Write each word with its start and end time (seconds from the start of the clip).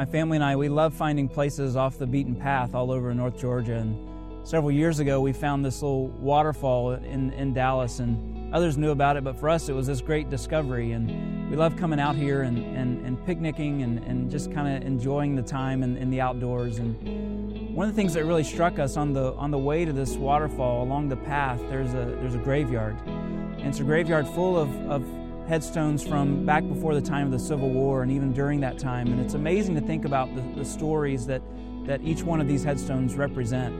My 0.00 0.06
family 0.06 0.38
and 0.38 0.44
I, 0.44 0.56
we 0.56 0.70
love 0.70 0.94
finding 0.94 1.28
places 1.28 1.76
off 1.76 1.98
the 1.98 2.06
beaten 2.06 2.34
path 2.34 2.74
all 2.74 2.90
over 2.90 3.12
North 3.12 3.38
Georgia. 3.38 3.74
And 3.74 4.48
several 4.48 4.72
years 4.72 4.98
ago, 4.98 5.20
we 5.20 5.34
found 5.34 5.62
this 5.62 5.82
little 5.82 6.06
waterfall 6.08 6.92
in, 6.92 7.34
in 7.34 7.52
Dallas, 7.52 7.98
and 7.98 8.54
others 8.54 8.78
knew 8.78 8.92
about 8.92 9.18
it, 9.18 9.24
but 9.24 9.36
for 9.36 9.50
us, 9.50 9.68
it 9.68 9.74
was 9.74 9.86
this 9.86 10.00
great 10.00 10.30
discovery. 10.30 10.92
And 10.92 11.50
we 11.50 11.56
love 11.58 11.76
coming 11.76 12.00
out 12.00 12.16
here 12.16 12.44
and, 12.44 12.56
and, 12.74 13.04
and 13.04 13.26
picnicking 13.26 13.82
and, 13.82 13.98
and 14.04 14.30
just 14.30 14.50
kind 14.54 14.74
of 14.74 14.88
enjoying 14.88 15.36
the 15.36 15.42
time 15.42 15.82
in, 15.82 15.98
in 15.98 16.08
the 16.08 16.22
outdoors. 16.22 16.78
And 16.78 17.74
one 17.74 17.86
of 17.86 17.94
the 17.94 18.00
things 18.00 18.14
that 18.14 18.24
really 18.24 18.42
struck 18.42 18.78
us 18.78 18.96
on 18.96 19.12
the, 19.12 19.34
on 19.34 19.50
the 19.50 19.58
way 19.58 19.84
to 19.84 19.92
this 19.92 20.16
waterfall 20.16 20.82
along 20.82 21.10
the 21.10 21.16
path, 21.16 21.60
there's 21.68 21.90
a, 21.90 22.16
there's 22.22 22.34
a 22.34 22.38
graveyard. 22.38 22.96
And 23.06 23.66
it's 23.66 23.80
a 23.80 23.84
graveyard 23.84 24.26
full 24.28 24.56
of, 24.56 24.74
of 24.90 25.19
headstones 25.50 26.06
from 26.06 26.46
back 26.46 26.62
before 26.68 26.94
the 26.94 27.00
time 27.00 27.26
of 27.26 27.32
the 27.32 27.38
Civil 27.38 27.70
War 27.70 28.04
and 28.04 28.12
even 28.12 28.32
during 28.32 28.60
that 28.60 28.78
time. 28.78 29.08
And 29.08 29.20
it's 29.20 29.34
amazing 29.34 29.74
to 29.74 29.80
think 29.80 30.04
about 30.04 30.32
the, 30.36 30.42
the 30.56 30.64
stories 30.64 31.26
that, 31.26 31.42
that 31.86 32.00
each 32.02 32.22
one 32.22 32.40
of 32.40 32.46
these 32.46 32.62
headstones 32.62 33.16
represent. 33.16 33.74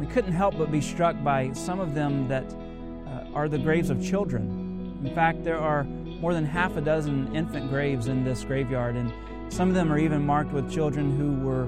We 0.00 0.06
couldn't 0.08 0.32
help 0.32 0.58
but 0.58 0.72
be 0.72 0.80
struck 0.80 1.14
by 1.22 1.52
some 1.52 1.78
of 1.78 1.94
them 1.94 2.26
that 2.26 2.52
uh, 2.52 3.32
are 3.32 3.48
the 3.48 3.58
graves 3.58 3.90
of 3.90 4.04
children. 4.04 4.98
In 5.04 5.14
fact, 5.14 5.44
there 5.44 5.56
are 5.56 5.84
more 5.84 6.34
than 6.34 6.44
half 6.44 6.76
a 6.76 6.80
dozen 6.80 7.32
infant 7.32 7.70
graves 7.70 8.08
in 8.08 8.24
this 8.24 8.42
graveyard, 8.42 8.96
and 8.96 9.12
some 9.52 9.68
of 9.68 9.76
them 9.76 9.92
are 9.92 10.00
even 10.00 10.26
marked 10.26 10.52
with 10.52 10.68
children 10.68 11.16
who 11.16 11.46
were 11.46 11.66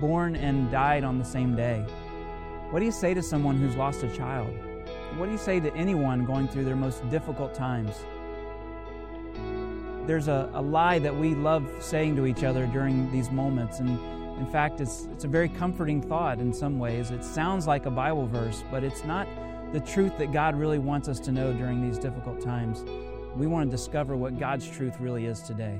born 0.00 0.36
and 0.36 0.70
died 0.70 1.04
on 1.04 1.18
the 1.18 1.24
same 1.24 1.54
day. 1.54 1.84
What 2.70 2.78
do 2.78 2.86
you 2.86 2.92
say 2.92 3.12
to 3.12 3.22
someone 3.22 3.58
who's 3.58 3.76
lost 3.76 4.04
a 4.04 4.16
child? 4.16 4.56
What 5.18 5.26
do 5.26 5.32
you 5.32 5.38
say 5.38 5.60
to 5.60 5.74
anyone 5.74 6.24
going 6.24 6.48
through 6.48 6.64
their 6.64 6.76
most 6.76 7.06
difficult 7.10 7.52
times? 7.52 8.06
There's 10.10 10.26
a, 10.26 10.50
a 10.54 10.60
lie 10.60 10.98
that 10.98 11.14
we 11.14 11.36
love 11.36 11.70
saying 11.78 12.16
to 12.16 12.26
each 12.26 12.42
other 12.42 12.66
during 12.66 13.08
these 13.12 13.30
moments. 13.30 13.78
And 13.78 13.90
in 14.40 14.46
fact, 14.50 14.80
it's, 14.80 15.06
it's 15.12 15.22
a 15.22 15.28
very 15.28 15.48
comforting 15.48 16.02
thought 16.02 16.40
in 16.40 16.52
some 16.52 16.80
ways. 16.80 17.12
It 17.12 17.22
sounds 17.22 17.68
like 17.68 17.86
a 17.86 17.92
Bible 17.92 18.26
verse, 18.26 18.64
but 18.72 18.82
it's 18.82 19.04
not 19.04 19.28
the 19.72 19.78
truth 19.78 20.18
that 20.18 20.32
God 20.32 20.56
really 20.56 20.80
wants 20.80 21.06
us 21.06 21.20
to 21.20 21.30
know 21.30 21.52
during 21.52 21.80
these 21.80 21.96
difficult 21.96 22.40
times. 22.40 22.82
We 23.36 23.46
want 23.46 23.70
to 23.70 23.76
discover 23.76 24.16
what 24.16 24.36
God's 24.36 24.68
truth 24.68 24.98
really 24.98 25.26
is 25.26 25.42
today. 25.42 25.78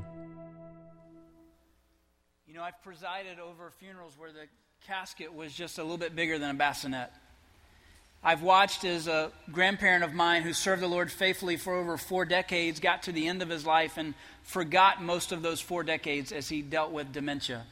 You 2.47 2.55
know, 2.55 2.63
I've 2.63 2.81
presided 2.85 3.41
over 3.41 3.73
funerals 3.81 4.17
where 4.17 4.31
the 4.31 4.47
casket 4.87 5.35
was 5.35 5.53
just 5.53 5.79
a 5.79 5.83
little 5.83 5.99
bit 5.99 6.15
bigger 6.15 6.39
than 6.39 6.51
a 6.51 6.55
bassinet. 6.55 7.11
I've 8.23 8.43
watched 8.43 8.85
as 8.85 9.09
a 9.09 9.33
grandparent 9.51 10.05
of 10.05 10.13
mine 10.13 10.43
who 10.43 10.53
served 10.53 10.83
the 10.83 10.89
Lord 10.89 11.11
faithfully 11.11 11.57
for 11.57 11.75
over 11.75 11.97
four 11.97 12.27
decades 12.27 12.79
got 12.79 13.05
to 13.05 13.13
the 13.13 13.27
end 13.27 13.41
of 13.41 13.49
his 13.49 13.65
life 13.65 13.97
and 13.97 14.13
forgot 14.43 15.03
most 15.03 15.33
of 15.33 15.41
those 15.41 15.59
four 15.59 15.83
decades 15.83 16.31
as 16.31 16.47
he 16.51 16.61
dealt 16.61 16.91
with 16.91 17.13
dementia. 17.13 17.65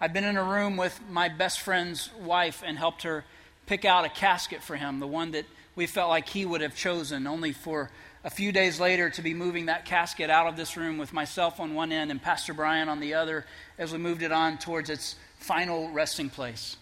I've 0.00 0.12
been 0.12 0.24
in 0.24 0.36
a 0.36 0.44
room 0.44 0.76
with 0.76 1.00
my 1.10 1.28
best 1.28 1.60
friend's 1.60 2.08
wife 2.20 2.62
and 2.64 2.78
helped 2.78 3.02
her 3.02 3.24
pick 3.66 3.84
out 3.84 4.04
a 4.04 4.08
casket 4.08 4.62
for 4.62 4.76
him, 4.76 5.00
the 5.00 5.08
one 5.08 5.32
that 5.32 5.46
we 5.74 5.88
felt 5.88 6.08
like 6.08 6.28
he 6.28 6.46
would 6.46 6.60
have 6.60 6.76
chosen, 6.76 7.26
only 7.26 7.52
for 7.52 7.90
a 8.22 8.30
few 8.30 8.52
days 8.52 8.78
later 8.78 9.10
to 9.10 9.22
be 9.22 9.34
moving 9.34 9.66
that 9.66 9.86
casket 9.86 10.30
out 10.30 10.46
of 10.46 10.56
this 10.56 10.76
room 10.76 10.98
with 10.98 11.12
myself 11.12 11.58
on 11.58 11.74
one 11.74 11.90
end 11.90 12.12
and 12.12 12.22
Pastor 12.22 12.54
Brian 12.54 12.88
on 12.88 13.00
the 13.00 13.14
other 13.14 13.44
as 13.76 13.90
we 13.90 13.98
moved 13.98 14.22
it 14.22 14.30
on 14.30 14.56
towards 14.56 14.88
its 14.88 15.16
final 15.38 15.90
resting 15.90 16.30
place. 16.30 16.76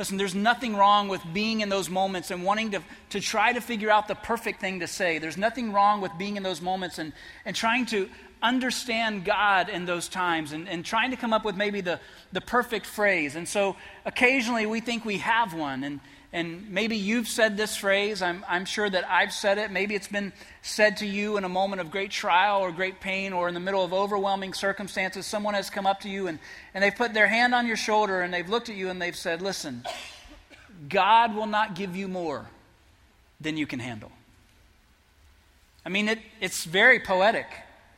Listen, 0.00 0.16
there's 0.16 0.34
nothing 0.34 0.76
wrong 0.76 1.08
with 1.08 1.20
being 1.34 1.60
in 1.60 1.68
those 1.68 1.90
moments 1.90 2.30
and 2.30 2.42
wanting 2.42 2.70
to, 2.70 2.80
to 3.10 3.20
try 3.20 3.52
to 3.52 3.60
figure 3.60 3.90
out 3.90 4.08
the 4.08 4.14
perfect 4.14 4.58
thing 4.58 4.80
to 4.80 4.86
say. 4.86 5.18
There's 5.18 5.36
nothing 5.36 5.74
wrong 5.74 6.00
with 6.00 6.10
being 6.16 6.38
in 6.38 6.42
those 6.42 6.62
moments 6.62 6.98
and, 6.98 7.12
and 7.44 7.54
trying 7.54 7.84
to 7.86 8.08
understand 8.42 9.26
God 9.26 9.68
in 9.68 9.84
those 9.84 10.08
times 10.08 10.52
and, 10.52 10.66
and 10.70 10.86
trying 10.86 11.10
to 11.10 11.18
come 11.18 11.34
up 11.34 11.44
with 11.44 11.54
maybe 11.54 11.82
the, 11.82 12.00
the 12.32 12.40
perfect 12.40 12.86
phrase. 12.86 13.36
And 13.36 13.46
so 13.46 13.76
occasionally 14.06 14.64
we 14.64 14.80
think 14.80 15.04
we 15.04 15.18
have 15.18 15.52
one. 15.52 15.84
And, 15.84 16.00
and 16.32 16.70
maybe 16.70 16.96
you've 16.96 17.26
said 17.26 17.56
this 17.56 17.76
phrase. 17.76 18.22
I'm, 18.22 18.44
I'm 18.48 18.64
sure 18.64 18.88
that 18.88 19.08
I've 19.10 19.32
said 19.32 19.58
it. 19.58 19.72
Maybe 19.72 19.96
it's 19.96 20.06
been 20.06 20.32
said 20.62 20.98
to 20.98 21.06
you 21.06 21.36
in 21.36 21.42
a 21.42 21.48
moment 21.48 21.80
of 21.80 21.90
great 21.90 22.12
trial 22.12 22.60
or 22.60 22.70
great 22.70 23.00
pain 23.00 23.32
or 23.32 23.48
in 23.48 23.54
the 23.54 23.60
middle 23.60 23.84
of 23.84 23.92
overwhelming 23.92 24.52
circumstances. 24.52 25.26
Someone 25.26 25.54
has 25.54 25.70
come 25.70 25.86
up 25.86 26.00
to 26.00 26.08
you 26.08 26.28
and, 26.28 26.38
and 26.72 26.84
they've 26.84 26.94
put 26.94 27.14
their 27.14 27.26
hand 27.26 27.52
on 27.52 27.66
your 27.66 27.76
shoulder 27.76 28.20
and 28.20 28.32
they've 28.32 28.48
looked 28.48 28.68
at 28.68 28.76
you 28.76 28.90
and 28.90 29.02
they've 29.02 29.16
said, 29.16 29.42
Listen, 29.42 29.84
God 30.88 31.34
will 31.34 31.46
not 31.46 31.74
give 31.74 31.96
you 31.96 32.06
more 32.06 32.46
than 33.40 33.56
you 33.56 33.66
can 33.66 33.80
handle. 33.80 34.12
I 35.84 35.88
mean, 35.88 36.08
it, 36.08 36.20
it's 36.40 36.64
very 36.64 37.00
poetic. 37.00 37.46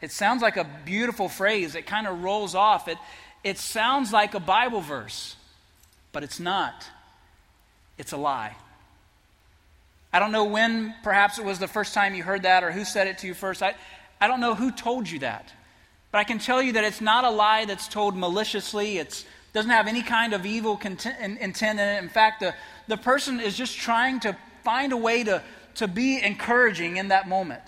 It 0.00 0.10
sounds 0.10 0.41
like 0.41 0.56
a 0.56 0.66
beautiful 0.87 1.28
phrase. 1.28 1.75
It 1.75 1.87
kind 1.87 2.06
of 2.06 2.22
rolls 2.22 2.54
off. 2.54 2.88
It, 2.88 2.97
it 3.44 3.59
sounds 3.59 4.10
like 4.10 4.32
a 4.32 4.41
Bible 4.41 4.81
verse, 4.81 5.37
but 6.12 6.22
it's 6.22 6.41
not 6.41 6.87
it's 8.02 8.10
a 8.10 8.16
lie. 8.16 8.56
I 10.12 10.18
don't 10.18 10.32
know 10.32 10.42
when, 10.42 10.92
perhaps 11.04 11.38
it 11.38 11.44
was 11.44 11.60
the 11.60 11.68
first 11.68 11.94
time 11.94 12.16
you 12.16 12.24
heard 12.24 12.42
that 12.42 12.64
or 12.64 12.72
who 12.72 12.84
said 12.84 13.06
it 13.06 13.18
to 13.18 13.28
you 13.28 13.32
first. 13.32 13.62
I, 13.62 13.76
I 14.20 14.26
don't 14.26 14.40
know 14.40 14.56
who 14.56 14.72
told 14.72 15.08
you 15.08 15.20
that. 15.20 15.52
But 16.10 16.18
I 16.18 16.24
can 16.24 16.40
tell 16.40 16.60
you 16.60 16.72
that 16.72 16.82
it's 16.82 17.00
not 17.00 17.22
a 17.22 17.30
lie 17.30 17.64
that's 17.64 17.86
told 17.86 18.16
maliciously. 18.16 18.98
It 18.98 19.24
doesn't 19.52 19.70
have 19.70 19.86
any 19.86 20.02
kind 20.02 20.34
of 20.34 20.44
evil 20.44 20.76
content, 20.76 21.38
intent 21.40 21.78
in 21.78 21.88
it. 21.88 22.02
In 22.02 22.08
fact, 22.08 22.40
the, 22.40 22.56
the 22.88 22.96
person 22.96 23.38
is 23.38 23.56
just 23.56 23.76
trying 23.76 24.19
to 24.20 24.36
find 24.64 24.92
a 24.92 24.96
way 24.96 25.22
to, 25.22 25.40
to 25.76 25.86
be 25.86 26.20
encouraging 26.20 26.96
in 26.96 27.08
that 27.08 27.28
moment. 27.28 27.62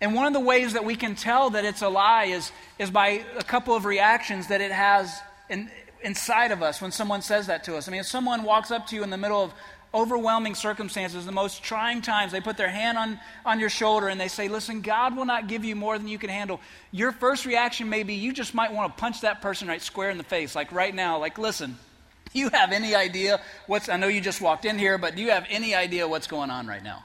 And 0.00 0.16
one 0.16 0.26
of 0.26 0.32
the 0.32 0.40
ways 0.40 0.72
that 0.72 0.84
we 0.84 0.96
can 0.96 1.14
tell 1.14 1.50
that 1.50 1.64
it's 1.64 1.80
a 1.80 1.88
lie 1.88 2.24
is, 2.24 2.50
is 2.80 2.90
by 2.90 3.24
a 3.38 3.44
couple 3.44 3.76
of 3.76 3.84
reactions 3.84 4.48
that 4.48 4.60
it 4.60 4.72
has 4.72 5.16
in, 5.48 5.70
inside 6.04 6.52
of 6.52 6.62
us 6.62 6.80
when 6.80 6.92
someone 6.92 7.22
says 7.22 7.46
that 7.46 7.64
to 7.64 7.76
us. 7.76 7.88
I 7.88 7.90
mean, 7.90 8.00
if 8.00 8.06
someone 8.06 8.44
walks 8.44 8.70
up 8.70 8.86
to 8.88 8.96
you 8.96 9.02
in 9.02 9.10
the 9.10 9.16
middle 9.16 9.42
of 9.42 9.52
overwhelming 9.92 10.54
circumstances, 10.54 11.24
the 11.24 11.32
most 11.32 11.62
trying 11.62 12.02
times, 12.02 12.32
they 12.32 12.40
put 12.40 12.56
their 12.56 12.68
hand 12.68 12.98
on, 12.98 13.18
on 13.46 13.60
your 13.60 13.70
shoulder 13.70 14.08
and 14.08 14.20
they 14.20 14.28
say, 14.28 14.48
Listen, 14.48 14.80
God 14.80 15.16
will 15.16 15.24
not 15.24 15.48
give 15.48 15.64
you 15.64 15.76
more 15.76 15.96
than 15.98 16.08
you 16.08 16.18
can 16.18 16.30
handle. 16.30 16.60
Your 16.90 17.12
first 17.12 17.46
reaction 17.46 17.88
may 17.88 18.02
be 18.02 18.14
you 18.14 18.32
just 18.32 18.54
might 18.54 18.72
want 18.72 18.94
to 18.94 19.00
punch 19.00 19.22
that 19.22 19.40
person 19.40 19.68
right 19.68 19.80
square 19.80 20.10
in 20.10 20.18
the 20.18 20.24
face, 20.24 20.54
like 20.54 20.70
right 20.72 20.94
now, 20.94 21.18
like, 21.18 21.38
listen, 21.38 21.78
you 22.32 22.50
have 22.50 22.72
any 22.72 22.94
idea 22.94 23.40
what's, 23.66 23.88
I 23.88 23.96
know 23.96 24.08
you 24.08 24.20
just 24.20 24.40
walked 24.40 24.64
in 24.64 24.78
here, 24.78 24.98
but 24.98 25.16
do 25.16 25.22
you 25.22 25.30
have 25.30 25.46
any 25.48 25.74
idea 25.74 26.06
what's 26.06 26.26
going 26.26 26.50
on 26.50 26.66
right 26.66 26.82
now? 26.82 27.04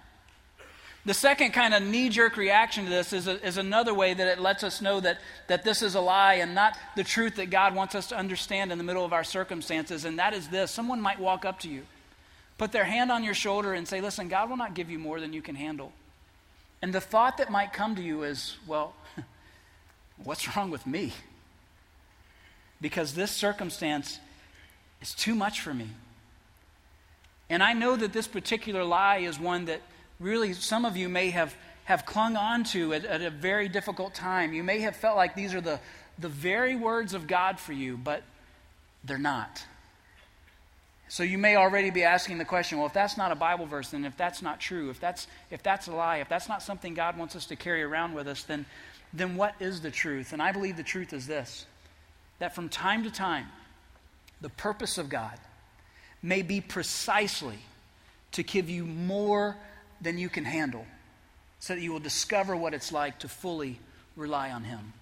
The 1.06 1.14
second 1.14 1.52
kind 1.52 1.74
of 1.74 1.82
knee 1.82 2.10
jerk 2.10 2.36
reaction 2.36 2.84
to 2.84 2.90
this 2.90 3.14
is, 3.14 3.28
a, 3.28 3.46
is 3.46 3.58
another 3.58 3.94
way 3.94 4.14
that 4.14 4.28
it 4.28 4.40
lets 4.40 4.64
us 4.64 4.82
know 4.82 5.00
that, 5.00 5.20
that 5.48 5.64
this 5.64 5.82
is 5.82 5.96
a 5.96 6.02
lie 6.02 6.36
and 6.36 6.54
not 6.54 6.78
the 6.96 7.06
truth 7.06 7.36
that 7.36 7.50
God 7.50 7.74
wants 7.74 7.96
us 7.96 8.08
to 8.08 8.18
understand 8.18 8.72
in 8.72 8.78
the 8.78 8.84
middle 8.84 9.06
of 9.06 9.14
our 9.14 9.24
circumstances. 9.24 10.04
And 10.04 10.20
that 10.20 10.34
is 10.34 10.50
this 10.50 10.72
someone 10.72 11.00
might 11.00 11.20
walk 11.20 11.46
up 11.46 11.60
to 11.62 11.70
you, 11.70 11.84
put 12.58 12.74
their 12.74 12.84
hand 12.84 13.12
on 13.12 13.24
your 13.24 13.34
shoulder, 13.34 13.74
and 13.74 13.88
say, 13.88 14.02
Listen, 14.02 14.28
God 14.28 14.50
will 14.50 14.58
not 14.58 14.74
give 14.74 14.90
you 14.90 15.00
more 15.00 15.22
than 15.22 15.32
you 15.32 15.42
can 15.42 15.56
handle. 15.56 15.94
And 16.82 16.94
the 16.94 17.02
thought 17.02 17.38
that 17.38 17.50
might 17.50 17.72
come 17.72 17.96
to 17.96 18.02
you 18.02 18.24
is, 18.24 18.58
Well, 18.68 18.94
what's 20.24 20.56
wrong 20.56 20.70
with 20.70 20.86
me? 20.86 21.14
Because 22.82 23.14
this 23.14 23.32
circumstance 23.32 24.20
is 25.02 25.14
too 25.14 25.34
much 25.34 25.62
for 25.62 25.74
me. 25.74 25.88
And 27.50 27.64
I 27.64 27.74
know 27.74 27.96
that 27.96 28.14
this 28.14 28.28
particular 28.28 28.84
lie 28.84 29.20
is 29.20 29.40
one 29.40 29.66
that 29.66 29.82
really 30.20 30.54
some 30.54 30.86
of 30.86 30.98
you 30.98 31.10
may 31.10 31.30
have, 31.30 31.56
have 31.86 32.06
clung 32.06 32.36
on 32.36 32.64
to 32.66 32.94
at, 32.94 33.06
at 33.06 33.22
a 33.22 33.30
very 33.30 33.70
difficult 33.70 34.14
time. 34.14 34.54
You 34.54 34.64
may 34.64 34.80
have 34.82 34.96
felt 34.96 35.16
like 35.16 35.36
these 35.36 35.54
are 35.54 35.62
the, 35.62 35.80
the 36.18 36.30
very 36.30 36.76
words 36.76 37.14
of 37.14 37.28
God 37.28 37.60
for 37.60 37.74
you, 37.74 37.98
but 37.98 38.24
they're 39.04 39.18
not. 39.18 39.64
So 41.08 41.24
you 41.24 41.40
may 41.40 41.56
already 41.56 41.90
be 41.90 42.04
asking 42.04 42.38
the 42.38 42.46
question, 42.46 42.78
well, 42.78 42.86
if 42.86 42.94
that's 42.94 43.18
not 43.18 43.32
a 43.32 43.36
Bible 43.36 43.66
verse, 43.66 43.90
then 43.90 44.06
if 44.06 44.16
that's 44.16 44.44
not 44.44 44.60
true, 44.60 44.92
if 44.92 45.00
that's, 45.00 45.26
if 45.50 45.64
that's 45.64 45.88
a 45.88 45.92
lie, 45.92 46.18
if 46.18 46.30
that's 46.30 46.48
not 46.48 46.62
something 46.62 46.94
God 46.94 47.18
wants 47.18 47.36
us 47.36 47.48
to 47.48 47.56
carry 47.56 47.82
around 47.82 48.14
with 48.14 48.28
us, 48.28 48.44
then, 48.44 48.66
then 49.12 49.36
what 49.36 49.56
is 49.60 49.82
the 49.82 49.90
truth? 49.90 50.34
And 50.34 50.42
I 50.42 50.52
believe 50.52 50.78
the 50.78 50.84
truth 50.84 51.14
is 51.14 51.26
this 51.26 51.66
that 52.38 52.56
from 52.56 52.70
time 52.70 53.04
to 53.04 53.12
time, 53.12 53.48
the 54.40 54.50
purpose 54.50 54.98
of 54.98 55.10
God 55.10 55.38
may 56.22 56.42
be 56.42 56.62
precisely 56.62 57.58
to 58.34 58.44
give 58.44 58.70
you 58.70 58.86
more 58.86 59.58
than 60.02 60.18
you 60.18 60.30
can 60.30 60.46
handle 60.46 60.86
so 61.60 61.76
that 61.76 61.82
you 61.82 61.92
will 61.92 62.00
discover 62.00 62.56
what 62.56 62.74
it's 62.74 62.92
like 62.92 63.20
to 63.20 63.28
fully 63.28 63.80
rely 64.16 64.52
on 64.52 64.64
Him. 64.64 64.94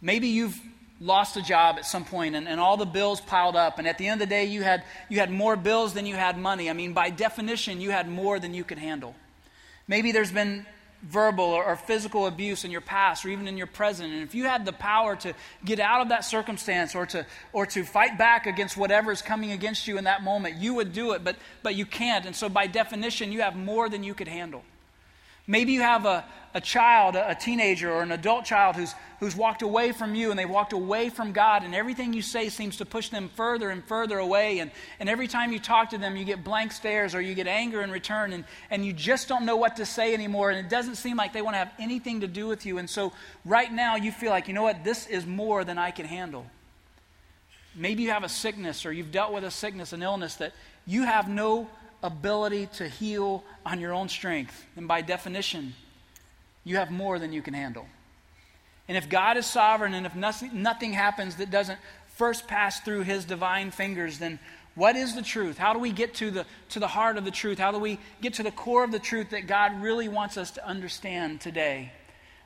Maybe 0.00 0.28
you've 0.28 0.58
lost 1.00 1.36
a 1.36 1.42
job 1.42 1.76
at 1.78 1.86
some 1.86 2.04
point 2.04 2.34
and, 2.36 2.46
and 2.46 2.60
all 2.60 2.76
the 2.76 2.86
bills 2.86 3.20
piled 3.20 3.56
up, 3.56 3.78
and 3.78 3.88
at 3.88 3.98
the 3.98 4.06
end 4.06 4.20
of 4.20 4.28
the 4.28 4.34
day, 4.34 4.44
you 4.44 4.62
had, 4.62 4.84
you 5.08 5.18
had 5.18 5.30
more 5.30 5.56
bills 5.56 5.94
than 5.94 6.06
you 6.06 6.14
had 6.14 6.38
money. 6.38 6.68
I 6.68 6.74
mean, 6.74 6.92
by 6.92 7.10
definition, 7.10 7.80
you 7.80 7.90
had 7.90 8.08
more 8.08 8.38
than 8.38 8.54
you 8.54 8.64
could 8.64 8.78
handle. 8.78 9.14
Maybe 9.88 10.12
there's 10.12 10.32
been 10.32 10.66
verbal 11.02 11.44
or, 11.44 11.76
physical 11.76 12.26
abuse 12.26 12.64
in 12.64 12.70
your 12.70 12.80
past 12.80 13.24
or 13.24 13.30
even 13.30 13.48
in 13.48 13.56
your 13.56 13.66
present. 13.66 14.12
And 14.12 14.22
if 14.22 14.34
you 14.34 14.44
had 14.44 14.64
the 14.66 14.72
power 14.72 15.16
to 15.16 15.32
get 15.64 15.80
out 15.80 16.02
of 16.02 16.10
that 16.10 16.24
circumstance 16.24 16.94
or 16.94 17.06
to 17.06 17.26
or 17.52 17.66
to 17.66 17.84
fight 17.84 18.18
back 18.18 18.46
against 18.46 18.76
whatever 18.76 19.10
is 19.10 19.22
coming 19.22 19.52
against 19.52 19.88
you 19.88 19.96
in 19.98 20.04
that 20.04 20.22
moment 20.22 20.56
you 20.56 20.74
would 20.74 20.92
do 20.92 21.12
it 21.12 21.24
but 21.24 21.36
but 21.62 21.74
you 21.74 21.86
can't. 21.86 22.26
And 22.26 22.36
so 22.36 22.48
by 22.48 22.66
definition 22.66 23.32
you 23.32 23.40
have 23.40 23.56
more 23.56 23.88
than 23.88 24.04
you 24.04 24.14
could 24.14 24.28
handle 24.28 24.62
Maybe 25.50 25.72
you 25.72 25.80
have 25.80 26.06
a, 26.06 26.24
a 26.54 26.60
child, 26.60 27.16
a 27.16 27.34
teenager, 27.34 27.92
or 27.92 28.02
an 28.02 28.12
adult 28.12 28.44
child 28.44 28.76
who's, 28.76 28.94
who's 29.18 29.34
walked 29.34 29.62
away 29.62 29.90
from 29.90 30.14
you 30.14 30.30
and 30.30 30.38
they've 30.38 30.48
walked 30.48 30.72
away 30.72 31.08
from 31.08 31.32
God, 31.32 31.64
and 31.64 31.74
everything 31.74 32.12
you 32.12 32.22
say 32.22 32.50
seems 32.50 32.76
to 32.76 32.84
push 32.84 33.08
them 33.08 33.28
further 33.34 33.68
and 33.68 33.82
further 33.82 34.18
away. 34.18 34.60
And, 34.60 34.70
and 35.00 35.08
every 35.08 35.26
time 35.26 35.50
you 35.50 35.58
talk 35.58 35.90
to 35.90 35.98
them, 35.98 36.16
you 36.16 36.24
get 36.24 36.44
blank 36.44 36.70
stares 36.70 37.16
or 37.16 37.20
you 37.20 37.34
get 37.34 37.48
anger 37.48 37.82
in 37.82 37.90
return, 37.90 38.32
and, 38.32 38.44
and 38.70 38.86
you 38.86 38.92
just 38.92 39.26
don't 39.26 39.44
know 39.44 39.56
what 39.56 39.74
to 39.78 39.86
say 39.86 40.14
anymore. 40.14 40.50
And 40.50 40.64
it 40.64 40.70
doesn't 40.70 40.94
seem 40.94 41.16
like 41.16 41.32
they 41.32 41.42
want 41.42 41.54
to 41.54 41.58
have 41.58 41.72
anything 41.80 42.20
to 42.20 42.28
do 42.28 42.46
with 42.46 42.64
you. 42.64 42.78
And 42.78 42.88
so 42.88 43.12
right 43.44 43.72
now, 43.72 43.96
you 43.96 44.12
feel 44.12 44.30
like, 44.30 44.46
you 44.46 44.54
know 44.54 44.62
what, 44.62 44.84
this 44.84 45.08
is 45.08 45.26
more 45.26 45.64
than 45.64 45.78
I 45.78 45.90
can 45.90 46.06
handle. 46.06 46.46
Maybe 47.74 48.04
you 48.04 48.10
have 48.10 48.22
a 48.22 48.28
sickness 48.28 48.86
or 48.86 48.92
you've 48.92 49.10
dealt 49.10 49.32
with 49.32 49.42
a 49.42 49.50
sickness, 49.50 49.92
an 49.92 50.02
illness 50.04 50.36
that 50.36 50.52
you 50.86 51.02
have 51.02 51.28
no 51.28 51.68
ability 52.02 52.66
to 52.74 52.88
heal 52.88 53.44
on 53.64 53.80
your 53.80 53.92
own 53.92 54.08
strength. 54.08 54.64
And 54.76 54.88
by 54.88 55.02
definition, 55.02 55.74
you 56.64 56.76
have 56.76 56.90
more 56.90 57.18
than 57.18 57.32
you 57.32 57.42
can 57.42 57.54
handle. 57.54 57.86
And 58.88 58.96
if 58.96 59.08
God 59.08 59.36
is 59.36 59.46
sovereign 59.46 59.94
and 59.94 60.06
if 60.06 60.14
nothing, 60.14 60.62
nothing 60.62 60.92
happens 60.92 61.36
that 61.36 61.50
doesn't 61.50 61.78
first 62.16 62.48
pass 62.48 62.80
through 62.80 63.02
his 63.02 63.24
divine 63.24 63.70
fingers, 63.70 64.18
then 64.18 64.38
what 64.74 64.96
is 64.96 65.14
the 65.14 65.22
truth? 65.22 65.58
How 65.58 65.72
do 65.72 65.78
we 65.78 65.92
get 65.92 66.14
to 66.14 66.30
the, 66.30 66.46
to 66.70 66.80
the 66.80 66.88
heart 66.88 67.16
of 67.16 67.24
the 67.24 67.30
truth? 67.30 67.58
How 67.58 67.72
do 67.72 67.78
we 67.78 67.98
get 68.20 68.34
to 68.34 68.42
the 68.42 68.50
core 68.50 68.84
of 68.84 68.92
the 68.92 68.98
truth 68.98 69.30
that 69.30 69.46
God 69.46 69.82
really 69.82 70.08
wants 70.08 70.36
us 70.36 70.52
to 70.52 70.66
understand 70.66 71.40
today? 71.40 71.92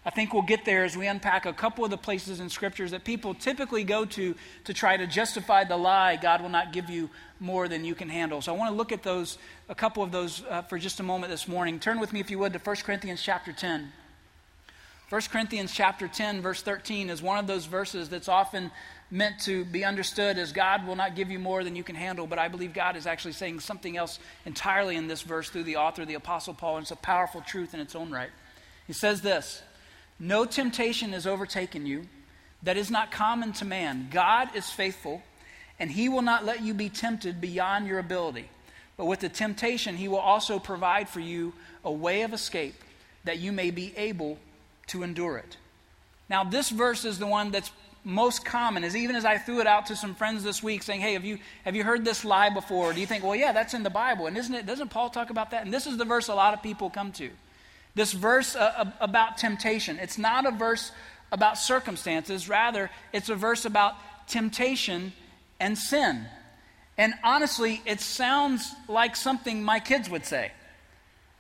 I 0.07 0.11
think 0.11 0.35
we'll 0.35 0.43
get 0.43 0.67
there 0.67 0.85
as 0.85 0.97
we 0.97 1.07
unpack 1.07 1.47
a 1.47 1.53
couple 1.53 1.85
of 1.85 1.91
the 1.91 1.97
places 1.97 2.39
in 2.39 2.51
scriptures 2.51 2.91
that 2.91 3.05
people 3.05 3.33
typically 3.33 3.85
go 3.85 4.05
to 4.05 4.35
to 4.65 4.75
try 4.75 4.99
to 4.99 5.07
justify 5.07 5.65
the 5.65 5.79
lie 5.79 6.17
God 6.17 6.43
will 6.43 6.51
not 6.51 6.73
give 6.73 6.91
you 6.91 7.09
more 7.41 7.69
than 7.69 7.85
you 7.85 7.95
can 7.95 8.11
handle. 8.11 8.43
So 8.43 8.55
I 8.55 8.59
want 8.59 8.71
to 8.71 8.77
look 8.77 8.93
at 8.93 9.03
those, 9.03 9.39
a 9.69 9.75
couple 9.75 10.03
of 10.03 10.13
those 10.13 10.43
uh, 10.51 10.63
for 10.63 10.79
just 10.79 11.01
a 11.01 11.03
moment 11.03 11.31
this 11.31 11.49
morning. 11.49 11.81
Turn 11.81 12.01
with 12.01 12.13
me, 12.13 12.21
if 12.21 12.31
you 12.31 12.39
would, 12.39 12.53
to 12.53 12.59
1 12.59 12.77
Corinthians 12.85 13.23
chapter 13.23 13.53
10. 13.53 13.93
1 15.09 15.23
Corinthians 15.31 15.73
chapter 15.73 16.09
10 16.09 16.43
verse 16.43 16.61
13 16.61 17.09
is 17.09 17.23
one 17.23 17.39
of 17.39 17.47
those 17.47 17.67
verses 17.67 18.09
that's 18.09 18.29
often 18.29 18.71
meant 19.11 19.39
to 19.39 19.65
be 19.67 19.85
understood 19.85 20.39
as 20.39 20.53
God 20.53 20.87
will 20.87 20.97
not 20.97 21.15
give 21.15 21.31
you 21.31 21.39
more 21.39 21.63
than 21.63 21.77
you 21.77 21.85
can 21.85 21.95
handle, 21.95 22.27
but 22.27 22.39
I 22.39 22.49
believe 22.49 22.75
God 22.75 22.97
is 22.97 23.07
actually 23.07 23.33
saying 23.33 23.61
something 23.61 23.97
else 23.97 24.19
entirely 24.45 24.97
in 24.97 25.07
this 25.07 25.23
verse 25.23 25.49
through 25.51 25.65
the 25.65 25.77
author, 25.77 26.05
the 26.05 26.15
apostle 26.15 26.53
Paul, 26.53 26.79
and 26.79 26.85
it's 26.85 26.91
a 26.91 26.97
powerful 26.97 27.41
truth 27.43 27.75
in 27.75 27.81
its 27.81 27.95
own 27.95 28.11
right. 28.11 28.31
He 28.87 28.93
says 28.93 29.21
this, 29.21 29.63
"No 30.19 30.45
temptation 30.45 31.13
has 31.13 31.27
overtaken 31.27 31.87
you 31.87 32.07
that 32.63 32.77
is 32.77 32.91
not 32.91 33.11
common 33.11 33.53
to 33.55 33.65
man. 33.65 34.09
God 34.11 34.55
is 34.55 34.71
faithful, 34.71 35.23
and 35.79 35.91
he 35.91 36.09
will 36.09 36.23
not 36.23 36.45
let 36.45 36.63
you 36.63 36.75
be 36.75 36.89
tempted 36.89 37.41
beyond 37.41 37.87
your 37.87 37.99
ability. 37.99 38.49
But 38.97 39.07
with 39.07 39.21
the 39.21 39.29
temptation, 39.29 39.97
he 39.97 40.09
will 40.09 40.19
also 40.19 40.59
provide 40.59 41.09
for 41.09 41.21
you 41.21 41.53
a 41.85 41.93
way 41.93 42.23
of 42.23 42.33
escape 42.33 42.75
that 43.25 43.39
you 43.39 43.53
may 43.53 43.71
be 43.71 43.93
able 43.97 44.39
to 44.89 45.03
endure 45.03 45.37
it. 45.39 45.57
Now, 46.29 46.45
this 46.45 46.71
verse 46.71 47.05
is 47.05 47.19
the 47.19 47.27
one 47.27 47.51
that's 47.51 47.71
most 48.05 48.45
common 48.45 48.85
is 48.85 48.95
even 48.95 49.17
as 49.17 49.25
I 49.25 49.39
threw 49.39 49.61
it 49.61 49.67
out 49.67 49.87
to 49.87 49.97
some 49.97 50.15
friends 50.15 50.45
this 50.45 50.63
week 50.63 50.83
saying, 50.83 51.01
Hey, 51.01 51.15
have 51.15 51.25
you, 51.25 51.39
have 51.65 51.75
you 51.75 51.85
heard 51.85 52.05
this 52.05 52.25
lie 52.25 52.51
before? 52.51 52.93
Do 52.93 53.01
you 53.01 53.07
think, 53.07 53.25
well, 53.25 53.35
yeah, 53.35 53.53
that's 53.53 53.73
in 53.73 53.83
the 53.83 53.91
Bible. 53.91 54.27
And 54.27 54.37
isn't 54.37 54.55
it, 54.55 54.67
doesn't 54.67 54.91
Paul 54.91 55.09
talk 55.09 55.31
about 55.31 55.51
that? 55.53 55.65
And 55.65 55.73
this 55.73 55.87
is 55.87 55.97
the 55.97 56.05
verse 56.05 56.29
a 56.29 56.35
lot 56.35 56.53
of 56.53 56.63
people 56.63 56.91
come 56.91 57.13
to. 57.13 57.31
This 57.95 58.13
verse 58.13 58.57
uh, 58.57 58.91
about 59.01 59.39
temptation. 59.39 59.99
It's 59.99 60.19
not 60.19 60.47
a 60.47 60.51
verse 60.51 60.93
about 61.31 61.59
circumstances, 61.59 62.49
rather, 62.49 62.91
it's 63.13 63.29
a 63.29 63.35
verse 63.35 63.65
about 63.65 63.95
temptation 64.29 65.13
and 65.59 65.77
sin. 65.77 66.27
And 66.97 67.15
honestly, 67.25 67.83
it 67.87 68.01
sounds 68.01 68.73
like 68.89 69.17
something 69.17 69.63
my 69.63 69.81
kids 69.81 70.09
would 70.09 70.25
say 70.27 70.53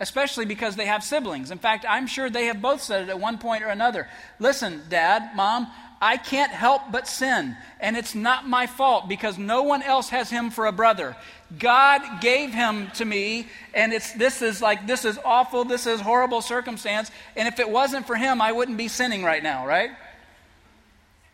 especially 0.01 0.45
because 0.45 0.77
they 0.77 0.87
have 0.87 1.05
siblings. 1.05 1.51
In 1.51 1.59
fact, 1.59 1.87
I'm 1.89 2.07
sure 2.07 2.29
they 2.29 2.47
have 2.47 2.61
both 2.61 2.83
said 2.83 3.05
it 3.05 3.09
at 3.09 3.21
one 3.21 3.39
point 3.39 3.63
or 3.63 3.69
another. 3.69 4.09
Listen, 4.39 4.83
Dad, 4.89 5.31
Mom, 5.37 5.69
I 6.01 6.17
can't 6.17 6.53
help 6.53 6.83
but 6.91 7.09
sin, 7.09 7.57
and 7.81 7.97
it's 7.97 8.15
not 8.15 8.49
my 8.49 8.67
fault 8.67 9.09
because 9.09 9.39
no 9.39 9.63
one 9.63 9.83
else 9.83 10.11
has 10.11 10.31
him 10.31 10.51
for 10.51 10.67
a 10.67 10.73
brother. 10.73 11.17
God 11.59 12.21
gave 12.21 12.53
him 12.53 12.91
to 12.95 13.05
me, 13.05 13.47
and 13.73 13.93
it's 13.93 14.13
this 14.13 14.43
is 14.43 14.61
like 14.61 14.87
this 14.87 15.05
is 15.05 15.19
awful, 15.25 15.65
this 15.65 15.87
is 15.87 16.01
horrible 16.01 16.43
circumstance, 16.43 17.11
and 17.37 17.49
if 17.49 17.59
it 17.59 17.69
wasn't 17.69 18.07
for 18.07 18.17
him, 18.17 18.41
I 18.41 18.53
wouldn't 18.53 18.79
be 18.79 18.89
sinning 18.89 19.23
right 19.23 19.43
now, 19.43 19.67
right? 19.67 19.91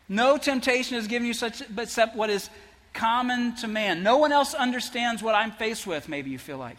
No 0.07 0.37
temptation 0.37 0.97
is 0.97 1.07
given 1.07 1.27
you 1.27 1.33
such 1.33 1.63
except 1.77 2.15
what 2.15 2.29
is 2.29 2.49
common 2.93 3.55
to 3.57 3.67
man. 3.67 4.03
No 4.03 4.17
one 4.17 4.31
else 4.31 4.53
understands 4.53 5.23
what 5.23 5.35
I'm 5.35 5.51
faced 5.51 5.87
with, 5.87 6.09
maybe 6.09 6.29
you 6.29 6.37
feel 6.37 6.57
like. 6.57 6.77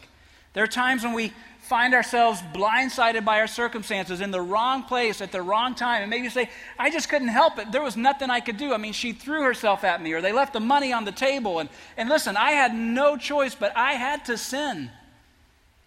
There 0.52 0.62
are 0.62 0.68
times 0.68 1.02
when 1.02 1.14
we 1.14 1.32
find 1.72 1.94
ourselves 1.94 2.42
blindsided 2.52 3.24
by 3.24 3.40
our 3.40 3.46
circumstances 3.46 4.20
in 4.20 4.30
the 4.30 4.42
wrong 4.42 4.82
place 4.82 5.22
at 5.22 5.32
the 5.32 5.40
wrong 5.40 5.74
time. 5.74 6.02
And 6.02 6.10
maybe 6.10 6.28
say, 6.28 6.50
I 6.78 6.90
just 6.90 7.08
couldn't 7.08 7.28
help 7.28 7.58
it. 7.58 7.72
There 7.72 7.82
was 7.82 7.96
nothing 7.96 8.28
I 8.28 8.40
could 8.40 8.58
do. 8.58 8.74
I 8.74 8.76
mean, 8.76 8.92
she 8.92 9.12
threw 9.12 9.42
herself 9.42 9.82
at 9.82 10.02
me, 10.02 10.12
or 10.12 10.20
they 10.20 10.32
left 10.32 10.52
the 10.52 10.60
money 10.60 10.92
on 10.92 11.06
the 11.06 11.12
table. 11.12 11.60
And, 11.60 11.70
and 11.96 12.10
listen, 12.10 12.36
I 12.36 12.50
had 12.50 12.74
no 12.74 13.16
choice, 13.16 13.54
but 13.54 13.74
I 13.74 13.94
had 13.94 14.26
to 14.26 14.36
sin. 14.36 14.90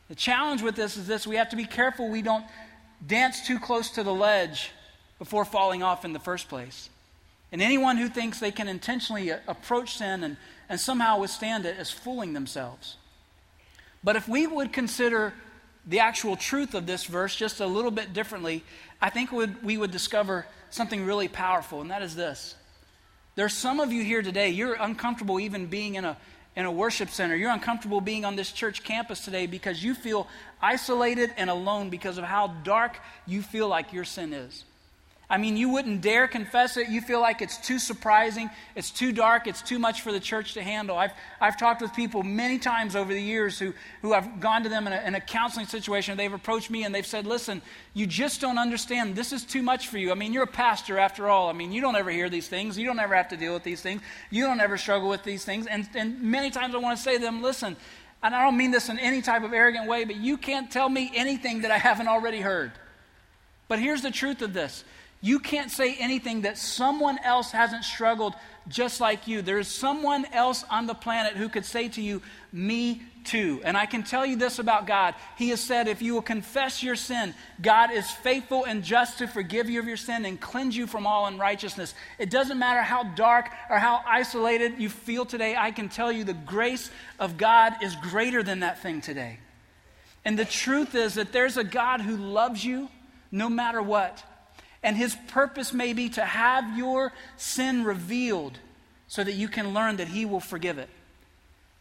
The 0.10 0.16
challenge 0.16 0.64
with 0.64 0.76
this 0.76 0.98
is 0.98 1.06
this 1.06 1.28
we 1.28 1.36
have 1.36 1.50
to 1.50 1.56
be 1.56 1.66
careful 1.66 2.10
we 2.10 2.24
don't 2.24 2.46
dance 3.06 3.46
too 3.46 3.60
close 3.60 3.92
to 3.92 4.02
the 4.02 4.14
ledge 4.14 4.72
before 5.20 5.46
falling 5.46 5.84
off 5.84 6.04
in 6.04 6.14
the 6.14 6.20
first 6.20 6.50
place. 6.50 6.90
And 7.52 7.62
anyone 7.62 7.98
who 7.98 8.10
thinks 8.10 8.40
they 8.40 8.50
can 8.50 8.68
intentionally 8.68 9.30
approach 9.30 9.98
sin 9.98 10.24
and, 10.24 10.38
and 10.68 10.80
somehow 10.80 11.20
withstand 11.20 11.68
it 11.68 11.78
is 11.78 11.92
fooling 11.92 12.34
themselves. 12.34 12.98
But 14.04 14.16
if 14.16 14.28
we 14.28 14.48
would 14.48 14.74
consider 14.74 15.36
the 15.88 16.00
actual 16.00 16.36
truth 16.36 16.74
of 16.74 16.86
this 16.86 17.06
verse 17.06 17.36
just 17.36 17.60
a 17.60 17.66
little 17.68 17.92
bit 17.92 18.14
differently, 18.14 18.64
I 19.02 19.10
think 19.10 19.32
we 19.32 19.78
would 19.78 19.92
discover 19.92 20.46
something 20.70 21.06
really 21.06 21.28
powerful, 21.28 21.82
and 21.82 21.92
that 21.92 22.02
is 22.02 22.16
this. 22.16 22.56
There's 23.36 23.54
some 23.54 23.80
of 23.80 23.92
you 23.92 24.04
here 24.04 24.22
today, 24.22 24.50
you're 24.50 24.76
uncomfortable 24.80 25.40
even 25.40 25.68
being 25.68 25.96
in 25.96 26.06
a, 26.06 26.18
in 26.56 26.66
a 26.66 26.72
worship 26.72 27.10
center. 27.10 27.36
You're 27.36 27.52
uncomfortable 27.52 28.02
being 28.02 28.24
on 28.24 28.36
this 28.36 28.52
church 28.52 28.84
campus 28.84 29.24
today 29.24 29.46
because 29.46 29.84
you 29.84 29.94
feel 29.94 30.28
isolated 30.62 31.34
and 31.38 31.50
alone 31.50 31.90
because 31.90 32.18
of 32.18 32.24
how 32.24 32.48
dark 32.64 32.98
you 33.26 33.42
feel 33.42 33.68
like 33.68 33.92
your 33.92 34.06
sin 34.06 34.34
is. 34.34 34.64
I 35.28 35.38
mean, 35.38 35.58
you 35.58 35.70
wouldn't 35.70 36.02
dare 36.02 36.28
confess 36.28 36.78
it. 36.78 36.88
You 36.88 37.02
feel 37.02 37.20
like 37.20 37.42
it's 37.42 37.58
too 37.58 37.80
surprising, 37.80 38.50
it's 38.76 38.92
too 38.92 39.12
dark, 39.12 39.48
it's 39.48 39.64
too 39.64 39.80
much 39.80 40.02
for 40.02 40.12
the 40.12 40.20
church 40.20 40.54
to 40.54 40.62
handle. 40.62 40.98
I've, 40.98 41.14
I've 41.42 41.58
talked 41.58 41.82
with 41.82 41.96
people 41.96 42.22
many 42.22 42.60
times 42.60 42.96
over 42.96 43.12
the 43.12 43.22
years 43.22 43.58
who, 43.58 43.74
who 44.04 44.14
have 44.14 44.40
gone 44.40 44.64
to 44.64 44.70
them 44.70 44.86
in 44.86 44.94
a, 44.94 45.02
in 45.02 45.16
a 45.16 45.20
counseling 45.20 45.66
situation. 45.66 46.16
They've 46.16 46.32
approached 46.32 46.70
me 46.70 46.84
and 46.84 46.94
they've 46.94 47.06
said, 47.06 47.26
Listen, 47.26 47.64
you 47.96 48.06
just 48.06 48.40
don't 48.40 48.60
understand. 48.60 49.16
This 49.16 49.34
is 49.34 49.44
too 49.44 49.64
much 49.64 49.88
for 49.88 49.98
you. 49.98 50.12
I 50.12 50.16
mean, 50.16 50.32
you're 50.32 50.44
a 50.44 50.48
pastor 50.48 51.00
after 51.00 51.28
all. 51.28 51.50
I 51.50 51.54
mean, 51.54 51.72
you 51.72 51.82
don't 51.82 51.96
ever 51.96 52.12
hear 52.12 52.30
these 52.30 52.48
things. 52.48 52.78
You 52.78 52.86
don't 52.86 53.00
ever 53.00 53.16
have 53.16 53.30
to 53.30 53.38
deal 53.38 53.54
with 53.54 53.64
these 53.64 53.82
things. 53.82 54.02
You 54.30 54.46
don't 54.46 54.60
ever 54.60 54.78
struggle 54.78 55.10
with 55.10 55.24
these 55.24 55.44
things. 55.44 55.66
And, 55.66 55.90
and 55.96 56.22
many 56.22 56.52
times 56.52 56.76
I 56.76 56.78
want 56.78 56.98
to 56.98 57.04
say 57.04 57.16
to 57.16 57.22
them, 57.22 57.42
Listen, 57.42 57.76
and 58.22 58.36
I 58.36 58.44
don't 58.44 58.58
mean 58.58 58.70
this 58.70 58.90
in 58.90 59.00
any 59.00 59.24
type 59.24 59.44
of 59.44 59.54
arrogant 59.54 59.88
way, 59.88 60.04
but 60.04 60.18
you 60.18 60.38
can't 60.38 60.70
tell 60.70 60.90
me 60.90 61.12
anything 61.16 61.62
that 61.62 61.72
I 61.72 61.78
haven't 61.80 62.08
already 62.08 62.42
heard. 62.42 62.72
But 63.68 63.80
here's 63.80 64.02
the 64.02 64.12
truth 64.12 64.42
of 64.42 64.54
this 64.54 64.84
you 65.22 65.40
can't 65.40 65.72
say 65.72 65.96
anything 65.96 66.42
that 66.42 66.58
someone 66.58 67.18
else 67.24 67.52
hasn't 67.52 67.84
struggled 67.84 68.36
just 68.68 69.00
like 69.00 69.28
you. 69.28 69.42
There's 69.42 69.68
someone 69.68 70.26
else 70.26 70.64
on 70.70 70.88
the 70.88 70.94
planet 70.94 71.36
who 71.36 71.50
could 71.50 71.66
say 71.66 71.88
to 71.90 72.02
you, 72.02 72.22
Me 72.52 73.02
too. 73.24 73.62
And 73.64 73.76
I 73.76 73.86
can 73.86 74.04
tell 74.04 74.26
you 74.26 74.36
this 74.36 74.60
about 74.60 74.88
God. 74.88 75.16
He 75.38 75.50
has 75.50 75.60
said, 75.60 75.88
If 75.88 76.02
you 76.02 76.14
will 76.14 76.22
confess 76.22 76.82
your 76.82 76.96
sin, 76.96 77.34
God 77.62 77.92
is 77.92 78.10
faithful 78.10 78.66
and 78.66 78.84
just 78.84 79.18
to 79.20 79.28
forgive 79.28 79.70
you 79.70 79.80
of 79.80 79.88
your 79.88 79.98
sin 79.98 80.26
and 80.26 80.40
cleanse 80.40 80.78
you 80.78 80.88
from 80.88 81.06
all 81.06 81.26
unrighteousness. 81.28 81.94
It 82.18 82.30
doesn't 82.30 82.60
matter 82.60 82.82
how 82.82 83.04
dark 83.16 83.50
or 83.70 83.78
how 83.78 84.02
isolated 84.06 84.80
you 84.80 84.90
feel 84.90 85.26
today, 85.26 85.56
I 85.58 85.72
can 85.72 85.90
tell 85.90 86.12
you 86.12 86.24
the 86.24 86.34
grace 86.34 86.90
of 87.20 87.38
God 87.38 87.74
is 87.82 87.96
greater 87.96 88.44
than 88.44 88.62
that 88.62 88.82
thing 88.82 89.02
today. 89.02 89.40
And 90.24 90.40
the 90.40 90.46
truth 90.46 90.96
is 90.96 91.16
that 91.16 91.32
there's 91.32 91.58
a 91.58 91.64
God 91.64 92.02
who 92.02 92.18
loves 92.18 92.64
you 92.64 92.90
no 93.32 93.50
matter 93.50 93.82
what. 93.82 94.24
And 94.86 94.96
his 94.96 95.18
purpose 95.30 95.74
may 95.74 95.94
be 95.94 96.10
to 96.10 96.24
have 96.24 96.78
your 96.78 97.12
sin 97.38 97.84
revealed 97.84 98.60
so 99.08 99.24
that 99.24 99.34
you 99.34 99.48
can 99.48 99.74
learn 99.74 99.96
that 99.96 100.08
he 100.08 100.26
will 100.26 100.40
forgive 100.40 100.78
it. 100.78 100.90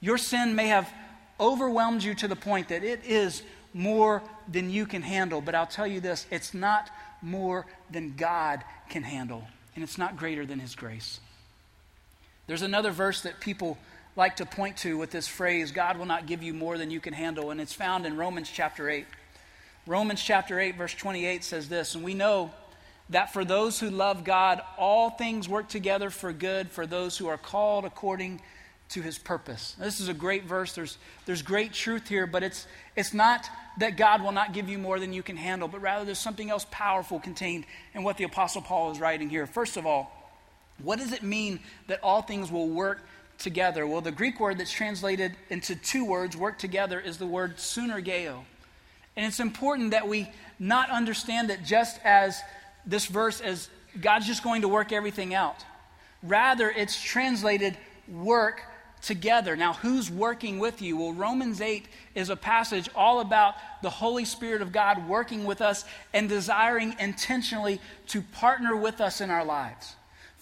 Your 0.00 0.16
sin 0.16 0.54
may 0.54 0.68
have 0.68 0.90
overwhelmed 1.38 2.02
you 2.02 2.14
to 2.14 2.26
the 2.26 2.34
point 2.34 2.70
that 2.70 2.82
it 2.82 3.04
is 3.04 3.42
more 3.74 4.22
than 4.50 4.70
you 4.70 4.86
can 4.86 5.02
handle. 5.02 5.42
But 5.42 5.54
I'll 5.54 5.66
tell 5.66 5.86
you 5.86 6.00
this 6.00 6.26
it's 6.30 6.54
not 6.54 6.88
more 7.20 7.66
than 7.90 8.14
God 8.16 8.64
can 8.88 9.02
handle, 9.02 9.44
and 9.74 9.84
it's 9.84 9.98
not 9.98 10.16
greater 10.16 10.46
than 10.46 10.58
his 10.58 10.74
grace. 10.74 11.20
There's 12.46 12.62
another 12.62 12.90
verse 12.90 13.20
that 13.22 13.38
people 13.38 13.76
like 14.16 14.36
to 14.36 14.46
point 14.46 14.78
to 14.78 14.96
with 14.96 15.10
this 15.10 15.28
phrase 15.28 15.72
God 15.72 15.98
will 15.98 16.06
not 16.06 16.24
give 16.24 16.42
you 16.42 16.54
more 16.54 16.78
than 16.78 16.90
you 16.90 17.00
can 17.00 17.12
handle, 17.12 17.50
and 17.50 17.60
it's 17.60 17.74
found 17.74 18.06
in 18.06 18.16
Romans 18.16 18.50
chapter 18.50 18.88
8. 18.88 19.04
Romans 19.86 20.22
chapter 20.22 20.58
8, 20.58 20.76
verse 20.76 20.94
28 20.94 21.44
says 21.44 21.68
this, 21.68 21.94
and 21.94 22.02
we 22.02 22.14
know 22.14 22.50
that 23.10 23.32
for 23.32 23.44
those 23.44 23.78
who 23.78 23.90
love 23.90 24.24
God, 24.24 24.62
all 24.78 25.10
things 25.10 25.48
work 25.48 25.68
together 25.68 26.10
for 26.10 26.32
good 26.32 26.70
for 26.70 26.86
those 26.86 27.18
who 27.18 27.28
are 27.28 27.36
called 27.36 27.84
according 27.84 28.40
to 28.90 29.02
his 29.02 29.18
purpose. 29.18 29.74
This 29.78 30.00
is 30.00 30.08
a 30.08 30.14
great 30.14 30.44
verse. 30.44 30.74
There's, 30.74 30.98
there's 31.26 31.42
great 31.42 31.72
truth 31.72 32.08
here, 32.08 32.26
but 32.26 32.42
it's, 32.42 32.66
it's 32.96 33.14
not 33.14 33.46
that 33.78 33.96
God 33.96 34.22
will 34.22 34.32
not 34.32 34.52
give 34.52 34.68
you 34.68 34.78
more 34.78 35.00
than 35.00 35.12
you 35.12 35.22
can 35.22 35.36
handle, 35.36 35.68
but 35.68 35.80
rather 35.80 36.04
there's 36.04 36.18
something 36.18 36.50
else 36.50 36.66
powerful 36.70 37.18
contained 37.18 37.64
in 37.94 38.04
what 38.04 38.16
the 38.16 38.24
Apostle 38.24 38.62
Paul 38.62 38.92
is 38.92 39.00
writing 39.00 39.28
here. 39.28 39.46
First 39.46 39.76
of 39.76 39.86
all, 39.86 40.12
what 40.82 40.98
does 40.98 41.12
it 41.12 41.22
mean 41.22 41.60
that 41.86 42.00
all 42.02 42.22
things 42.22 42.50
will 42.50 42.68
work 42.68 43.00
together? 43.38 43.86
Well, 43.86 44.00
the 44.00 44.12
Greek 44.12 44.38
word 44.40 44.58
that's 44.58 44.72
translated 44.72 45.32
into 45.50 45.74
two 45.76 46.04
words, 46.04 46.36
work 46.36 46.58
together, 46.58 47.00
is 47.00 47.18
the 47.18 47.26
word 47.26 47.56
sunergeo. 47.56 48.44
And 49.16 49.26
it's 49.26 49.40
important 49.40 49.92
that 49.92 50.08
we 50.08 50.28
not 50.58 50.90
understand 50.90 51.50
it 51.50 51.64
just 51.64 52.00
as 52.04 52.40
this 52.86 53.06
verse 53.06 53.40
as 53.40 53.68
God's 54.00 54.26
just 54.26 54.42
going 54.42 54.62
to 54.62 54.68
work 54.68 54.92
everything 54.92 55.34
out. 55.34 55.64
Rather, 56.22 56.70
it's 56.70 57.00
translated 57.00 57.76
work 58.08 58.62
together. 59.02 59.54
Now, 59.54 59.74
who's 59.74 60.10
working 60.10 60.58
with 60.58 60.80
you? 60.80 60.96
Well, 60.96 61.12
Romans 61.12 61.60
8 61.60 61.86
is 62.14 62.30
a 62.30 62.36
passage 62.36 62.88
all 62.94 63.20
about 63.20 63.54
the 63.82 63.90
Holy 63.90 64.24
Spirit 64.24 64.62
of 64.62 64.72
God 64.72 65.06
working 65.08 65.44
with 65.44 65.60
us 65.60 65.84
and 66.12 66.28
desiring 66.28 66.96
intentionally 66.98 67.80
to 68.08 68.22
partner 68.22 68.74
with 68.74 69.00
us 69.00 69.20
in 69.20 69.30
our 69.30 69.44
lives. 69.44 69.94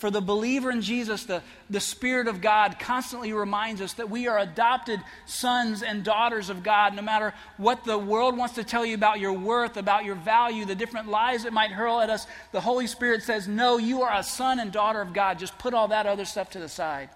For 0.02 0.10
the 0.10 0.20
believer 0.20 0.72
in 0.72 0.82
Jesus, 0.82 1.26
the, 1.26 1.44
the 1.70 1.78
Spirit 1.78 2.26
of 2.26 2.40
God 2.40 2.80
constantly 2.80 3.32
reminds 3.32 3.80
us 3.80 3.92
that 3.92 4.10
we 4.10 4.26
are 4.26 4.36
adopted 4.36 5.00
sons 5.26 5.84
and 5.84 6.02
daughters 6.02 6.50
of 6.50 6.64
God. 6.64 6.96
No 6.96 7.02
matter 7.02 7.32
what 7.56 7.84
the 7.84 7.96
world 7.96 8.36
wants 8.36 8.56
to 8.56 8.64
tell 8.64 8.84
you 8.84 8.96
about 8.96 9.20
your 9.20 9.32
worth, 9.32 9.76
about 9.76 10.04
your 10.04 10.16
value, 10.16 10.64
the 10.64 10.74
different 10.74 11.06
lies 11.06 11.44
it 11.44 11.52
might 11.52 11.70
hurl 11.70 12.00
at 12.00 12.10
us, 12.10 12.26
the 12.50 12.60
Holy 12.60 12.88
Spirit 12.88 13.22
says, 13.22 13.46
No, 13.46 13.78
you 13.78 14.02
are 14.02 14.12
a 14.12 14.24
son 14.24 14.58
and 14.58 14.72
daughter 14.72 15.00
of 15.00 15.12
God. 15.12 15.38
Just 15.38 15.56
put 15.56 15.72
all 15.72 15.86
that 15.86 16.04
other 16.04 16.24
stuff 16.24 16.50
to 16.50 16.58
the 16.58 16.68
side. 16.68 17.08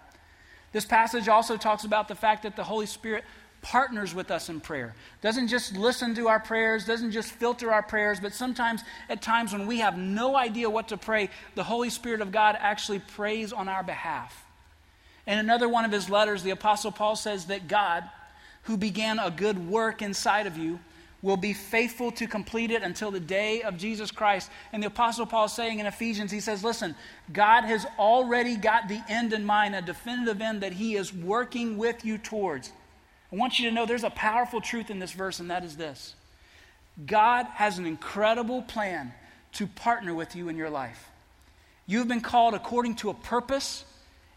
This 0.71 0.85
passage 0.85 1.27
also 1.27 1.57
talks 1.57 1.83
about 1.83 2.07
the 2.07 2.15
fact 2.15 2.45
that 2.45 2.55
the 2.55 2.63
Holy 2.63 2.87
Spirit 2.87 3.25
partners 3.67 4.15
with 4.15 4.31
us 4.31 4.49
in 4.49 4.61
prayer. 4.61 4.95
Doesn't 5.23 5.49
just 5.49 5.77
listen 5.77 6.15
to 6.15 6.29
our 6.29 6.39
prayers, 6.39 6.85
doesn't 6.85 7.11
just 7.11 7.33
filter 7.33 7.73
our 7.73 7.83
prayers, 7.83 8.21
but 8.21 8.33
sometimes 8.33 8.83
at 9.09 9.21
times 9.21 9.53
when 9.53 9.67
we 9.67 9.81
have 9.81 9.99
no 9.99 10.37
idea 10.37 10.71
what 10.71 10.87
to 10.89 10.97
pray, 10.97 11.31
the 11.57 11.65
Holy 11.65 11.91
Spirit 11.91 12.21
of 12.21 12.31
God 12.31 12.57
actually 12.61 13.01
prays 13.01 13.53
on 13.53 13.69
our 13.69 13.83
behalf. 13.83 14.47
In 15.27 15.37
another 15.37 15.69
one 15.69 15.85
of 15.85 15.91
his 15.91 16.09
letters, 16.09 16.45
the 16.45 16.51
Apostle 16.51 16.93
Paul 16.93 17.17
says 17.17 17.47
that 17.47 17.67
God, 17.67 18.05
who 18.63 18.77
began 18.77 19.19
a 19.19 19.33
good 19.33 19.59
work 19.69 20.01
inside 20.01 20.47
of 20.47 20.57
you, 20.57 20.79
will 21.21 21.37
be 21.37 21.53
faithful 21.53 22.13
to 22.13 22.29
complete 22.29 22.71
it 22.71 22.85
until 22.85 23.11
the 23.11 23.19
day 23.19 23.63
of 23.63 23.77
Jesus 23.77 24.13
Christ. 24.13 24.49
And 24.73 24.81
the 24.81 24.87
Apostle 24.87 25.27
Paul 25.27 25.47
is 25.47 25.53
saying 25.53 25.81
in 25.81 25.87
Ephesians, 25.87 26.31
he 26.31 26.39
says, 26.39 26.63
Listen, 26.63 26.95
God 27.33 27.65
has 27.65 27.85
already 27.99 28.55
got 28.55 28.87
the 28.87 29.03
end 29.09 29.33
in 29.33 29.45
mind, 29.45 29.75
a 29.75 29.83
definitive 29.83 30.41
end 30.41 30.61
that 30.61 30.75
he 30.75 30.95
is 30.95 31.13
working 31.13 31.77
with 31.79 32.05
you 32.05 32.17
towards. 32.17 32.71
I 33.37 33.39
want 33.39 33.59
you 33.59 33.69
to 33.69 33.75
know 33.75 33.85
there's 33.85 34.03
a 34.03 34.09
powerful 34.09 34.63
truth 34.63 34.89
in 34.89 34.99
this 34.99 35.13
verse, 35.13 35.41
and 35.41 35.51
that 35.51 35.63
is 35.63 35.77
this 35.77 36.15
God 37.05 37.45
has 37.55 37.77
an 37.77 37.85
incredible 37.85 38.63
plan 38.63 39.13
to 39.55 39.67
partner 39.67 40.15
with 40.15 40.35
you 40.35 40.49
in 40.49 40.57
your 40.57 40.71
life. 40.71 41.11
You've 41.87 42.09
been 42.09 42.23
called 42.23 42.55
according 42.55 42.97
to 42.97 43.11
a 43.11 43.15
purpose. 43.15 43.85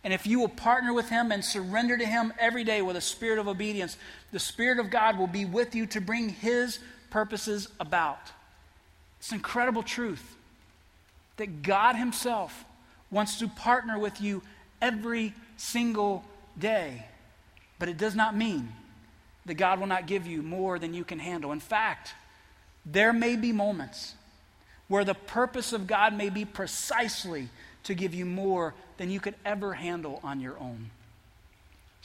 And 0.02 0.14
if 0.14 0.26
you 0.26 0.40
will 0.40 0.50
partner 0.50 0.94
with 0.94 1.10
Him 1.10 1.32
and 1.34 1.44
surrender 1.44 1.98
to 1.98 2.06
Him 2.06 2.34
every 2.40 2.64
day 2.64 2.82
with 2.82 2.96
a 2.96 3.02
spirit 3.02 3.38
of 3.38 3.50
obedience, 3.50 3.98
the 4.32 4.40
Spirit 4.40 4.80
of 4.80 4.90
God 4.90 5.18
will 5.18 5.28
be 5.28 5.44
with 5.44 5.76
you 5.76 5.86
to 5.88 6.00
bring 6.00 6.30
His 6.30 6.80
purposes 7.10 7.68
about. 7.82 8.32
It's 9.20 9.32
an 9.32 9.36
incredible 9.36 9.84
truth 9.84 10.38
that 11.36 11.64
God 11.64 11.98
Himself 11.98 12.64
wants 13.12 13.40
to 13.40 13.50
partner 13.50 14.00
with 14.00 14.22
you 14.22 14.42
every 14.82 15.34
single 15.58 16.24
day. 16.58 17.06
But 17.78 17.90
it 17.90 17.98
does 17.98 18.16
not 18.16 18.38
mean 18.38 18.72
that 19.46 19.56
God 19.56 19.80
will 19.80 19.88
not 19.88 20.06
give 20.06 20.28
you 20.28 20.42
more 20.42 20.80
than 20.80 20.94
you 20.94 21.04
can 21.04 21.20
handle. 21.20 21.52
In 21.52 21.60
fact, 21.60 22.14
there 22.86 23.14
may 23.14 23.36
be 23.36 23.52
moments 23.52 24.14
where 24.88 25.06
the 25.06 25.14
purpose 25.14 25.74
of 25.74 25.88
God 25.88 26.14
may 26.14 26.30
be 26.30 26.46
precisely 26.46 27.50
to 27.84 27.94
give 27.94 28.14
you 28.14 28.26
more 28.26 28.74
than 28.98 29.10
you 29.10 29.20
could 29.20 29.36
ever 29.46 29.74
handle 29.74 30.20
on 30.24 30.40
your 30.40 30.58
own. 30.60 30.90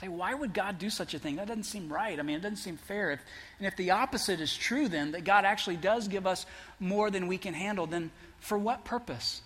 Say, 0.00 0.08
why 0.08 0.34
would 0.34 0.52
God 0.52 0.78
do 0.78 0.90
such 0.90 1.14
a 1.14 1.18
thing? 1.18 1.36
That 1.36 1.46
doesn't 1.46 1.64
seem 1.64 1.92
right. 1.92 2.18
I 2.18 2.22
mean, 2.22 2.36
it 2.36 2.42
doesn't 2.42 2.56
seem 2.56 2.76
fair. 2.76 3.12
If, 3.12 3.20
and 3.58 3.66
if 3.66 3.76
the 3.76 3.92
opposite 3.92 4.40
is 4.40 4.54
true, 4.54 4.88
then, 4.88 5.12
that 5.12 5.24
God 5.24 5.44
actually 5.44 5.76
does 5.76 6.08
give 6.08 6.26
us 6.26 6.46
more 6.80 7.10
than 7.10 7.26
we 7.26 7.38
can 7.38 7.54
handle, 7.54 7.86
then 7.86 8.10
for 8.40 8.58
what 8.58 8.84
purpose? 8.84 9.40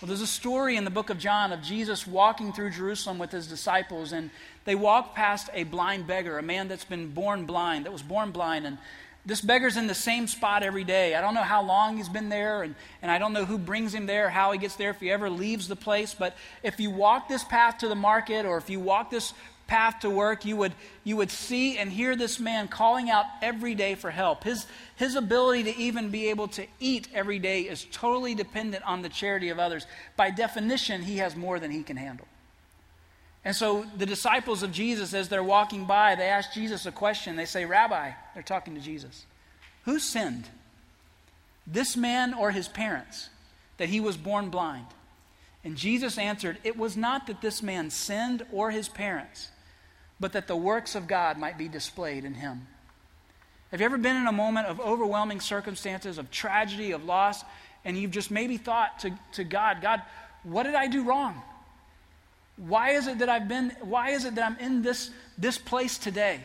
Well, 0.00 0.08
there's 0.08 0.20
a 0.20 0.26
story 0.26 0.76
in 0.76 0.84
the 0.84 0.90
book 0.90 1.10
of 1.10 1.18
John 1.18 1.52
of 1.52 1.62
Jesus 1.62 2.06
walking 2.06 2.52
through 2.52 2.70
Jerusalem 2.70 3.18
with 3.18 3.32
his 3.32 3.46
disciples, 3.46 4.12
and 4.12 4.30
they 4.64 4.74
walk 4.74 5.14
past 5.14 5.48
a 5.54 5.64
blind 5.64 6.06
beggar, 6.06 6.38
a 6.38 6.42
man 6.42 6.68
that's 6.68 6.84
been 6.84 7.12
born 7.12 7.46
blind, 7.46 7.86
that 7.86 7.92
was 7.92 8.02
born 8.02 8.30
blind. 8.30 8.66
And 8.66 8.78
this 9.24 9.40
beggar's 9.40 9.76
in 9.76 9.88
the 9.88 9.94
same 9.94 10.28
spot 10.28 10.62
every 10.62 10.84
day. 10.84 11.14
I 11.16 11.20
don't 11.20 11.34
know 11.34 11.42
how 11.42 11.62
long 11.62 11.96
he's 11.96 12.08
been 12.08 12.28
there, 12.28 12.62
and, 12.62 12.74
and 13.02 13.10
I 13.10 13.18
don't 13.18 13.32
know 13.32 13.44
who 13.44 13.58
brings 13.58 13.92
him 13.92 14.06
there, 14.06 14.30
how 14.30 14.52
he 14.52 14.58
gets 14.58 14.76
there, 14.76 14.90
if 14.90 15.00
he 15.00 15.10
ever 15.10 15.28
leaves 15.28 15.66
the 15.66 15.76
place. 15.76 16.14
But 16.14 16.36
if 16.62 16.78
you 16.78 16.90
walk 16.90 17.28
this 17.28 17.42
path 17.42 17.78
to 17.78 17.88
the 17.88 17.96
market, 17.96 18.46
or 18.46 18.56
if 18.58 18.70
you 18.70 18.78
walk 18.78 19.10
this 19.10 19.32
path 19.66 20.00
to 20.00 20.10
work, 20.10 20.44
you 20.44 20.56
would, 20.56 20.72
you 21.04 21.16
would 21.16 21.30
see 21.30 21.78
and 21.78 21.90
hear 21.90 22.16
this 22.16 22.38
man 22.38 22.68
calling 22.68 23.10
out 23.10 23.24
every 23.42 23.74
day 23.74 23.94
for 23.94 24.10
help. 24.10 24.44
His, 24.44 24.66
his 24.96 25.16
ability 25.16 25.64
to 25.64 25.76
even 25.76 26.10
be 26.10 26.30
able 26.30 26.48
to 26.48 26.66
eat 26.78 27.08
every 27.12 27.38
day 27.38 27.62
is 27.62 27.86
totally 27.90 28.34
dependent 28.34 28.84
on 28.84 29.02
the 29.02 29.08
charity 29.08 29.48
of 29.48 29.58
others. 29.58 29.86
By 30.16 30.30
definition, 30.30 31.02
he 31.02 31.18
has 31.18 31.34
more 31.34 31.58
than 31.58 31.70
he 31.70 31.82
can 31.82 31.96
handle. 31.96 32.26
And 33.44 33.54
so 33.54 33.86
the 33.96 34.06
disciples 34.06 34.62
of 34.62 34.72
Jesus, 34.72 35.14
as 35.14 35.28
they're 35.28 35.42
walking 35.42 35.84
by, 35.84 36.14
they 36.14 36.28
ask 36.28 36.52
Jesus 36.52 36.86
a 36.86 36.92
question. 36.92 37.36
They 37.36 37.44
say, 37.44 37.64
Rabbi, 37.64 38.10
they're 38.34 38.42
talking 38.42 38.74
to 38.74 38.80
Jesus, 38.80 39.24
who 39.84 39.98
sinned? 39.98 40.48
This 41.66 41.96
man 41.96 42.34
or 42.34 42.50
his 42.52 42.68
parents, 42.68 43.28
that 43.78 43.88
he 43.88 44.00
was 44.00 44.16
born 44.16 44.50
blind? 44.50 44.86
And 45.64 45.76
Jesus 45.76 46.18
answered, 46.18 46.58
It 46.62 46.76
was 46.76 46.96
not 46.96 47.26
that 47.26 47.40
this 47.40 47.62
man 47.62 47.90
sinned 47.90 48.44
or 48.52 48.70
his 48.70 48.88
parents 48.88 49.50
but 50.18 50.32
that 50.32 50.46
the 50.46 50.56
works 50.56 50.94
of 50.94 51.06
God 51.06 51.38
might 51.38 51.58
be 51.58 51.68
displayed 51.68 52.24
in 52.24 52.34
him. 52.34 52.66
Have 53.70 53.80
you 53.80 53.86
ever 53.86 53.98
been 53.98 54.16
in 54.16 54.26
a 54.26 54.32
moment 54.32 54.68
of 54.68 54.80
overwhelming 54.80 55.40
circumstances, 55.40 56.18
of 56.18 56.30
tragedy, 56.30 56.92
of 56.92 57.04
loss, 57.04 57.44
and 57.84 57.96
you've 57.96 58.10
just 58.10 58.30
maybe 58.30 58.56
thought 58.56 59.00
to, 59.00 59.12
to 59.32 59.44
God, 59.44 59.80
God, 59.82 60.02
what 60.42 60.62
did 60.62 60.74
I 60.74 60.86
do 60.86 61.04
wrong? 61.04 61.40
Why 62.56 62.90
is 62.90 63.06
it 63.06 63.18
that 63.18 63.28
I've 63.28 63.48
been, 63.48 63.70
why 63.80 64.10
is 64.10 64.24
it 64.24 64.34
that 64.36 64.44
I'm 64.44 64.58
in 64.58 64.82
this, 64.82 65.10
this 65.36 65.58
place 65.58 65.98
today? 65.98 66.40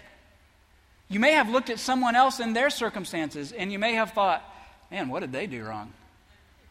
You 1.07 1.19
may 1.19 1.33
have 1.33 1.49
looked 1.49 1.69
at 1.69 1.79
someone 1.79 2.15
else 2.15 2.39
in 2.39 2.53
their 2.53 2.69
circumstances 2.69 3.51
and 3.51 3.71
you 3.71 3.79
may 3.79 3.93
have 3.93 4.11
thought, 4.11 4.43
man, 4.89 5.09
what 5.09 5.21
did 5.21 5.31
they 5.31 5.47
do 5.47 5.63
wrong? 5.63 5.93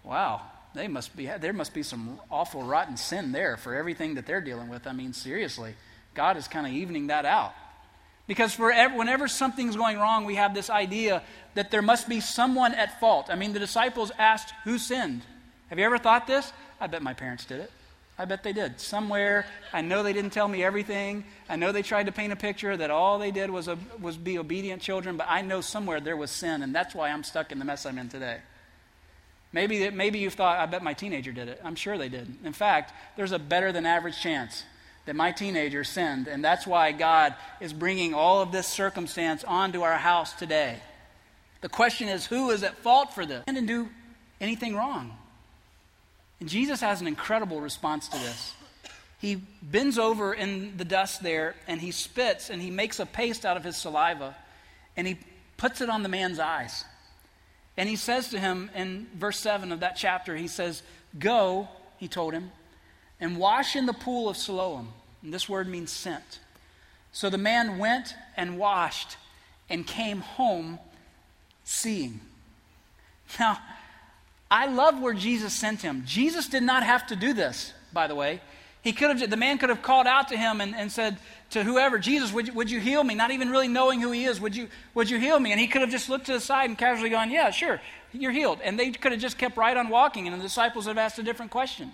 Wow, 0.04 0.42
they 0.74 0.88
must 0.88 1.16
be, 1.16 1.26
there 1.26 1.52
must 1.52 1.74
be 1.74 1.82
some 1.82 2.20
awful 2.30 2.62
rotten 2.62 2.96
sin 2.96 3.32
there 3.32 3.56
for 3.56 3.74
everything 3.74 4.14
that 4.14 4.26
they're 4.26 4.40
dealing 4.40 4.68
with. 4.68 4.86
I 4.86 4.92
mean, 4.92 5.12
seriously. 5.12 5.74
God 6.14 6.36
is 6.36 6.48
kind 6.48 6.66
of 6.66 6.72
evening 6.72 7.08
that 7.08 7.24
out. 7.24 7.54
Because 8.26 8.54
forever, 8.54 8.96
whenever 8.96 9.26
something's 9.26 9.74
going 9.74 9.98
wrong, 9.98 10.24
we 10.24 10.36
have 10.36 10.54
this 10.54 10.70
idea 10.70 11.22
that 11.54 11.70
there 11.70 11.82
must 11.82 12.08
be 12.08 12.20
someone 12.20 12.74
at 12.74 13.00
fault. 13.00 13.26
I 13.28 13.34
mean, 13.34 13.52
the 13.52 13.58
disciples 13.58 14.12
asked, 14.18 14.54
Who 14.64 14.78
sinned? 14.78 15.22
Have 15.68 15.78
you 15.78 15.84
ever 15.84 15.98
thought 15.98 16.26
this? 16.26 16.52
I 16.80 16.86
bet 16.86 17.02
my 17.02 17.12
parents 17.12 17.44
did 17.44 17.60
it. 17.60 17.72
I 18.18 18.26
bet 18.26 18.42
they 18.42 18.52
did. 18.52 18.78
Somewhere, 18.78 19.46
I 19.72 19.80
know 19.80 20.02
they 20.02 20.12
didn't 20.12 20.32
tell 20.32 20.46
me 20.46 20.62
everything. 20.62 21.24
I 21.48 21.56
know 21.56 21.72
they 21.72 21.82
tried 21.82 22.06
to 22.06 22.12
paint 22.12 22.32
a 22.32 22.36
picture 22.36 22.76
that 22.76 22.90
all 22.90 23.18
they 23.18 23.30
did 23.30 23.50
was, 23.50 23.66
a, 23.66 23.78
was 23.98 24.16
be 24.16 24.38
obedient 24.38 24.82
children, 24.82 25.16
but 25.16 25.26
I 25.28 25.40
know 25.40 25.60
somewhere 25.60 26.00
there 26.00 26.16
was 26.16 26.30
sin, 26.30 26.62
and 26.62 26.74
that's 26.74 26.94
why 26.94 27.08
I'm 27.08 27.24
stuck 27.24 27.50
in 27.50 27.58
the 27.58 27.64
mess 27.64 27.86
I'm 27.86 27.98
in 27.98 28.10
today. 28.10 28.38
Maybe, 29.52 29.88
maybe 29.90 30.18
you've 30.18 30.34
thought, 30.34 30.58
I 30.58 30.66
bet 30.66 30.82
my 30.82 30.92
teenager 30.92 31.32
did 31.32 31.48
it. 31.48 31.60
I'm 31.64 31.74
sure 31.74 31.98
they 31.98 32.08
did. 32.08 32.32
In 32.44 32.52
fact, 32.52 32.92
there's 33.16 33.32
a 33.32 33.38
better 33.38 33.72
than 33.72 33.86
average 33.86 34.20
chance 34.20 34.64
that 35.06 35.16
my 35.16 35.32
teenager 35.32 35.84
sinned, 35.84 36.28
and 36.28 36.44
that's 36.44 36.66
why 36.66 36.92
God 36.92 37.34
is 37.60 37.72
bringing 37.72 38.14
all 38.14 38.42
of 38.42 38.52
this 38.52 38.66
circumstance 38.66 39.44
onto 39.44 39.82
our 39.82 39.96
house 39.96 40.32
today. 40.32 40.78
The 41.60 41.68
question 41.68 42.08
is, 42.08 42.26
who 42.26 42.50
is 42.50 42.62
at 42.62 42.78
fault 42.78 43.14
for 43.14 43.26
this? 43.26 43.44
Didn't 43.46 43.66
do 43.66 43.88
anything 44.40 44.74
wrong. 44.74 45.16
And 46.40 46.48
Jesus 46.48 46.80
has 46.80 47.00
an 47.00 47.06
incredible 47.06 47.60
response 47.60 48.08
to 48.08 48.18
this. 48.18 48.54
He 49.20 49.34
bends 49.62 49.98
over 49.98 50.32
in 50.32 50.78
the 50.78 50.84
dust 50.84 51.22
there 51.22 51.54
and 51.66 51.78
he 51.78 51.90
spits 51.90 52.48
and 52.48 52.62
he 52.62 52.70
makes 52.70 52.98
a 52.98 53.04
paste 53.04 53.44
out 53.44 53.58
of 53.58 53.64
his 53.64 53.76
saliva 53.76 54.34
and 54.96 55.06
he 55.06 55.18
puts 55.58 55.82
it 55.82 55.90
on 55.90 56.02
the 56.02 56.08
man's 56.08 56.38
eyes. 56.38 56.84
And 57.76 57.86
he 57.86 57.96
says 57.96 58.30
to 58.30 58.40
him 58.40 58.70
in 58.74 59.06
verse 59.14 59.38
7 59.38 59.72
of 59.72 59.80
that 59.80 59.96
chapter, 59.96 60.34
he 60.34 60.48
says, 60.48 60.82
Go, 61.18 61.68
he 61.98 62.08
told 62.08 62.32
him, 62.32 62.50
and 63.20 63.36
wash 63.36 63.76
in 63.76 63.86
the 63.86 63.92
pool 63.92 64.28
of 64.28 64.36
Siloam. 64.36 64.92
And 65.22 65.32
this 65.32 65.48
word 65.48 65.68
means 65.68 65.90
sent. 65.90 66.40
So 67.12 67.28
the 67.28 67.38
man 67.38 67.78
went 67.78 68.14
and 68.36 68.58
washed 68.58 69.16
and 69.68 69.86
came 69.86 70.20
home 70.20 70.78
seeing. 71.64 72.20
Now, 73.38 73.58
I 74.50 74.66
love 74.66 75.00
where 75.00 75.14
Jesus 75.14 75.52
sent 75.52 75.82
him. 75.82 76.02
Jesus 76.06 76.48
did 76.48 76.62
not 76.62 76.82
have 76.82 77.06
to 77.08 77.16
do 77.16 77.32
this, 77.32 77.72
by 77.92 78.06
the 78.06 78.14
way. 78.14 78.40
He 78.82 78.92
could 78.92 79.18
have, 79.18 79.30
the 79.30 79.36
man 79.36 79.58
could 79.58 79.68
have 79.68 79.82
called 79.82 80.06
out 80.06 80.28
to 80.28 80.36
him 80.36 80.60
and, 80.60 80.74
and 80.74 80.90
said 80.90 81.18
to 81.50 81.62
whoever, 81.62 81.98
Jesus, 81.98 82.32
would 82.32 82.48
you, 82.48 82.54
would 82.54 82.70
you 82.70 82.80
heal 82.80 83.04
me? 83.04 83.14
Not 83.14 83.30
even 83.30 83.50
really 83.50 83.68
knowing 83.68 84.00
who 84.00 84.10
he 84.10 84.24
is, 84.24 84.40
would 84.40 84.56
you, 84.56 84.68
would 84.94 85.10
you 85.10 85.18
heal 85.18 85.38
me? 85.38 85.52
And 85.52 85.60
he 85.60 85.66
could 85.66 85.82
have 85.82 85.90
just 85.90 86.08
looked 86.08 86.26
to 86.26 86.32
the 86.32 86.40
side 86.40 86.70
and 86.70 86.78
casually 86.78 87.10
gone, 87.10 87.30
Yeah, 87.30 87.50
sure, 87.50 87.80
you're 88.12 88.32
healed. 88.32 88.60
And 88.64 88.78
they 88.78 88.90
could 88.90 89.12
have 89.12 89.20
just 89.20 89.36
kept 89.36 89.56
right 89.58 89.76
on 89.76 89.90
walking, 89.90 90.26
and 90.26 90.38
the 90.38 90.42
disciples 90.42 90.86
would 90.86 90.96
have 90.96 91.04
asked 91.04 91.18
a 91.18 91.22
different 91.22 91.50
question. 91.50 91.92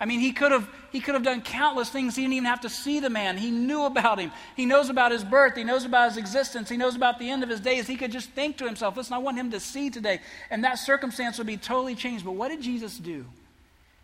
I 0.00 0.04
mean, 0.04 0.20
he 0.20 0.32
could 0.32 0.52
have 0.52 0.68
he 0.92 1.00
could 1.00 1.14
have 1.14 1.24
done 1.24 1.42
countless 1.42 1.90
things. 1.90 2.14
He 2.14 2.22
didn't 2.22 2.34
even 2.34 2.46
have 2.46 2.60
to 2.60 2.68
see 2.68 3.00
the 3.00 3.10
man. 3.10 3.36
He 3.36 3.50
knew 3.50 3.84
about 3.84 4.18
him. 4.18 4.30
He 4.54 4.64
knows 4.64 4.88
about 4.88 5.10
his 5.10 5.24
birth. 5.24 5.56
He 5.56 5.64
knows 5.64 5.84
about 5.84 6.10
his 6.10 6.16
existence. 6.16 6.68
He 6.68 6.76
knows 6.76 6.94
about 6.94 7.18
the 7.18 7.28
end 7.28 7.42
of 7.42 7.48
his 7.48 7.60
days. 7.60 7.86
He 7.86 7.96
could 7.96 8.12
just 8.12 8.30
think 8.30 8.58
to 8.58 8.64
himself, 8.64 8.96
"Listen, 8.96 9.14
I 9.14 9.18
want 9.18 9.38
him 9.38 9.50
to 9.50 9.60
see 9.60 9.90
today," 9.90 10.20
and 10.50 10.62
that 10.64 10.78
circumstance 10.78 11.36
would 11.38 11.48
be 11.48 11.56
totally 11.56 11.96
changed. 11.96 12.24
But 12.24 12.32
what 12.32 12.48
did 12.48 12.62
Jesus 12.62 12.96
do? 12.96 13.26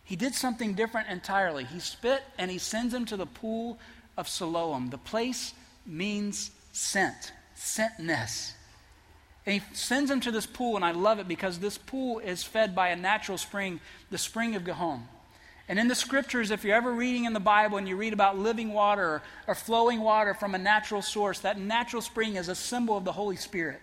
He 0.02 0.16
did 0.16 0.34
something 0.34 0.74
different 0.74 1.08
entirely. 1.08 1.64
He 1.64 1.80
spit 1.80 2.24
and 2.36 2.50
he 2.50 2.58
sends 2.58 2.92
him 2.92 3.06
to 3.06 3.16
the 3.16 3.26
pool 3.26 3.78
of 4.16 4.28
Siloam. 4.28 4.90
The 4.90 4.98
place 4.98 5.54
means 5.86 6.50
sent, 6.72 7.32
sentness. 7.56 8.52
And 9.46 9.54
he 9.54 9.62
sends 9.74 10.10
him 10.10 10.20
to 10.20 10.30
this 10.30 10.46
pool, 10.46 10.76
and 10.76 10.84
I 10.84 10.90
love 10.90 11.18
it 11.20 11.28
because 11.28 11.58
this 11.58 11.78
pool 11.78 12.18
is 12.18 12.42
fed 12.42 12.74
by 12.74 12.88
a 12.88 12.96
natural 12.96 13.38
spring, 13.38 13.80
the 14.10 14.18
spring 14.18 14.54
of 14.56 14.64
Gihon. 14.64 15.08
And 15.68 15.78
in 15.78 15.88
the 15.88 15.94
scriptures, 15.94 16.50
if 16.50 16.62
you're 16.62 16.76
ever 16.76 16.92
reading 16.92 17.24
in 17.24 17.32
the 17.32 17.40
Bible 17.40 17.78
and 17.78 17.88
you 17.88 17.96
read 17.96 18.12
about 18.12 18.38
living 18.38 18.72
water 18.72 19.22
or, 19.46 19.54
flowing 19.54 20.00
water 20.00 20.34
from 20.34 20.54
a 20.54 20.58
natural 20.58 21.00
source, 21.00 21.38
that 21.40 21.58
natural 21.58 22.02
spring 22.02 22.36
is 22.36 22.48
a 22.48 22.54
symbol 22.54 22.96
of 22.96 23.04
the 23.04 23.12
Holy 23.12 23.36
Spirit. 23.36 23.80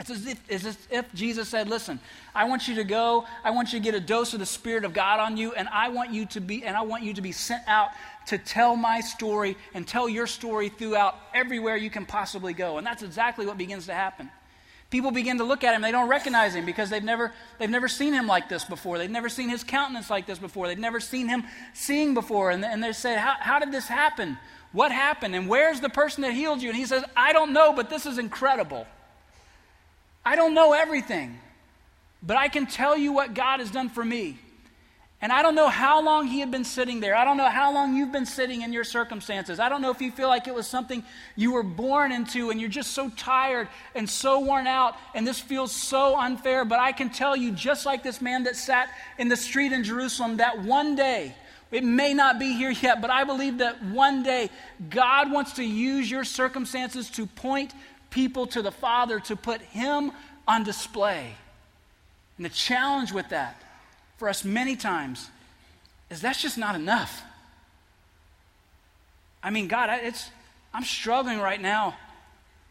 It's 0.00 0.08
as, 0.08 0.26
if, 0.26 0.42
it's 0.48 0.64
as 0.64 0.78
if 0.90 1.12
Jesus 1.14 1.48
said, 1.48 1.68
Listen, 1.68 2.00
I 2.34 2.44
want 2.48 2.66
you 2.66 2.76
to 2.76 2.84
go, 2.84 3.26
I 3.44 3.50
want 3.50 3.72
you 3.72 3.78
to 3.78 3.84
get 3.84 3.94
a 3.94 4.00
dose 4.00 4.32
of 4.32 4.40
the 4.40 4.46
Spirit 4.46 4.84
of 4.84 4.94
God 4.94 5.20
on 5.20 5.36
you, 5.36 5.52
and 5.52 5.68
I 5.68 5.90
want 5.90 6.12
you 6.12 6.24
to 6.26 6.40
be, 6.40 6.64
and 6.64 6.76
I 6.76 6.82
want 6.82 7.02
you 7.04 7.12
to 7.12 7.20
be 7.20 7.30
sent 7.30 7.62
out 7.68 7.90
to 8.26 8.38
tell 8.38 8.74
my 8.74 9.00
story 9.00 9.56
and 9.74 9.86
tell 9.86 10.08
your 10.08 10.26
story 10.26 10.70
throughout 10.70 11.16
everywhere 11.34 11.76
you 11.76 11.90
can 11.90 12.06
possibly 12.06 12.54
go. 12.54 12.78
And 12.78 12.86
that's 12.86 13.02
exactly 13.02 13.44
what 13.44 13.58
begins 13.58 13.86
to 13.86 13.94
happen. 13.94 14.30
People 14.92 15.10
begin 15.10 15.38
to 15.38 15.44
look 15.44 15.64
at 15.64 15.74
him, 15.74 15.80
they 15.80 15.90
don't 15.90 16.10
recognize 16.10 16.54
him 16.54 16.66
because 16.66 16.90
they've 16.90 17.02
never, 17.02 17.32
they've 17.58 17.70
never 17.70 17.88
seen 17.88 18.12
him 18.12 18.26
like 18.26 18.50
this 18.50 18.62
before. 18.62 18.98
They've 18.98 19.10
never 19.10 19.30
seen 19.30 19.48
his 19.48 19.64
countenance 19.64 20.10
like 20.10 20.26
this 20.26 20.38
before. 20.38 20.66
They've 20.66 20.78
never 20.78 21.00
seen 21.00 21.28
him 21.28 21.44
seeing 21.72 22.12
before. 22.12 22.50
And, 22.50 22.62
and 22.62 22.84
they 22.84 22.92
say, 22.92 23.16
how, 23.16 23.34
how 23.40 23.58
did 23.58 23.72
this 23.72 23.88
happen? 23.88 24.36
What 24.72 24.92
happened? 24.92 25.34
And 25.34 25.48
where's 25.48 25.80
the 25.80 25.88
person 25.88 26.20
that 26.24 26.34
healed 26.34 26.60
you? 26.60 26.68
And 26.68 26.76
he 26.76 26.84
says, 26.84 27.04
I 27.16 27.32
don't 27.32 27.54
know, 27.54 27.72
but 27.72 27.88
this 27.88 28.04
is 28.04 28.18
incredible. 28.18 28.86
I 30.26 30.36
don't 30.36 30.52
know 30.52 30.74
everything, 30.74 31.40
but 32.22 32.36
I 32.36 32.48
can 32.48 32.66
tell 32.66 32.94
you 32.94 33.14
what 33.14 33.32
God 33.32 33.60
has 33.60 33.70
done 33.70 33.88
for 33.88 34.04
me. 34.04 34.38
And 35.22 35.32
I 35.32 35.40
don't 35.42 35.54
know 35.54 35.68
how 35.68 36.02
long 36.02 36.26
he 36.26 36.40
had 36.40 36.50
been 36.50 36.64
sitting 36.64 36.98
there. 36.98 37.14
I 37.14 37.24
don't 37.24 37.36
know 37.36 37.48
how 37.48 37.72
long 37.72 37.94
you've 37.94 38.10
been 38.10 38.26
sitting 38.26 38.62
in 38.62 38.72
your 38.72 38.82
circumstances. 38.82 39.60
I 39.60 39.68
don't 39.68 39.80
know 39.80 39.92
if 39.92 40.00
you 40.00 40.10
feel 40.10 40.26
like 40.26 40.48
it 40.48 40.54
was 40.54 40.66
something 40.66 41.04
you 41.36 41.52
were 41.52 41.62
born 41.62 42.10
into 42.10 42.50
and 42.50 42.60
you're 42.60 42.68
just 42.68 42.90
so 42.90 43.08
tired 43.10 43.68
and 43.94 44.10
so 44.10 44.40
worn 44.40 44.66
out 44.66 44.96
and 45.14 45.24
this 45.24 45.38
feels 45.38 45.70
so 45.70 46.18
unfair. 46.18 46.64
But 46.64 46.80
I 46.80 46.90
can 46.90 47.08
tell 47.08 47.36
you, 47.36 47.52
just 47.52 47.86
like 47.86 48.02
this 48.02 48.20
man 48.20 48.42
that 48.44 48.56
sat 48.56 48.90
in 49.16 49.28
the 49.28 49.36
street 49.36 49.70
in 49.70 49.84
Jerusalem, 49.84 50.38
that 50.38 50.60
one 50.60 50.96
day, 50.96 51.36
it 51.70 51.84
may 51.84 52.14
not 52.14 52.40
be 52.40 52.54
here 52.54 52.72
yet, 52.72 53.00
but 53.00 53.10
I 53.10 53.22
believe 53.22 53.58
that 53.58 53.80
one 53.80 54.24
day 54.24 54.50
God 54.90 55.30
wants 55.30 55.52
to 55.52 55.64
use 55.64 56.10
your 56.10 56.24
circumstances 56.24 57.08
to 57.10 57.26
point 57.26 57.72
people 58.10 58.48
to 58.48 58.60
the 58.60 58.72
Father, 58.72 59.20
to 59.20 59.36
put 59.36 59.60
Him 59.60 60.10
on 60.48 60.64
display. 60.64 61.36
And 62.38 62.44
the 62.44 62.50
challenge 62.50 63.12
with 63.12 63.28
that 63.28 63.61
for 64.22 64.28
us 64.28 64.44
many 64.44 64.76
times 64.76 65.28
is 66.08 66.20
that's 66.20 66.40
just 66.40 66.56
not 66.56 66.76
enough. 66.76 67.24
I 69.42 69.50
mean, 69.50 69.66
God, 69.66 69.90
it's, 70.04 70.30
I'm 70.72 70.84
struggling 70.84 71.40
right 71.40 71.60
now, 71.60 71.96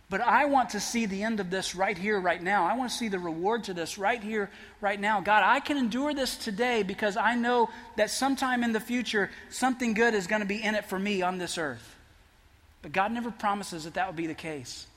but 0.10 0.22
I 0.22 0.46
want 0.46 0.70
to 0.70 0.80
see 0.80 1.08
the 1.08 1.24
end 1.24 1.42
of 1.42 1.50
this 1.50 1.76
right 1.76 1.98
here, 1.98 2.22
right 2.22 2.42
now. 2.42 2.66
I 2.66 2.78
want 2.78 2.90
to 2.90 2.96
see 2.96 3.10
the 3.10 3.20
reward 3.20 3.66
to 3.66 3.74
this 3.74 3.98
right 3.98 4.24
here, 4.24 4.50
right 4.80 4.98
now. 4.98 5.20
God, 5.20 5.44
I 5.44 5.60
can 5.60 5.76
endure 5.76 6.14
this 6.14 6.38
today 6.38 6.84
because 6.84 7.18
I 7.18 7.36
know 7.36 7.70
that 7.98 8.12
sometime 8.12 8.64
in 8.64 8.72
the 8.72 8.80
future, 8.80 9.30
something 9.50 9.94
good 9.94 10.14
is 10.14 10.28
going 10.28 10.42
to 10.42 10.48
be 10.48 10.64
in 10.64 10.74
it 10.74 10.86
for 10.86 10.98
me 10.98 11.22
on 11.22 11.38
this 11.38 11.58
earth. 11.58 11.98
But 12.82 12.94
God 12.94 13.12
never 13.12 13.30
promises 13.30 13.84
that 13.84 13.96
that 13.96 14.08
would 14.08 14.16
be 14.16 14.28
the 14.28 14.34
case. 14.34 14.88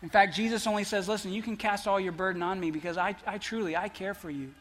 In 0.00 0.10
fact, 0.10 0.36
Jesus 0.36 0.64
only 0.68 0.84
says, 0.84 1.08
listen, 1.08 1.32
you 1.32 1.42
can 1.42 1.56
cast 1.56 1.88
all 1.88 1.98
your 1.98 2.12
burden 2.12 2.40
on 2.40 2.60
me 2.60 2.70
because 2.70 2.96
I, 2.96 3.16
I 3.26 3.38
truly, 3.38 3.76
I 3.76 3.88
care 3.88 4.14
for 4.14 4.30
you. 4.30 4.52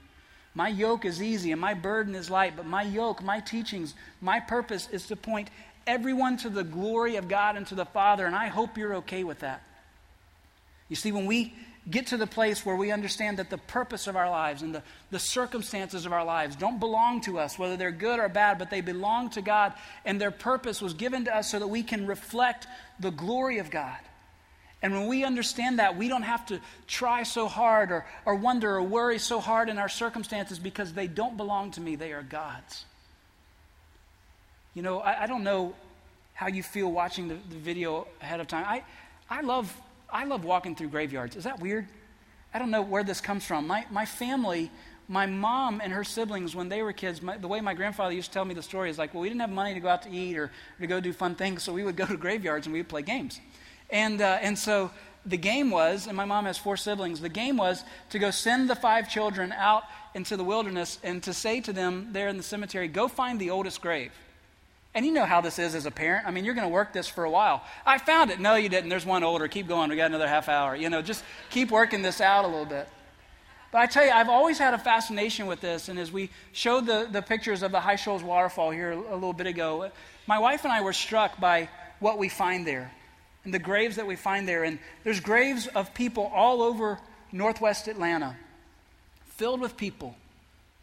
My 0.54 0.68
yoke 0.68 1.06
is 1.06 1.22
easy 1.22 1.52
and 1.52 1.62
my 1.62 1.74
burden 1.74 2.16
is 2.16 2.30
light, 2.30 2.56
but 2.58 2.66
my 2.66 2.84
yoke, 2.84 3.24
my 3.24 3.40
teachings, 3.40 3.94
my 4.20 4.40
purpose 4.40 4.90
is 4.92 5.08
to 5.08 5.16
point 5.16 5.50
everyone 5.88 6.38
to 6.38 6.50
the 6.50 6.64
glory 6.64 7.16
of 7.16 7.28
God 7.28 7.56
and 7.56 7.66
to 7.68 7.76
the 7.76 7.86
Father, 7.86 8.26
and 8.26 8.36
I 8.36 8.48
hope 8.48 8.78
you're 8.78 8.96
okay 8.96 9.24
with 9.24 9.40
that. 9.40 9.64
You 10.90 10.96
see, 10.96 11.12
when 11.12 11.26
we 11.26 11.54
get 11.90 12.08
to 12.08 12.18
the 12.18 12.28
place 12.28 12.66
where 12.66 12.76
we 12.76 12.92
understand 12.92 13.38
that 13.38 13.50
the 13.50 13.58
purpose 13.58 14.08
of 14.08 14.16
our 14.16 14.30
lives 14.30 14.62
and 14.62 14.76
the, 14.76 14.84
the 15.10 15.20
circumstances 15.20 16.06
of 16.06 16.14
our 16.14 16.24
lives 16.24 16.56
don't 16.56 16.80
belong 16.80 17.22
to 17.22 17.40
us, 17.40 17.58
whether 17.58 17.76
they're 17.76 17.92
good 17.92 18.20
or 18.20 18.30
bad, 18.30 18.60
but 18.60 18.70
they 18.70 18.82
belong 18.82 19.30
to 19.32 19.42
God, 19.42 19.74
and 20.06 20.22
their 20.22 20.32
purpose 20.32 20.82
was 20.82 20.94
given 20.94 21.26
to 21.26 21.36
us 21.36 21.50
so 21.50 21.60
that 21.60 21.68
we 21.68 21.82
can 21.82 22.06
reflect 22.06 22.68
the 23.00 23.10
glory 23.10 23.58
of 23.58 23.72
God. 23.72 23.98
And 24.82 24.94
when 24.94 25.08
we 25.08 25.24
understand 25.24 25.80
that, 25.80 25.96
we 25.96 26.08
don't 26.08 26.24
have 26.24 26.46
to 26.48 26.60
try 26.88 27.24
so 27.24 27.48
hard 27.48 27.92
or, 27.92 28.06
or 28.26 28.36
wonder 28.36 28.76
or 28.76 28.82
worry 28.82 29.20
so 29.20 29.40
hard 29.40 29.70
in 29.70 29.78
our 29.78 29.90
circumstances 29.90 30.58
because 30.58 30.94
they 30.94 31.08
don't 31.08 31.38
belong 31.38 31.72
to 31.72 31.82
me, 31.82 31.96
they 31.96 32.14
are 32.14 32.24
God's. 32.24 32.86
You 34.74 34.82
know, 34.82 35.00
I, 35.00 35.24
I 35.24 35.28
don't 35.28 35.44
know 35.44 35.76
how 36.34 36.48
you 36.48 36.64
feel 36.64 36.92
watching 36.92 37.28
the, 37.28 37.36
the 37.50 37.58
video 37.58 38.08
ahead 38.22 38.40
of 38.40 38.48
time. 38.48 38.66
I, 38.68 38.84
I, 39.30 39.42
love, 39.42 39.72
I 40.12 40.24
love 40.26 40.44
walking 40.44 40.76
through 40.76 40.88
graveyards. 40.88 41.36
Is 41.36 41.44
that 41.44 41.60
weird? 41.60 41.88
I 42.52 42.58
don't 42.58 42.72
know 42.72 42.82
where 42.82 43.04
this 43.04 43.22
comes 43.22 43.46
from. 43.46 43.68
My, 43.68 43.86
my 43.92 44.06
family, 44.06 44.72
my 45.08 45.28
mom 45.28 45.82
and 45.84 45.94
her 45.94 46.04
siblings, 46.04 46.56
when 46.56 46.70
they 46.70 46.82
were 46.82 46.94
kids, 46.94 47.22
my, 47.22 47.38
the 47.38 47.48
way 47.48 47.62
my 47.62 47.76
grandfather 47.76 48.14
used 48.14 48.30
to 48.30 48.34
tell 48.34 48.46
me 48.46 48.56
the 48.56 48.64
story 48.64 48.90
is 48.90 48.98
like, 48.98 49.14
well, 49.14 49.22
we 49.22 49.30
didn't 49.30 49.42
have 49.42 49.52
money 49.52 49.76
to 49.76 49.80
go 49.80 49.90
out 49.90 50.02
to 50.04 50.10
eat 50.10 50.38
or, 50.38 50.46
or 50.46 50.52
to 50.80 50.88
go 50.88 51.00
do 51.00 51.14
fun 51.14 51.36
things, 51.36 51.62
so 51.62 51.72
we 51.72 51.84
would 51.84 51.96
go 51.96 52.08
to 52.08 52.18
graveyards 52.18 52.66
and 52.66 52.74
we 52.74 52.80
would 52.80 52.90
play 52.90 53.04
games. 53.04 53.40
And, 53.92 54.22
uh, 54.22 54.40
and 54.42 54.58
so 54.58 54.92
the 55.26 55.38
game 55.38 55.70
was, 55.70 56.08
and 56.08 56.18
my 56.18 56.26
mom 56.26 56.46
has 56.46 56.58
four 56.58 56.78
siblings, 56.78 57.22
the 57.22 57.30
game 57.30 57.58
was 57.58 57.84
to 58.10 58.20
go 58.20 58.32
send 58.32 58.70
the 58.70 58.76
five 58.76 59.10
children 59.10 59.52
out 59.52 59.84
into 60.16 60.36
the 60.36 60.44
wilderness 60.44 60.98
and 61.04 61.22
to 61.24 61.34
say 61.34 61.62
to 61.62 61.74
them 61.74 62.10
there 62.12 62.28
in 62.28 62.38
the 62.38 62.44
cemetery, 62.44 62.88
go 62.88 63.08
find 63.08 63.40
the 63.40 63.50
oldest 63.50 63.82
grave. 63.82 64.12
And 64.94 65.06
you 65.06 65.14
know 65.14 65.26
how 65.26 65.40
this 65.40 65.58
is 65.58 65.74
as 65.74 65.86
a 65.86 65.92
parent. 65.92 66.28
I 66.28 66.32
mean, 66.32 66.44
you're 66.44 66.54
going 66.54 66.68
to 66.68 66.74
work 66.74 66.92
this 66.92 67.08
for 67.08 67.24
a 67.24 67.30
while. 67.30 67.64
I 67.86 67.98
found 67.98 68.30
it. 68.30 68.42
No, 68.42 68.56
you 68.56 68.68
didn't. 68.68 68.90
There's 68.90 69.06
one 69.06 69.24
older. 69.24 69.48
Keep 69.48 69.70
going. 69.70 69.90
We 69.90 69.96
got 69.96 70.08
another 70.08 70.28
half 70.28 70.50
hour. 70.50 70.76
You 70.76 70.90
know, 70.90 71.02
just 71.02 71.24
keep 71.50 71.72
working 71.72 72.02
this 72.02 72.20
out 72.20 72.44
a 72.44 72.48
little 72.48 72.66
bit. 72.66 72.90
But 73.72 73.80
I 73.80 73.86
tell 73.86 74.04
you, 74.04 74.12
I've 74.12 74.28
always 74.28 74.58
had 74.58 74.74
a 74.74 74.78
fascination 74.78 75.48
with 75.48 75.62
this. 75.62 75.88
And 75.88 75.98
as 75.98 76.12
we 76.12 76.30
showed 76.52 76.88
the, 76.88 77.08
the 77.10 77.22
pictures 77.22 77.64
of 77.64 77.72
the 77.72 77.80
High 77.80 77.96
Shoals 77.96 78.22
waterfall 78.22 78.72
here 78.72 78.92
a 78.92 79.14
little 79.14 79.32
bit 79.32 79.48
ago, 79.48 79.90
my 80.28 80.40
wife 80.40 80.66
and 80.66 80.74
I 80.74 80.82
were 80.82 80.92
struck 80.92 81.40
by 81.40 81.70
what 82.00 82.18
we 82.18 82.28
find 82.28 82.68
there 82.68 82.92
and 83.44 83.54
the 83.54 83.60
graves 83.60 83.96
that 83.96 84.08
we 84.08 84.16
find 84.16 84.48
there. 84.48 84.64
And 84.64 84.80
there's 85.04 85.20
graves 85.20 85.68
of 85.68 85.94
people 85.94 86.32
all 86.34 86.62
over 86.62 87.00
northwest 87.32 87.88
Atlanta 87.88 88.38
filled 89.26 89.62
with 89.62 89.78
people 89.78 90.16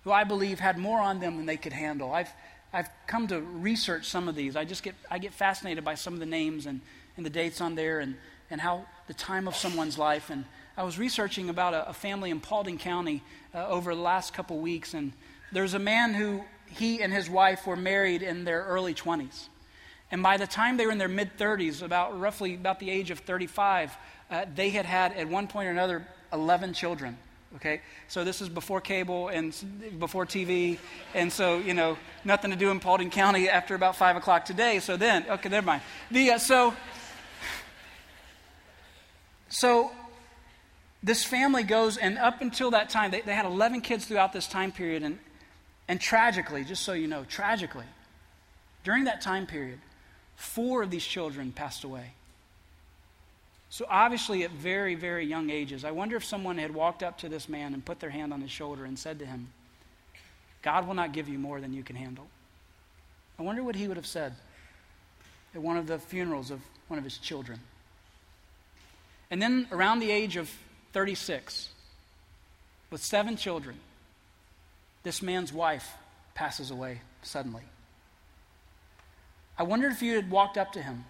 who 0.05 0.13
I 0.13 0.25
believe 0.25 0.59
had 0.59 0.79
more 0.79 0.99
on 1.01 1.21
them 1.21 1.37
than 1.37 1.47
they 1.47 1.57
could 1.57 1.73
handle. 1.73 2.13
I've, 2.13 2.31
I've 2.73 2.89
come 3.07 3.29
to 3.29 3.41
research 3.41 4.07
some 4.07 4.29
of 4.29 4.35
these. 4.35 4.57
I 4.57 4.65
just 4.65 4.83
get, 4.83 4.95
I 5.11 5.19
get 5.19 5.33
fascinated 5.33 5.85
by 5.85 5.95
some 5.95 6.15
of 6.15 6.21
the 6.21 6.27
names 6.27 6.67
and, 6.67 6.81
and 7.17 7.25
the 7.25 7.31
dates 7.31 7.61
on 7.61 7.75
there 7.75 8.01
and, 8.01 8.17
and 8.51 8.61
how 8.61 8.87
the 9.07 9.15
time 9.15 9.47
of 9.47 9.55
someone's 9.55 9.99
life. 9.99 10.31
And 10.31 10.45
I 10.77 10.83
was 10.83 10.99
researching 10.99 11.51
about 11.51 11.75
a, 11.75 11.89
a 11.91 11.93
family 11.93 12.31
in 12.31 12.41
Paulding 12.41 12.79
County 12.79 13.23
uh, 13.55 13.67
over 13.69 13.95
the 13.95 14.01
last 14.01 14.33
couple 14.33 14.59
weeks. 14.59 14.95
And 14.95 15.13
there's 15.53 15.75
a 15.75 15.79
man 15.79 16.15
who 16.15 16.43
he 16.67 17.03
and 17.03 17.13
his 17.13 17.29
wife 17.29 17.67
were 17.67 17.77
married 17.77 18.23
in 18.23 18.45
their 18.45 18.63
early 18.65 18.95
20s. 18.95 19.49
And 20.11 20.23
by 20.23 20.37
the 20.37 20.47
time 20.47 20.77
they 20.77 20.87
were 20.87 20.93
in 20.93 20.99
their 20.99 21.09
mid 21.09 21.37
30s, 21.37 21.83
about 21.83 22.19
roughly 22.19 22.55
about 22.55 22.81
the 22.81 22.91
age 22.91 23.11
of 23.11 23.21
35, 23.21 23.97
uh, 24.31 24.47
they 24.55 24.71
had 24.71 24.87
had 24.87 25.13
at 25.13 25.29
one 25.29 25.47
point 25.47 25.69
or 25.69 25.71
another 25.71 26.07
11 26.33 26.73
children. 26.75 27.19
Okay, 27.57 27.81
so 28.09 28.25
this 28.25 28.43
is 28.43 28.49
before 28.51 28.83
cable 28.83 29.29
and 29.29 29.55
before 29.99 30.27
TV, 30.27 30.77
and 31.15 31.33
so 31.33 31.59
you 31.59 31.73
know 31.73 31.97
nothing 32.23 32.51
to 32.51 32.57
do 32.59 32.71
in 32.71 32.79
Paulding 32.79 33.09
County 33.09 33.49
after 33.49 33.75
about 33.75 33.97
five 33.97 34.17
o'clock 34.17 34.45
today. 34.45 34.81
So 34.81 34.99
then, 34.99 35.25
okay, 35.31 35.49
never 35.49 35.65
mind. 35.67 35.81
The 36.11 36.33
uh, 36.33 36.39
so 36.39 36.75
so 39.49 39.91
this 41.03 41.25
family 41.25 41.63
goes, 41.63 41.97
and 41.97 42.19
up 42.19 42.43
until 42.43 42.73
that 42.73 42.91
time, 42.91 43.11
they, 43.11 43.23
they 43.23 43.35
had 43.35 43.47
11 43.47 43.81
kids 43.81 44.05
throughout 44.05 44.35
this 44.35 44.47
time 44.47 44.71
period, 44.71 45.03
and 45.03 45.19
and 45.89 45.99
tragically, 45.99 46.65
just 46.65 46.85
so 46.85 46.93
you 46.93 47.07
know, 47.07 47.25
tragically, 47.25 47.87
during 48.85 49.05
that 49.05 49.23
time 49.23 49.47
period, 49.47 49.79
Four 50.39 50.85
of 50.85 50.91
these 50.91 51.05
children 51.05 51.51
passed 51.51 51.83
away. 51.83 52.13
So, 53.71 53.85
obviously, 53.91 54.45
at 54.45 54.53
very, 54.53 54.95
very 54.95 55.27
young 55.27 55.51
ages, 55.51 55.85
I 55.85 55.91
wonder 55.91 56.17
if 56.17 56.25
someone 56.25 56.59
had 56.59 56.73
walked 56.73 57.03
up 57.03 57.19
to 57.19 57.29
this 57.29 57.49
man 57.49 57.75
and 57.75 57.85
put 57.85 57.99
their 57.99 58.09
hand 58.09 58.33
on 58.33 58.41
his 58.41 58.51
shoulder 58.53 58.85
and 58.85 58.97
said 58.97 59.19
to 59.19 59.27
him, 59.27 59.49
God 60.63 60.87
will 60.87 60.95
not 60.95 61.13
give 61.13 61.29
you 61.29 61.39
more 61.39 61.61
than 61.61 61.73
you 61.73 61.83
can 61.83 61.97
handle. 61.97 62.29
I 63.37 63.43
wonder 63.43 63.65
what 63.65 63.75
he 63.75 63.89
would 63.89 63.97
have 63.97 64.07
said 64.07 64.33
at 65.57 65.61
one 65.61 65.77
of 65.77 65.89
the 65.89 65.99
funerals 65.99 66.53
of 66.53 66.61
one 66.87 66.99
of 66.99 67.05
his 67.05 67.19
children. 67.19 67.59
And 69.33 69.43
then, 69.43 69.67
around 69.73 69.99
the 69.99 70.13
age 70.13 70.37
of 70.37 70.49
36, 70.93 71.69
with 72.91 73.03
seven 73.03 73.37
children, 73.37 73.77
this 75.03 75.21
man's 75.21 75.53
wife 75.53 75.95
passes 76.35 76.71
away 76.71 77.01
suddenly. 77.23 77.65
I 79.59 79.65
wondered 79.65 79.93
if 79.93 80.03
you 80.03 80.15
had 80.15 80.31
walked 80.31 80.57
up 80.57 80.73
to 80.73 80.83
him, 80.83 81.05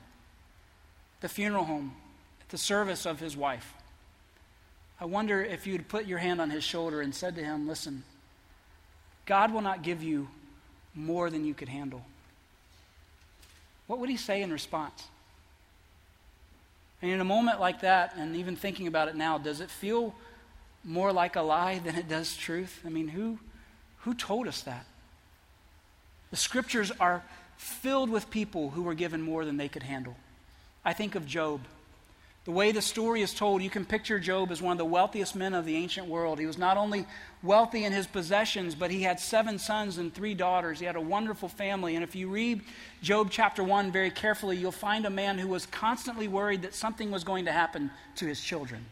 the 1.21 1.29
funeral 1.29 1.65
home, 1.65 1.95
at 2.41 2.49
the 2.49 2.59
service 2.59 3.05
of 3.05 3.21
his 3.21 3.37
wife. 3.37 3.75
I 5.01 5.05
wonder 5.05 5.45
if 5.45 5.67
you'd 5.67 5.87
put 5.87 6.07
your 6.07 6.19
hand 6.19 6.41
on 6.41 6.51
his 6.51 6.65
shoulder 6.65 7.03
and 7.03 7.15
said 7.15 7.35
to 7.37 7.45
him, 7.45 7.69
Listen, 7.69 8.03
God 9.27 9.53
will 9.53 9.61
not 9.61 9.83
give 9.83 10.03
you 10.03 10.29
more 10.95 11.29
than 11.29 11.45
you 11.45 11.53
could 11.53 11.69
handle. 11.69 12.05
What 13.87 13.99
would 13.99 14.09
he 14.09 14.17
say 14.17 14.43
in 14.43 14.53
response? 14.53 15.07
And 17.01 17.11
in 17.11 17.21
a 17.21 17.25
moment 17.25 17.61
like 17.61 17.83
that, 17.83 18.15
and 18.17 18.35
even 18.35 18.57
thinking 18.57 18.87
about 18.87 19.09
it 19.09 19.15
now, 19.15 19.39
does 19.39 19.61
it 19.61 19.71
feel 19.71 20.15
more 20.83 21.13
like 21.13 21.37
a 21.37 21.43
lie 21.43 21.79
than 21.79 21.95
it 21.95 22.09
does 22.09 22.37
truth? 22.37 22.81
I 22.85 22.89
mean, 22.89 23.09
who, 23.09 23.39
who 23.99 24.15
told 24.15 24.49
us 24.49 24.63
that? 24.63 24.85
The 26.31 26.37
scriptures 26.37 26.91
are 26.99 27.23
filled 27.59 28.09
with 28.09 28.31
people 28.31 28.71
who 28.71 28.83
were 28.83 28.95
given 28.95 29.21
more 29.21 29.45
than 29.45 29.57
they 29.57 29.69
could 29.69 29.83
handle. 29.83 30.17
I 30.85 30.95
think 30.95 31.17
of 31.17 31.27
Job. 31.27 31.61
The 32.45 32.53
way 32.53 32.73
the 32.73 32.81
story 32.81 33.21
is 33.21 33.35
told, 33.35 33.63
you 33.63 33.69
can 33.69 33.85
picture 33.85 34.19
Job 34.19 34.51
as 34.51 34.63
one 34.63 34.73
of 34.73 34.79
the 34.79 34.85
wealthiest 34.85 35.37
men 35.37 35.53
of 35.53 35.67
the 35.67 35.77
ancient 35.77 36.07
world. 36.07 36.39
He 36.39 36.47
was 36.47 36.57
not 36.57 36.79
only 36.79 37.05
wealthy 37.43 37.85
in 37.85 37.93
his 37.93 38.07
possessions, 38.07 38.75
but 38.75 38.91
he 38.91 39.03
had 39.03 39.21
seven 39.21 39.59
sons 39.59 39.99
and 39.99 40.15
three 40.15 40.33
daughters. 40.33 40.79
He 40.79 40.87
had 40.87 40.97
a 40.97 41.01
wonderful 41.01 41.49
family. 41.49 41.95
And 41.95 42.03
if 42.03 42.15
you 42.15 42.29
read 42.29 42.63
Job 43.03 43.29
chapter 43.31 43.63
1 43.63 43.93
very 43.93 44.11
carefully, 44.11 44.57
you'll 44.57 44.73
find 44.73 45.05
a 45.05 45.11
man 45.11 45.37
who 45.37 45.49
was 45.49 45.67
constantly 45.67 46.27
worried 46.27 46.63
that 46.63 46.75
something 46.75 47.11
was 47.11 47.23
going 47.23 47.45
to 47.45 47.53
happen 47.53 47.91
to 48.17 48.25
his 48.25 48.41
children. 48.41 48.87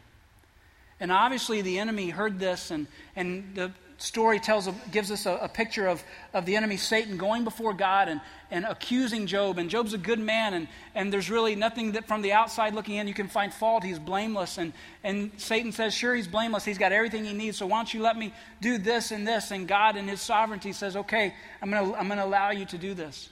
And 0.99 1.11
obviously, 1.11 1.61
the 1.61 1.79
enemy 1.79 2.09
heard 2.09 2.39
this, 2.39 2.69
and, 2.69 2.85
and 3.15 3.55
the 3.55 3.71
story 3.97 4.39
tells, 4.39 4.69
gives 4.91 5.11
us 5.11 5.25
a, 5.25 5.35
a, 5.37 5.49
picture 5.49 5.87
of, 5.87 6.03
of 6.33 6.45
the 6.45 6.55
enemy 6.55 6.77
Satan 6.77 7.17
going 7.17 7.43
before 7.43 7.73
God 7.73 8.09
and, 8.09 8.21
and 8.51 8.65
accusing 8.65 9.25
Job. 9.25 9.57
And 9.57 9.69
Job's 9.69 9.93
a 9.93 9.97
good 9.97 10.19
man, 10.19 10.53
and, 10.53 10.67
and 10.93 11.11
there's 11.11 11.29
really 11.29 11.55
nothing 11.55 11.93
that 11.93 12.07
from 12.07 12.21
the 12.21 12.33
outside 12.33 12.75
looking 12.75 12.95
in 12.95 13.07
you 13.07 13.13
can 13.13 13.27
find 13.27 13.53
fault. 13.53 13.83
He's 13.83 13.99
blameless. 13.99 14.57
And, 14.57 14.73
and 15.03 15.31
Satan 15.37 15.71
says, 15.71 15.93
Sure, 15.93 16.13
he's 16.13 16.27
blameless. 16.27 16.63
He's 16.63 16.77
got 16.77 16.91
everything 16.91 17.25
he 17.25 17.33
needs. 17.33 17.57
So 17.57 17.65
why 17.65 17.79
don't 17.79 17.93
you 17.93 18.01
let 18.01 18.17
me 18.17 18.33
do 18.61 18.77
this 18.77 19.11
and 19.11 19.27
this? 19.27 19.51
And 19.51 19.67
God, 19.67 19.97
in 19.97 20.07
his 20.07 20.21
sovereignty, 20.21 20.73
says, 20.73 20.95
Okay, 20.95 21.33
I'm 21.61 21.71
going 21.71 21.91
to 21.91 21.97
I'm 21.97 22.07
going 22.07 22.19
to 22.19 22.25
allow 22.25 22.51
you 22.51 22.65
to 22.65 22.77
do 22.77 22.93
this. 22.93 23.29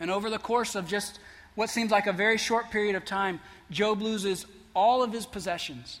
And 0.00 0.10
over 0.10 0.30
the 0.30 0.38
course 0.38 0.74
of 0.74 0.88
just 0.88 1.20
what 1.54 1.70
seems 1.70 1.90
like 1.90 2.06
a 2.06 2.12
very 2.12 2.38
short 2.38 2.70
period 2.70 2.96
of 2.96 3.04
time, 3.04 3.40
Job 3.70 4.02
loses 4.02 4.46
all 4.74 5.02
of 5.02 5.12
his 5.12 5.26
possessions. 5.26 6.00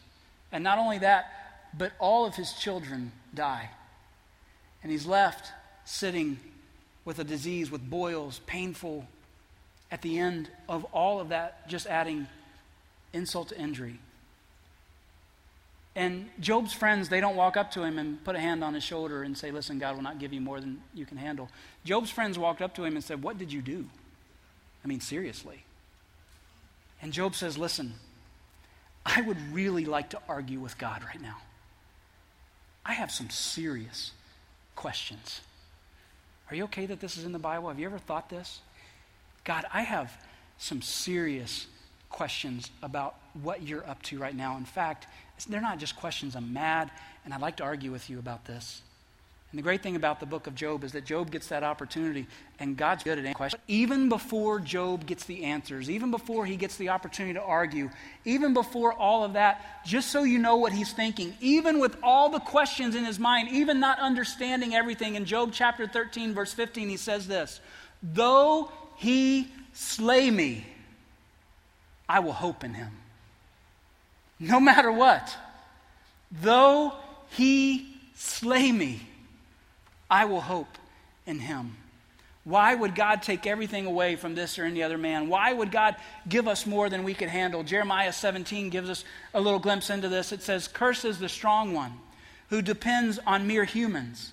And 0.52 0.64
not 0.64 0.78
only 0.78 0.98
that, 0.98 1.26
but 1.76 1.92
all 2.00 2.26
of 2.26 2.34
his 2.34 2.52
children 2.54 3.12
die. 3.34 3.70
And 4.82 4.90
he's 4.90 5.06
left 5.06 5.52
sitting 5.84 6.38
with 7.04 7.18
a 7.18 7.24
disease, 7.24 7.70
with 7.70 7.88
boils, 7.88 8.40
painful, 8.46 9.06
at 9.90 10.02
the 10.02 10.18
end 10.18 10.48
of 10.68 10.84
all 10.92 11.20
of 11.20 11.30
that, 11.30 11.68
just 11.68 11.86
adding 11.86 12.26
insult 13.12 13.48
to 13.48 13.58
injury. 13.58 13.98
And 15.96 16.30
Job's 16.38 16.72
friends, 16.72 17.08
they 17.08 17.20
don't 17.20 17.34
walk 17.34 17.56
up 17.56 17.72
to 17.72 17.82
him 17.82 17.98
and 17.98 18.22
put 18.24 18.36
a 18.36 18.40
hand 18.40 18.62
on 18.62 18.74
his 18.74 18.84
shoulder 18.84 19.24
and 19.24 19.36
say, 19.36 19.50
Listen, 19.50 19.78
God 19.78 19.96
will 19.96 20.02
not 20.02 20.20
give 20.20 20.32
you 20.32 20.40
more 20.40 20.60
than 20.60 20.80
you 20.94 21.04
can 21.04 21.16
handle. 21.16 21.48
Job's 21.84 22.10
friends 22.10 22.38
walked 22.38 22.62
up 22.62 22.74
to 22.76 22.84
him 22.84 22.94
and 22.94 23.04
said, 23.04 23.22
What 23.22 23.38
did 23.38 23.52
you 23.52 23.60
do? 23.60 23.86
I 24.84 24.88
mean, 24.88 25.00
seriously. 25.00 25.64
And 27.02 27.12
Job 27.12 27.34
says, 27.34 27.58
Listen, 27.58 27.94
I 29.04 29.20
would 29.20 29.38
really 29.52 29.84
like 29.84 30.10
to 30.10 30.20
argue 30.28 30.60
with 30.60 30.78
God 30.78 31.02
right 31.02 31.20
now. 31.20 31.38
I 32.90 32.94
have 32.94 33.12
some 33.12 33.30
serious 33.30 34.10
questions. 34.74 35.42
Are 36.50 36.56
you 36.56 36.64
okay 36.64 36.86
that 36.86 36.98
this 36.98 37.16
is 37.16 37.24
in 37.24 37.30
the 37.30 37.38
Bible? 37.38 37.68
Have 37.68 37.78
you 37.78 37.86
ever 37.86 37.98
thought 37.98 38.28
this? 38.28 38.62
God, 39.44 39.64
I 39.72 39.82
have 39.82 40.12
some 40.58 40.82
serious 40.82 41.68
questions 42.08 42.68
about 42.82 43.14
what 43.40 43.62
you're 43.62 43.88
up 43.88 44.02
to 44.02 44.18
right 44.18 44.34
now. 44.34 44.56
In 44.56 44.64
fact, 44.64 45.06
they're 45.48 45.60
not 45.60 45.78
just 45.78 45.94
questions. 45.94 46.34
I'm 46.34 46.52
mad, 46.52 46.90
and 47.24 47.32
I'd 47.32 47.40
like 47.40 47.58
to 47.58 47.62
argue 47.62 47.92
with 47.92 48.10
you 48.10 48.18
about 48.18 48.44
this. 48.44 48.82
And 49.52 49.58
the 49.58 49.62
great 49.62 49.82
thing 49.82 49.96
about 49.96 50.20
the 50.20 50.26
book 50.26 50.46
of 50.46 50.54
Job 50.54 50.84
is 50.84 50.92
that 50.92 51.04
Job 51.04 51.32
gets 51.32 51.48
that 51.48 51.64
opportunity, 51.64 52.28
and 52.60 52.76
God's 52.76 53.02
good 53.02 53.12
at 53.12 53.18
answering 53.18 53.34
questions. 53.34 53.62
Even 53.66 54.08
before 54.08 54.60
Job 54.60 55.06
gets 55.06 55.24
the 55.24 55.44
answers, 55.44 55.90
even 55.90 56.12
before 56.12 56.46
he 56.46 56.54
gets 56.54 56.76
the 56.76 56.90
opportunity 56.90 57.34
to 57.34 57.42
argue, 57.42 57.90
even 58.24 58.54
before 58.54 58.92
all 58.92 59.24
of 59.24 59.32
that, 59.32 59.84
just 59.84 60.10
so 60.10 60.22
you 60.22 60.38
know 60.38 60.56
what 60.56 60.72
he's 60.72 60.92
thinking, 60.92 61.34
even 61.40 61.80
with 61.80 61.96
all 62.00 62.28
the 62.28 62.38
questions 62.38 62.94
in 62.94 63.04
his 63.04 63.18
mind, 63.18 63.48
even 63.48 63.80
not 63.80 63.98
understanding 63.98 64.72
everything, 64.72 65.16
in 65.16 65.24
Job 65.24 65.50
chapter 65.52 65.88
13, 65.88 66.32
verse 66.32 66.52
15, 66.52 66.88
he 66.88 66.96
says 66.96 67.26
this 67.26 67.60
Though 68.04 68.70
he 68.98 69.48
slay 69.72 70.30
me, 70.30 70.64
I 72.08 72.20
will 72.20 72.32
hope 72.32 72.62
in 72.62 72.74
him. 72.74 72.92
No 74.38 74.60
matter 74.60 74.92
what. 74.92 75.36
Though 76.30 76.92
he 77.30 77.96
slay 78.14 78.70
me, 78.70 79.00
I 80.10 80.24
will 80.24 80.40
hope 80.40 80.78
in 81.26 81.38
him. 81.38 81.76
Why 82.44 82.74
would 82.74 82.94
God 82.94 83.22
take 83.22 83.46
everything 83.46 83.86
away 83.86 84.16
from 84.16 84.34
this 84.34 84.58
or 84.58 84.64
any 84.64 84.82
other 84.82 84.98
man? 84.98 85.28
Why 85.28 85.52
would 85.52 85.70
God 85.70 85.96
give 86.28 86.48
us 86.48 86.66
more 86.66 86.88
than 86.88 87.04
we 87.04 87.14
could 87.14 87.28
handle? 87.28 87.62
Jeremiah 87.62 88.12
17 88.12 88.70
gives 88.70 88.88
us 88.88 89.04
a 89.34 89.40
little 89.40 89.58
glimpse 89.58 89.90
into 89.90 90.08
this. 90.08 90.32
It 90.32 90.42
says, 90.42 90.66
Curses 90.66 91.18
the 91.18 91.28
strong 91.28 91.74
one 91.74 91.92
who 92.48 92.62
depends 92.62 93.18
on 93.26 93.46
mere 93.46 93.64
humans, 93.64 94.32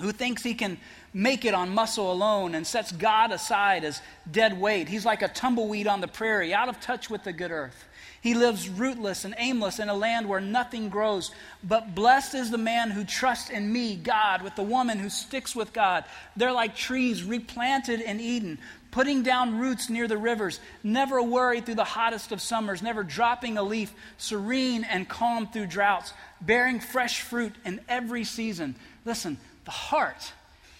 who 0.00 0.12
thinks 0.12 0.42
he 0.42 0.54
can 0.54 0.78
make 1.14 1.44
it 1.44 1.54
on 1.54 1.70
muscle 1.70 2.12
alone 2.12 2.54
and 2.54 2.66
sets 2.66 2.92
God 2.92 3.32
aside 3.32 3.84
as 3.84 4.02
dead 4.30 4.60
weight. 4.60 4.88
He's 4.88 5.06
like 5.06 5.22
a 5.22 5.28
tumbleweed 5.28 5.86
on 5.86 6.00
the 6.00 6.08
prairie, 6.08 6.52
out 6.52 6.68
of 6.68 6.80
touch 6.80 7.08
with 7.08 7.24
the 7.24 7.32
good 7.32 7.50
earth. 7.50 7.87
He 8.20 8.34
lives 8.34 8.68
rootless 8.68 9.24
and 9.24 9.34
aimless 9.38 9.78
in 9.78 9.88
a 9.88 9.94
land 9.94 10.28
where 10.28 10.40
nothing 10.40 10.88
grows. 10.88 11.30
But 11.62 11.94
blessed 11.94 12.34
is 12.34 12.50
the 12.50 12.58
man 12.58 12.90
who 12.90 13.04
trusts 13.04 13.48
in 13.48 13.72
me, 13.72 13.94
God, 13.94 14.42
with 14.42 14.56
the 14.56 14.62
woman 14.62 14.98
who 14.98 15.08
sticks 15.08 15.54
with 15.54 15.72
God. 15.72 16.04
They're 16.36 16.52
like 16.52 16.74
trees 16.74 17.22
replanted 17.22 18.00
in 18.00 18.18
Eden, 18.18 18.58
putting 18.90 19.22
down 19.22 19.58
roots 19.58 19.88
near 19.88 20.08
the 20.08 20.18
rivers, 20.18 20.58
never 20.82 21.22
worried 21.22 21.64
through 21.64 21.76
the 21.76 21.84
hottest 21.84 22.32
of 22.32 22.40
summers, 22.40 22.82
never 22.82 23.04
dropping 23.04 23.56
a 23.56 23.62
leaf, 23.62 23.94
serene 24.16 24.82
and 24.84 25.08
calm 25.08 25.46
through 25.46 25.66
droughts, 25.66 26.12
bearing 26.40 26.80
fresh 26.80 27.20
fruit 27.20 27.54
in 27.64 27.80
every 27.88 28.24
season. 28.24 28.74
Listen, 29.04 29.38
the 29.64 29.70
heart 29.70 30.32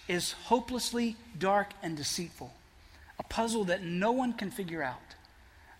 is 0.09 0.33
hopelessly 0.33 1.15
dark 1.37 1.69
and 1.81 1.95
deceitful, 1.95 2.51
a 3.17 3.23
puzzle 3.23 3.63
that 3.65 3.83
no 3.83 4.11
one 4.11 4.33
can 4.33 4.51
figure 4.51 4.83
out. 4.83 4.97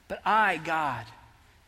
But 0.08 0.22
I, 0.26 0.58
God, 0.58 1.06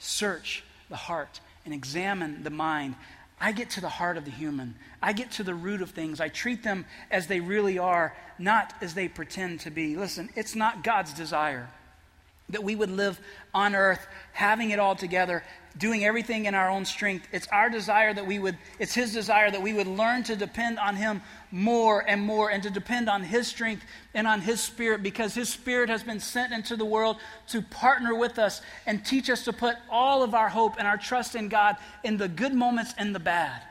search 0.01 0.63
the 0.89 0.95
heart 0.95 1.39
and 1.63 1.73
examine 1.73 2.43
the 2.43 2.49
mind. 2.49 2.95
I 3.39 3.51
get 3.51 3.71
to 3.71 3.81
the 3.81 3.89
heart 3.89 4.17
of 4.17 4.25
the 4.25 4.31
human. 4.31 4.75
I 5.01 5.13
get 5.13 5.31
to 5.33 5.43
the 5.43 5.55
root 5.55 5.81
of 5.81 5.91
things. 5.91 6.19
I 6.19 6.27
treat 6.29 6.63
them 6.63 6.85
as 7.09 7.27
they 7.27 7.39
really 7.39 7.77
are, 7.77 8.15
not 8.37 8.73
as 8.81 8.93
they 8.93 9.07
pretend 9.07 9.61
to 9.61 9.71
be. 9.71 9.95
Listen, 9.95 10.29
it's 10.35 10.55
not 10.55 10.83
God's 10.83 11.13
desire 11.13 11.69
that 12.49 12.63
we 12.63 12.75
would 12.75 12.91
live 12.91 13.19
on 13.53 13.75
earth 13.75 14.05
having 14.33 14.71
it 14.71 14.79
all 14.79 14.95
together, 14.95 15.43
doing 15.77 16.03
everything 16.03 16.45
in 16.45 16.55
our 16.55 16.69
own 16.69 16.85
strength. 16.85 17.27
It's 17.31 17.47
our 17.47 17.69
desire 17.69 18.13
that 18.13 18.25
we 18.25 18.39
would, 18.39 18.57
it's 18.79 18.93
His 18.93 19.13
desire 19.13 19.49
that 19.49 19.61
we 19.61 19.73
would 19.73 19.87
learn 19.87 20.23
to 20.23 20.35
depend 20.35 20.79
on 20.79 20.95
Him 20.95 21.21
more 21.51 22.03
and 22.07 22.21
more 22.21 22.49
and 22.49 22.63
to 22.63 22.69
depend 22.69 23.09
on 23.09 23.23
His 23.23 23.47
strength 23.47 23.83
and 24.13 24.27
on 24.27 24.41
His 24.41 24.61
Spirit 24.61 25.03
because 25.03 25.33
His 25.33 25.49
Spirit 25.49 25.89
has 25.89 26.03
been 26.03 26.19
sent 26.19 26.53
into 26.53 26.75
the 26.75 26.85
world 26.85 27.17
to 27.49 27.61
partner 27.61 28.13
with 28.15 28.39
us 28.39 28.61
and 28.85 29.05
teach 29.05 29.29
us 29.29 29.45
to 29.45 29.53
put 29.53 29.75
all 29.89 30.23
of 30.23 30.33
our 30.33 30.49
hope 30.49 30.75
and 30.77 30.87
our 30.87 30.97
trust 30.97 31.35
in 31.35 31.47
God 31.47 31.77
in 32.03 32.17
the 32.17 32.27
good 32.27 32.53
moments 32.53 32.93
and 32.97 33.15
the 33.15 33.19
bad. 33.19 33.61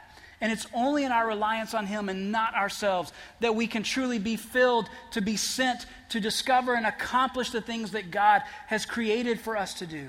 And 0.40 0.50
it's 0.50 0.66
only 0.72 1.04
in 1.04 1.12
our 1.12 1.26
reliance 1.26 1.74
on 1.74 1.86
Him 1.86 2.08
and 2.08 2.32
not 2.32 2.54
ourselves 2.54 3.12
that 3.40 3.54
we 3.54 3.66
can 3.66 3.82
truly 3.82 4.18
be 4.18 4.36
filled 4.36 4.88
to 5.10 5.20
be 5.20 5.36
sent 5.36 5.84
to 6.10 6.20
discover 6.20 6.74
and 6.74 6.86
accomplish 6.86 7.50
the 7.50 7.60
things 7.60 7.90
that 7.90 8.10
God 8.10 8.42
has 8.66 8.86
created 8.86 9.38
for 9.38 9.56
us 9.56 9.74
to 9.74 9.86
do. 9.86 10.08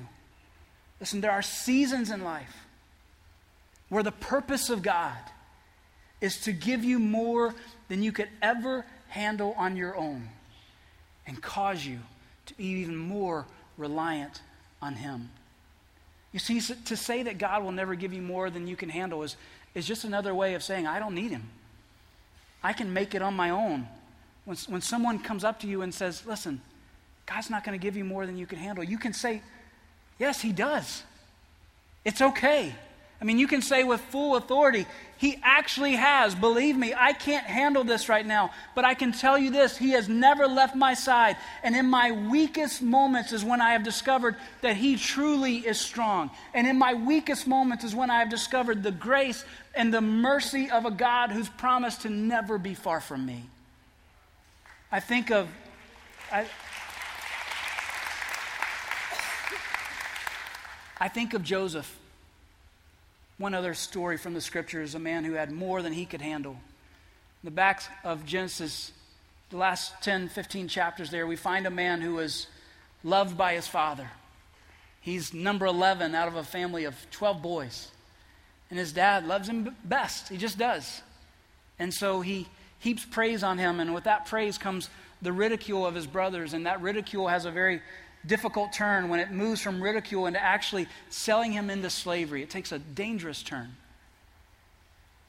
Listen, 1.01 1.19
there 1.19 1.31
are 1.31 1.41
seasons 1.41 2.11
in 2.11 2.23
life 2.23 2.65
where 3.89 4.03
the 4.03 4.11
purpose 4.11 4.69
of 4.69 4.83
God 4.83 5.17
is 6.21 6.39
to 6.41 6.53
give 6.53 6.83
you 6.83 6.99
more 6.99 7.55
than 7.89 8.03
you 8.03 8.11
could 8.11 8.29
ever 8.41 8.85
handle 9.09 9.53
on 9.57 9.75
your 9.75 9.97
own 9.97 10.29
and 11.27 11.41
cause 11.41 11.85
you 11.85 11.99
to 12.45 12.53
be 12.53 12.65
even 12.65 12.95
more 12.95 13.47
reliant 13.77 14.41
on 14.81 14.93
Him. 14.93 15.31
You 16.31 16.39
see, 16.39 16.61
to 16.61 16.95
say 16.95 17.23
that 17.23 17.39
God 17.39 17.63
will 17.63 17.71
never 17.71 17.95
give 17.95 18.13
you 18.13 18.21
more 18.21 18.49
than 18.49 18.67
you 18.67 18.75
can 18.75 18.89
handle 18.89 19.23
is, 19.23 19.35
is 19.73 19.87
just 19.87 20.03
another 20.05 20.33
way 20.33 20.53
of 20.53 20.63
saying, 20.63 20.85
I 20.85 20.99
don't 20.99 21.15
need 21.15 21.31
Him. 21.31 21.49
I 22.63 22.73
can 22.73 22.93
make 22.93 23.15
it 23.15 23.23
on 23.23 23.35
my 23.35 23.49
own. 23.49 23.87
When, 24.45 24.55
when 24.67 24.81
someone 24.81 25.19
comes 25.19 25.43
up 25.43 25.59
to 25.61 25.67
you 25.67 25.81
and 25.81 25.93
says, 25.93 26.25
Listen, 26.27 26.61
God's 27.25 27.49
not 27.49 27.63
going 27.63 27.77
to 27.77 27.81
give 27.81 27.97
you 27.97 28.05
more 28.05 28.27
than 28.27 28.37
you 28.37 28.45
can 28.45 28.59
handle, 28.59 28.83
you 28.83 28.99
can 28.99 29.13
say, 29.13 29.41
Yes, 30.21 30.39
He 30.39 30.51
does. 30.51 31.01
It's 32.05 32.21
okay. 32.21 32.75
I 33.19 33.25
mean, 33.25 33.39
you 33.39 33.47
can 33.47 33.63
say 33.63 33.83
with 33.83 34.01
full 34.01 34.35
authority, 34.35 34.85
He 35.17 35.39
actually 35.41 35.93
has. 35.93 36.35
Believe 36.35 36.77
me, 36.77 36.93
I 36.95 37.13
can't 37.13 37.47
handle 37.47 37.83
this 37.83 38.07
right 38.07 38.25
now. 38.25 38.51
But 38.75 38.85
I 38.85 38.93
can 38.93 39.13
tell 39.13 39.35
you 39.35 39.49
this 39.49 39.75
He 39.75 39.93
has 39.93 40.07
never 40.07 40.45
left 40.45 40.75
my 40.75 40.93
side. 40.93 41.37
And 41.63 41.75
in 41.75 41.87
my 41.87 42.11
weakest 42.11 42.83
moments 42.83 43.31
is 43.31 43.43
when 43.43 43.61
I 43.61 43.71
have 43.71 43.81
discovered 43.81 44.35
that 44.61 44.77
He 44.77 44.95
truly 44.95 45.57
is 45.57 45.79
strong. 45.79 46.29
And 46.53 46.67
in 46.67 46.77
my 46.77 46.93
weakest 46.93 47.47
moments 47.47 47.83
is 47.83 47.95
when 47.95 48.11
I 48.11 48.19
have 48.19 48.29
discovered 48.29 48.83
the 48.83 48.91
grace 48.91 49.43
and 49.73 49.91
the 49.91 50.01
mercy 50.01 50.69
of 50.69 50.85
a 50.85 50.91
God 50.91 51.31
who's 51.31 51.49
promised 51.49 52.01
to 52.01 52.11
never 52.11 52.59
be 52.59 52.75
far 52.75 53.01
from 53.01 53.25
me. 53.25 53.49
I 54.91 54.99
think 54.99 55.31
of. 55.31 55.47
I, 56.31 56.45
I 61.01 61.07
think 61.07 61.33
of 61.33 61.41
Joseph. 61.41 61.97
One 63.39 63.55
other 63.55 63.73
story 63.73 64.17
from 64.17 64.35
the 64.35 64.39
scriptures 64.39 64.93
a 64.93 64.99
man 64.99 65.23
who 65.23 65.33
had 65.33 65.51
more 65.51 65.81
than 65.81 65.93
he 65.93 66.05
could 66.05 66.21
handle. 66.21 66.51
In 66.51 67.45
the 67.45 67.49
back 67.49 67.81
of 68.03 68.23
Genesis, 68.23 68.91
the 69.49 69.57
last 69.57 69.95
10, 70.03 70.29
15 70.29 70.67
chapters 70.67 71.09
there, 71.09 71.25
we 71.25 71.35
find 71.35 71.65
a 71.65 71.71
man 71.71 72.01
who 72.01 72.13
was 72.13 72.45
loved 73.03 73.35
by 73.35 73.55
his 73.55 73.65
father. 73.65 74.11
He's 74.99 75.33
number 75.33 75.65
11 75.65 76.13
out 76.13 76.27
of 76.27 76.35
a 76.35 76.43
family 76.43 76.83
of 76.83 76.95
12 77.09 77.41
boys. 77.41 77.89
And 78.69 78.77
his 78.77 78.93
dad 78.93 79.25
loves 79.25 79.49
him 79.49 79.75
best. 79.83 80.29
He 80.29 80.37
just 80.37 80.59
does. 80.59 81.01
And 81.79 81.91
so 81.91 82.21
he 82.21 82.47
heaps 82.77 83.05
praise 83.05 83.41
on 83.41 83.57
him. 83.57 83.79
And 83.79 83.95
with 83.95 84.03
that 84.03 84.27
praise 84.27 84.59
comes 84.59 84.87
the 85.19 85.31
ridicule 85.31 85.83
of 85.83 85.95
his 85.95 86.05
brothers. 86.05 86.53
And 86.53 86.67
that 86.67 86.79
ridicule 86.79 87.27
has 87.27 87.45
a 87.45 87.51
very 87.51 87.81
difficult 88.25 88.73
turn 88.73 89.09
when 89.09 89.19
it 89.19 89.31
moves 89.31 89.61
from 89.61 89.81
ridicule 89.81 90.25
into 90.25 90.41
actually 90.41 90.87
selling 91.09 91.51
him 91.51 91.69
into 91.69 91.89
slavery. 91.89 92.43
It 92.43 92.49
takes 92.49 92.71
a 92.71 92.79
dangerous 92.79 93.41
turn. 93.43 93.75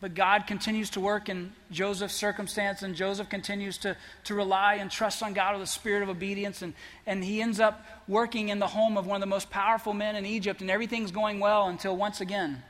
But 0.01 0.15
God 0.15 0.49
continues 0.49 0.91
to 0.91 1.01
work 1.01 1.29
in 1.29 1.53
Joseph's 1.71 2.15
circumstance, 2.15 2.83
and 2.83 2.97
Joseph 2.97 3.29
continues 3.29 3.79
to, 3.79 3.97
to 4.25 4.35
rely 4.35 4.75
and 4.75 4.91
trust 4.91 5.23
on 5.23 5.33
God 5.33 5.55
with 5.55 5.63
a 5.63 5.71
spirit 5.71 6.03
of 6.03 6.09
obedience. 6.09 6.61
And, 6.61 6.75
and 7.07 7.23
he 7.23 7.41
ends 7.41 7.61
up 7.61 7.87
working 8.09 8.49
in 8.49 8.59
the 8.59 8.67
home 8.67 8.97
of 8.97 9.07
one 9.07 9.17
of 9.17 9.21
the 9.21 9.27
most 9.27 9.49
powerful 9.49 9.95
men 9.95 10.17
in 10.17 10.27
Egypt, 10.27 10.61
and 10.61 10.71
everything's 10.71 11.13
going 11.13 11.39
well 11.39 11.69
until 11.69 11.97
once 11.97 12.21
again 12.21 12.63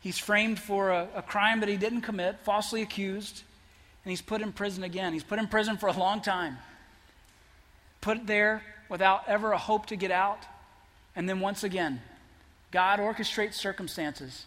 he's 0.00 0.18
framed 0.18 0.58
for 0.58 0.90
a, 0.90 1.08
a 1.16 1.22
crime 1.22 1.60
that 1.60 1.68
he 1.68 1.76
didn't 1.76 2.02
commit, 2.02 2.38
falsely 2.40 2.82
accused, 2.82 3.42
and 4.04 4.10
he's 4.10 4.22
put 4.22 4.40
in 4.40 4.52
prison 4.52 4.84
again. 4.84 5.12
He's 5.12 5.24
put 5.24 5.38
in 5.38 5.48
prison 5.48 5.76
for 5.76 5.88
a 5.88 5.92
long 5.92 6.20
time. 6.20 6.56
Put 8.00 8.26
there 8.26 8.62
without 8.88 9.28
ever 9.28 9.52
a 9.52 9.58
hope 9.58 9.86
to 9.86 9.96
get 9.96 10.10
out. 10.10 10.40
And 11.16 11.28
then 11.28 11.40
once 11.40 11.64
again, 11.64 12.00
God 12.70 12.98
orchestrates 12.98 13.54
circumstances 13.54 14.44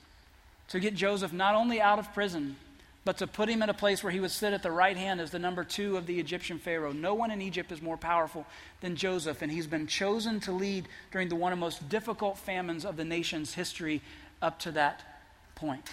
to 0.69 0.79
get 0.79 0.95
Joseph 0.95 1.33
not 1.33 1.55
only 1.55 1.81
out 1.81 1.99
of 1.99 2.13
prison, 2.13 2.55
but 3.03 3.17
to 3.17 3.27
put 3.27 3.49
him 3.49 3.63
in 3.63 3.69
a 3.69 3.73
place 3.73 4.03
where 4.03 4.11
he 4.11 4.19
would 4.19 4.31
sit 4.31 4.53
at 4.53 4.61
the 4.61 4.71
right 4.71 4.95
hand 4.95 5.19
as 5.19 5.31
the 5.31 5.39
number 5.39 5.63
two 5.63 5.97
of 5.97 6.05
the 6.05 6.19
Egyptian 6.19 6.59
Pharaoh. 6.59 6.91
No 6.91 7.15
one 7.15 7.31
in 7.31 7.41
Egypt 7.41 7.71
is 7.71 7.81
more 7.81 7.97
powerful 7.97 8.45
than 8.81 8.95
Joseph, 8.95 9.41
and 9.41 9.51
he's 9.51 9.65
been 9.65 9.87
chosen 9.87 10.39
to 10.41 10.51
lead 10.51 10.87
during 11.11 11.27
the 11.27 11.35
one 11.35 11.51
of 11.51 11.57
the 11.57 11.61
most 11.61 11.89
difficult 11.89 12.37
famines 12.37 12.85
of 12.85 12.97
the 12.97 13.05
nation's 13.05 13.55
history 13.55 14.01
up 14.41 14.59
to 14.59 14.71
that 14.73 15.01
point. 15.55 15.89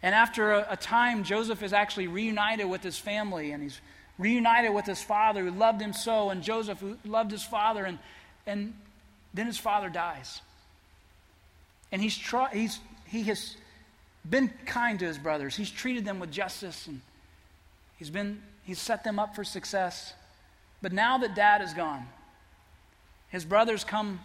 And 0.00 0.14
after 0.14 0.52
a, 0.52 0.66
a 0.70 0.76
time, 0.76 1.24
Joseph 1.24 1.62
is 1.62 1.72
actually 1.72 2.06
reunited 2.06 2.68
with 2.68 2.82
his 2.82 2.98
family, 2.98 3.50
and 3.50 3.62
he's 3.62 3.80
reunited 4.18 4.72
with 4.72 4.86
his 4.86 5.02
father 5.02 5.44
who 5.44 5.50
loved 5.50 5.80
him 5.80 5.92
so, 5.92 6.30
and 6.30 6.42
Joseph 6.42 6.80
who 6.80 6.96
loved 7.04 7.30
his 7.30 7.44
father, 7.44 7.84
and, 7.84 7.98
and 8.46 8.74
then 9.34 9.46
his 9.46 9.58
father 9.58 9.88
dies. 9.88 10.40
And 11.90 12.00
he's, 12.00 12.18
he's 12.52 12.80
he 13.12 13.24
has 13.24 13.56
been 14.28 14.50
kind 14.64 14.98
to 15.00 15.04
his 15.04 15.18
brothers. 15.18 15.54
He's 15.54 15.70
treated 15.70 16.06
them 16.06 16.18
with 16.18 16.32
justice, 16.32 16.86
and 16.86 17.02
he's, 17.98 18.08
been, 18.08 18.42
he's 18.64 18.80
set 18.80 19.04
them 19.04 19.18
up 19.18 19.36
for 19.36 19.44
success. 19.44 20.14
But 20.80 20.92
now 20.92 21.18
that 21.18 21.34
dad 21.34 21.60
is 21.60 21.74
gone, 21.74 22.06
his 23.28 23.44
brothers 23.44 23.84
come 23.84 24.20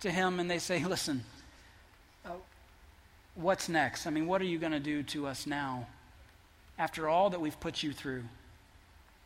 to 0.00 0.10
him 0.10 0.38
and 0.38 0.50
they 0.50 0.58
say, 0.58 0.84
Listen, 0.84 1.24
uh, 2.24 2.30
what's 3.34 3.68
next? 3.68 4.06
I 4.06 4.10
mean, 4.10 4.26
what 4.26 4.42
are 4.42 4.46
you 4.46 4.58
going 4.58 4.72
to 4.72 4.80
do 4.80 5.02
to 5.04 5.26
us 5.26 5.46
now 5.46 5.86
after 6.78 7.08
all 7.08 7.30
that 7.30 7.40
we've 7.40 7.58
put 7.58 7.82
you 7.82 7.92
through? 7.92 8.24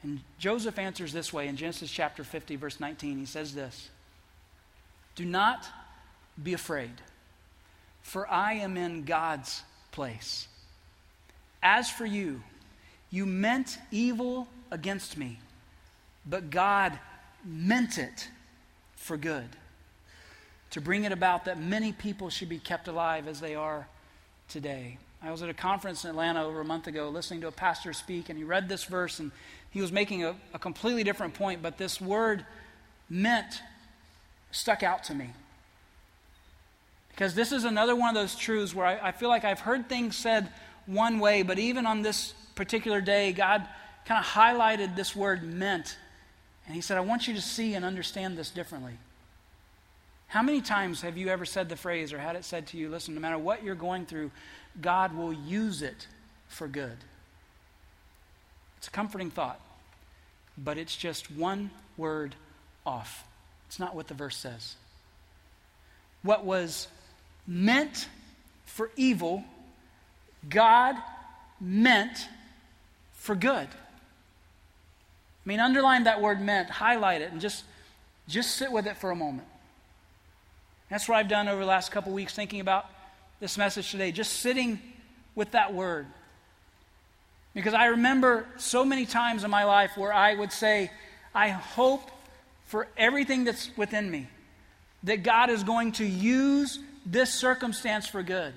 And 0.02 0.20
Joseph 0.38 0.78
answers 0.78 1.12
this 1.12 1.32
way 1.32 1.48
in 1.48 1.56
Genesis 1.56 1.90
chapter 1.90 2.24
50, 2.24 2.56
verse 2.56 2.80
19. 2.80 3.18
He 3.18 3.26
says 3.26 3.54
this 3.54 3.90
Do 5.14 5.24
not 5.24 5.66
be 6.42 6.54
afraid, 6.54 6.92
for 8.02 8.30
I 8.30 8.54
am 8.54 8.76
in 8.76 9.04
God's 9.04 9.62
place. 9.92 10.48
As 11.62 11.90
for 11.90 12.06
you, 12.06 12.42
you 13.10 13.26
meant 13.26 13.78
evil 13.90 14.48
against 14.70 15.18
me, 15.18 15.38
but 16.24 16.50
God 16.50 16.98
meant 17.44 17.98
it 17.98 18.28
for 18.96 19.16
good, 19.16 19.48
to 20.70 20.80
bring 20.80 21.04
it 21.04 21.12
about 21.12 21.44
that 21.44 21.60
many 21.60 21.92
people 21.92 22.30
should 22.30 22.48
be 22.48 22.58
kept 22.58 22.88
alive 22.88 23.28
as 23.28 23.40
they 23.40 23.54
are 23.54 23.86
today. 24.48 24.98
I 25.22 25.30
was 25.30 25.42
at 25.42 25.50
a 25.50 25.54
conference 25.54 26.04
in 26.04 26.10
Atlanta 26.10 26.44
over 26.44 26.60
a 26.60 26.64
month 26.64 26.86
ago 26.86 27.10
listening 27.10 27.42
to 27.42 27.48
a 27.48 27.52
pastor 27.52 27.92
speak, 27.92 28.28
and 28.30 28.38
he 28.38 28.44
read 28.44 28.68
this 28.68 28.84
verse, 28.84 29.18
and 29.18 29.30
he 29.70 29.80
was 29.80 29.92
making 29.92 30.24
a, 30.24 30.34
a 30.54 30.58
completely 30.58 31.04
different 31.04 31.34
point, 31.34 31.62
but 31.62 31.76
this 31.76 32.00
word 32.00 32.44
meant 33.08 33.60
stuck 34.50 34.82
out 34.82 35.04
to 35.04 35.14
me. 35.14 35.30
Because 37.10 37.34
this 37.34 37.52
is 37.52 37.64
another 37.64 37.94
one 37.94 38.08
of 38.08 38.14
those 38.14 38.34
truths 38.34 38.74
where 38.74 38.86
I, 38.86 39.08
I 39.08 39.12
feel 39.12 39.28
like 39.28 39.44
I've 39.44 39.60
heard 39.60 39.88
things 39.88 40.16
said 40.16 40.48
one 40.86 41.18
way, 41.18 41.42
but 41.42 41.58
even 41.58 41.84
on 41.84 42.00
this 42.00 42.32
particular 42.54 43.02
day, 43.02 43.32
God 43.32 43.66
kind 44.06 44.18
of 44.18 44.24
highlighted 44.24 44.96
this 44.96 45.14
word 45.14 45.42
meant. 45.42 45.98
And 46.66 46.74
He 46.74 46.80
said, 46.80 46.96
I 46.96 47.00
want 47.00 47.28
you 47.28 47.34
to 47.34 47.42
see 47.42 47.74
and 47.74 47.84
understand 47.84 48.38
this 48.38 48.50
differently. 48.50 48.94
How 50.30 50.42
many 50.42 50.60
times 50.60 51.02
have 51.02 51.18
you 51.18 51.26
ever 51.26 51.44
said 51.44 51.68
the 51.68 51.74
phrase 51.74 52.12
or 52.12 52.18
had 52.18 52.36
it 52.36 52.44
said 52.44 52.68
to 52.68 52.76
you, 52.76 52.88
listen, 52.88 53.16
no 53.16 53.20
matter 53.20 53.36
what 53.36 53.64
you're 53.64 53.74
going 53.74 54.06
through, 54.06 54.30
God 54.80 55.12
will 55.16 55.32
use 55.32 55.82
it 55.82 56.06
for 56.46 56.68
good? 56.68 56.96
It's 58.78 58.86
a 58.86 58.92
comforting 58.92 59.32
thought, 59.32 59.60
but 60.56 60.78
it's 60.78 60.94
just 60.96 61.32
one 61.32 61.72
word 61.96 62.36
off. 62.86 63.24
It's 63.66 63.80
not 63.80 63.96
what 63.96 64.06
the 64.06 64.14
verse 64.14 64.36
says. 64.36 64.76
What 66.22 66.44
was 66.44 66.86
meant 67.44 68.06
for 68.66 68.92
evil, 68.94 69.42
God 70.48 70.94
meant 71.60 72.28
for 73.14 73.34
good. 73.34 73.66
I 73.66 75.44
mean, 75.44 75.58
underline 75.58 76.04
that 76.04 76.20
word 76.20 76.40
meant, 76.40 76.70
highlight 76.70 77.20
it, 77.20 77.32
and 77.32 77.40
just, 77.40 77.64
just 78.28 78.54
sit 78.54 78.70
with 78.70 78.86
it 78.86 78.96
for 78.96 79.10
a 79.10 79.16
moment. 79.16 79.48
That's 80.90 81.08
what 81.08 81.16
I've 81.16 81.28
done 81.28 81.48
over 81.48 81.60
the 81.60 81.66
last 81.66 81.92
couple 81.92 82.12
weeks 82.12 82.34
thinking 82.34 82.60
about 82.60 82.86
this 83.38 83.56
message 83.56 83.90
today, 83.90 84.12
just 84.12 84.34
sitting 84.34 84.80
with 85.34 85.52
that 85.52 85.72
word. 85.72 86.06
Because 87.54 87.74
I 87.74 87.86
remember 87.86 88.46
so 88.58 88.84
many 88.84 89.06
times 89.06 89.44
in 89.44 89.50
my 89.50 89.64
life 89.64 89.92
where 89.96 90.12
I 90.12 90.34
would 90.34 90.52
say, 90.52 90.90
I 91.34 91.48
hope 91.48 92.10
for 92.66 92.88
everything 92.96 93.44
that's 93.44 93.70
within 93.76 94.10
me 94.10 94.28
that 95.04 95.22
God 95.22 95.48
is 95.48 95.64
going 95.64 95.92
to 95.92 96.04
use 96.04 96.78
this 97.06 97.32
circumstance 97.32 98.06
for 98.06 98.22
good. 98.22 98.52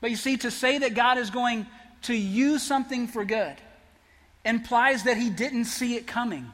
But 0.00 0.10
you 0.10 0.16
see, 0.16 0.36
to 0.38 0.50
say 0.50 0.78
that 0.78 0.94
God 0.94 1.18
is 1.18 1.30
going 1.30 1.66
to 2.02 2.14
use 2.14 2.62
something 2.62 3.08
for 3.08 3.24
good 3.24 3.56
implies 4.44 5.02
that 5.02 5.16
he 5.16 5.28
didn't 5.28 5.66
see 5.66 5.96
it 5.96 6.06
coming. 6.06 6.50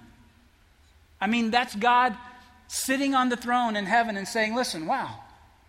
I 1.21 1.27
mean, 1.27 1.51
that's 1.51 1.75
God 1.75 2.17
sitting 2.69 3.15
on 3.15 3.29
the 3.29 3.37
throne 3.37 3.77
in 3.77 3.87
heaven 3.87 4.17
and 4.17 4.27
saying, 4.27 4.55
Listen, 4.55 4.87
wow, 4.87 5.21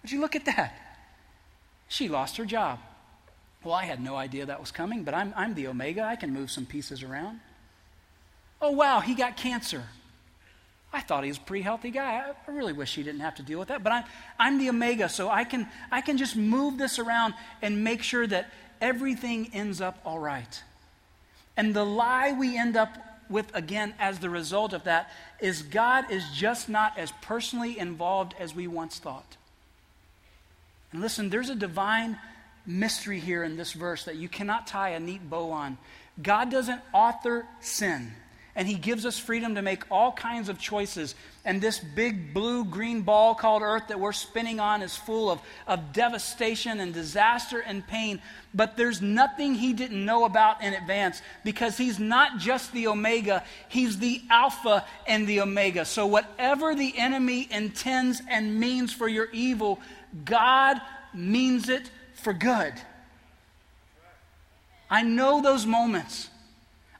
would 0.01 0.11
you 0.11 0.21
look 0.21 0.35
at 0.35 0.45
that? 0.45 0.73
She 1.87 2.09
lost 2.09 2.37
her 2.37 2.45
job. 2.45 2.79
Well, 3.63 3.73
I 3.73 3.85
had 3.85 4.01
no 4.01 4.15
idea 4.15 4.45
that 4.45 4.59
was 4.59 4.71
coming, 4.71 5.03
but 5.03 5.13
I'm, 5.13 5.33
I'm 5.35 5.53
the 5.53 5.67
Omega. 5.67 6.03
I 6.03 6.15
can 6.15 6.33
move 6.33 6.51
some 6.51 6.65
pieces 6.65 7.03
around. 7.03 7.39
Oh, 8.61 8.71
wow, 8.71 8.99
he 8.99 9.13
got 9.13 9.37
cancer. 9.37 9.83
I 10.93 11.01
thought 11.01 11.23
he 11.23 11.29
was 11.29 11.37
a 11.37 11.41
pretty 11.41 11.63
healthy 11.63 11.91
guy. 11.91 12.23
I 12.47 12.51
really 12.51 12.73
wish 12.73 12.95
he 12.95 13.03
didn't 13.03 13.21
have 13.21 13.35
to 13.35 13.43
deal 13.43 13.59
with 13.59 13.67
that. 13.67 13.83
But 13.83 13.91
I'm, 13.91 14.03
I'm 14.39 14.57
the 14.57 14.69
Omega, 14.69 15.09
so 15.09 15.29
I 15.29 15.43
can, 15.43 15.67
I 15.91 16.01
can 16.01 16.17
just 16.17 16.35
move 16.35 16.77
this 16.77 16.97
around 16.97 17.33
and 17.61 17.83
make 17.83 18.03
sure 18.03 18.25
that 18.27 18.51
everything 18.79 19.49
ends 19.53 19.81
up 19.81 19.99
all 20.05 20.19
right. 20.19 20.63
And 21.55 21.75
the 21.75 21.85
lie 21.85 22.31
we 22.31 22.57
end 22.57 22.77
up 22.77 22.97
with, 23.29 23.53
again, 23.55 23.93
as 23.99 24.19
the 24.19 24.29
result 24.29 24.73
of 24.73 24.83
that, 24.85 25.11
is 25.39 25.61
God 25.61 26.11
is 26.11 26.23
just 26.33 26.69
not 26.69 26.97
as 26.97 27.11
personally 27.21 27.77
involved 27.77 28.33
as 28.39 28.55
we 28.55 28.67
once 28.67 28.99
thought. 28.99 29.37
And 30.91 31.01
listen, 31.01 31.29
there's 31.29 31.49
a 31.49 31.55
divine 31.55 32.17
mystery 32.65 33.19
here 33.19 33.43
in 33.43 33.57
this 33.57 33.73
verse 33.73 34.05
that 34.05 34.15
you 34.15 34.29
cannot 34.29 34.67
tie 34.67 34.89
a 34.89 34.99
neat 34.99 35.29
bow 35.29 35.51
on. 35.51 35.77
God 36.21 36.49
doesn't 36.49 36.81
author 36.93 37.45
sin 37.59 38.13
and 38.57 38.67
He 38.67 38.73
gives 38.73 39.05
us 39.05 39.19
freedom 39.19 39.53
to 39.55 39.61
make 39.61 39.83
all 39.91 40.11
kinds 40.11 40.49
of 40.49 40.57
choices. 40.57 41.13
And 41.45 41.61
this 41.61 41.77
big 41.77 42.33
blue 42.33 42.65
green 42.65 43.03
ball 43.03 43.35
called 43.35 43.61
Earth 43.61 43.83
that 43.89 43.99
we're 43.99 44.13
spinning 44.13 44.59
on 44.59 44.81
is 44.81 44.97
full 44.97 45.29
of, 45.29 45.39
of 45.67 45.93
devastation 45.93 46.79
and 46.79 46.91
disaster 46.91 47.59
and 47.59 47.85
pain. 47.85 48.19
But 48.55 48.75
there's 48.75 48.99
nothing 48.99 49.53
He 49.53 49.73
didn't 49.73 50.03
know 50.03 50.25
about 50.25 50.63
in 50.63 50.73
advance 50.73 51.21
because 51.43 51.77
He's 51.77 51.99
not 51.99 52.39
just 52.39 52.73
the 52.73 52.87
Omega, 52.87 53.43
He's 53.69 53.99
the 53.99 54.23
Alpha 54.31 54.83
and 55.05 55.27
the 55.27 55.41
Omega. 55.41 55.85
So, 55.85 56.07
whatever 56.07 56.73
the 56.73 56.97
enemy 56.97 57.47
intends 57.51 58.23
and 58.27 58.59
means 58.59 58.91
for 58.91 59.07
your 59.07 59.29
evil, 59.31 59.79
God 60.25 60.81
means 61.13 61.69
it 61.69 61.91
for 62.15 62.33
good. 62.33 62.73
I 64.89 65.03
know 65.03 65.43
those 65.43 65.67
moments 65.67 66.31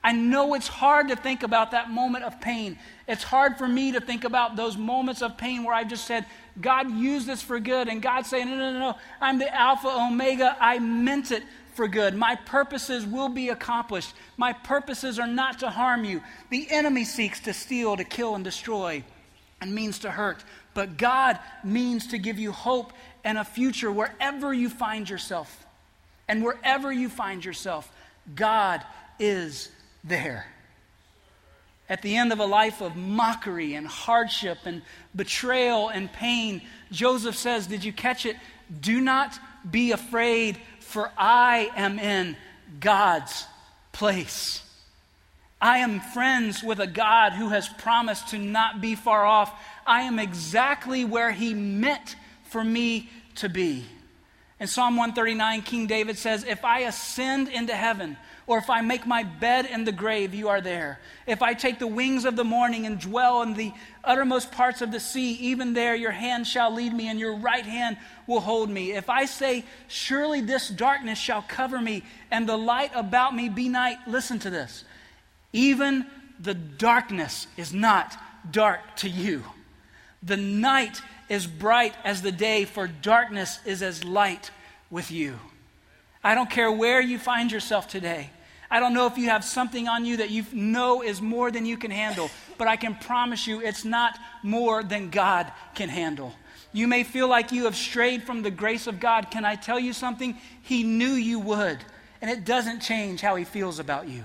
I 0.07 0.13
know 0.13 0.53
it's 0.53 0.69
hard 0.69 1.09
to 1.09 1.17
think 1.17 1.43
about 1.43 1.71
that 1.71 1.91
moment 1.91 2.23
of 2.23 2.39
pain. 2.39 2.79
It's 3.09 3.23
hard 3.23 3.57
for 3.57 3.67
me 3.67 3.91
to 3.91 3.99
think 3.99 4.23
about 4.23 4.55
those 4.55 4.77
moments 4.77 5.21
of 5.21 5.35
pain 5.35 5.65
where 5.65 5.73
I 5.73 5.83
just 5.83 6.05
said, 6.05 6.25
God 6.61 6.89
used 6.89 7.27
this 7.27 7.41
for 7.41 7.59
good. 7.59 7.89
And 7.89 8.01
God 8.01 8.25
saying, 8.25 8.49
no, 8.49 8.55
no, 8.55 8.71
no, 8.71 8.79
no, 8.79 8.97
I'm 9.19 9.37
the 9.37 9.53
Alpha 9.53 9.89
Omega. 9.89 10.55
I 10.61 10.79
meant 10.79 11.31
it 11.31 11.43
for 11.73 11.89
good. 11.89 12.15
My 12.15 12.35
purposes 12.35 13.05
will 13.05 13.27
be 13.27 13.49
accomplished. 13.49 14.13
My 14.37 14.53
purposes 14.53 15.19
are 15.19 15.27
not 15.27 15.59
to 15.59 15.69
harm 15.69 16.05
you. 16.05 16.21
The 16.51 16.71
enemy 16.71 17.03
seeks 17.03 17.41
to 17.41 17.53
steal, 17.53 17.97
to 17.97 18.05
kill, 18.05 18.33
and 18.35 18.45
destroy, 18.45 19.03
and 19.59 19.75
means 19.75 19.99
to 19.99 20.09
hurt. 20.09 20.41
But 20.73 20.95
God 20.95 21.37
means 21.65 22.07
to 22.07 22.17
give 22.17 22.39
you 22.39 22.53
hope 22.53 22.93
and 23.25 23.37
a 23.37 23.43
future 23.43 23.91
wherever 23.91 24.53
you 24.53 24.69
find 24.69 25.09
yourself. 25.09 25.65
And 26.29 26.45
wherever 26.45 26.93
you 26.93 27.09
find 27.09 27.43
yourself, 27.43 27.91
God 28.35 28.85
is 29.19 29.69
there. 30.07 30.45
At 31.89 32.01
the 32.01 32.17
end 32.17 32.33
of 32.33 32.39
a 32.39 32.45
life 32.45 32.81
of 32.81 32.95
mockery 32.95 33.75
and 33.75 33.87
hardship 33.87 34.59
and 34.65 34.81
betrayal 35.15 35.87
and 35.89 36.11
pain, 36.11 36.61
Joseph 36.91 37.35
says, 37.35 37.67
Did 37.67 37.83
you 37.83 37.93
catch 37.93 38.25
it? 38.25 38.35
Do 38.81 38.99
not 38.99 39.39
be 39.69 39.91
afraid, 39.91 40.57
for 40.79 41.11
I 41.17 41.71
am 41.75 41.97
in 41.97 42.35
God's 42.79 43.45
place. 43.93 44.63
I 45.61 45.79
am 45.79 46.01
friends 46.01 46.61
with 46.61 46.79
a 46.79 46.87
God 46.87 47.33
who 47.33 47.49
has 47.49 47.67
promised 47.67 48.29
to 48.29 48.37
not 48.37 48.81
be 48.81 48.95
far 48.95 49.25
off. 49.25 49.51
I 49.85 50.01
am 50.01 50.19
exactly 50.19 51.05
where 51.05 51.31
He 51.31 51.53
meant 51.53 52.15
for 52.43 52.63
me 52.63 53.09
to 53.35 53.49
be. 53.49 53.85
In 54.59 54.65
Psalm 54.65 54.95
139, 54.95 55.61
King 55.61 55.85
David 55.85 56.17
says, 56.17 56.43
If 56.43 56.65
I 56.65 56.79
ascend 56.81 57.47
into 57.47 57.75
heaven, 57.75 58.17
or 58.47 58.57
if 58.57 58.71
I 58.71 58.81
make 58.81 59.05
my 59.05 59.21
bed 59.21 59.67
in 59.67 59.83
the 59.83 59.91
grave, 59.91 60.33
you 60.33 60.49
are 60.49 60.61
there. 60.61 60.99
If 61.27 61.43
I 61.43 61.53
take 61.53 61.77
the 61.77 61.85
wings 61.85 62.25
of 62.25 62.35
the 62.35 62.43
morning 62.43 62.87
and 62.87 62.99
dwell 62.99 63.43
in 63.43 63.53
the 63.53 63.71
uttermost 64.03 64.51
parts 64.51 64.81
of 64.81 64.91
the 64.91 64.99
sea, 64.99 65.33
even 65.33 65.73
there 65.73 65.93
your 65.93 66.11
hand 66.11 66.47
shall 66.47 66.73
lead 66.73 66.91
me, 66.91 67.07
and 67.07 67.19
your 67.19 67.35
right 67.35 67.65
hand 67.65 67.97
will 68.25 68.39
hold 68.39 68.69
me. 68.69 68.93
If 68.93 69.11
I 69.11 69.25
say, 69.25 69.63
Surely 69.87 70.41
this 70.41 70.69
darkness 70.69 71.19
shall 71.19 71.43
cover 71.43 71.79
me, 71.79 72.03
and 72.31 72.49
the 72.49 72.57
light 72.57 72.91
about 72.95 73.35
me 73.35 73.49
be 73.49 73.69
night, 73.69 73.97
listen 74.07 74.39
to 74.39 74.49
this. 74.49 74.85
Even 75.53 76.07
the 76.39 76.55
darkness 76.55 77.45
is 77.57 77.73
not 77.73 78.17
dark 78.49 78.79
to 78.97 79.09
you. 79.09 79.43
The 80.23 80.37
night 80.37 80.99
is 81.29 81.47
bright 81.47 81.93
as 82.03 82.21
the 82.21 82.31
day, 82.31 82.65
for 82.65 82.87
darkness 82.87 83.59
is 83.65 83.81
as 83.81 84.03
light 84.03 84.51
with 84.89 85.11
you. 85.11 85.39
I 86.23 86.35
don't 86.35 86.49
care 86.49 86.71
where 86.71 87.01
you 87.01 87.19
find 87.19 87.51
yourself 87.51 87.87
today. 87.87 88.29
I 88.69 88.79
don't 88.79 88.93
know 88.93 89.07
if 89.07 89.17
you 89.17 89.29
have 89.29 89.45
something 89.45 89.87
on 89.87 90.03
you 90.03 90.17
that 90.17 90.29
you 90.29 90.45
know 90.51 91.01
is 91.01 91.21
more 91.21 91.51
than 91.51 91.65
you 91.65 91.77
can 91.77 91.91
handle, 91.91 92.29
but 92.57 92.67
I 92.67 92.75
can 92.75 92.95
promise 92.95 93.47
you 93.47 93.61
it's 93.61 93.85
not 93.85 94.17
more 94.43 94.83
than 94.83 95.09
God 95.09 95.51
can 95.73 95.87
handle. 95.87 96.33
You 96.73 96.87
may 96.87 97.03
feel 97.03 97.29
like 97.29 97.51
you 97.51 97.65
have 97.65 97.77
strayed 97.77 98.23
from 98.23 98.41
the 98.41 98.51
grace 98.51 98.87
of 98.87 98.99
God. 98.99 99.31
Can 99.31 99.45
I 99.45 99.55
tell 99.55 99.79
you 99.79 99.93
something? 99.93 100.37
He 100.63 100.83
knew 100.83 101.13
you 101.13 101.39
would, 101.39 101.79
and 102.21 102.29
it 102.29 102.43
doesn't 102.43 102.81
change 102.81 103.21
how 103.21 103.35
He 103.35 103.45
feels 103.45 103.79
about 103.79 104.09
you. 104.09 104.23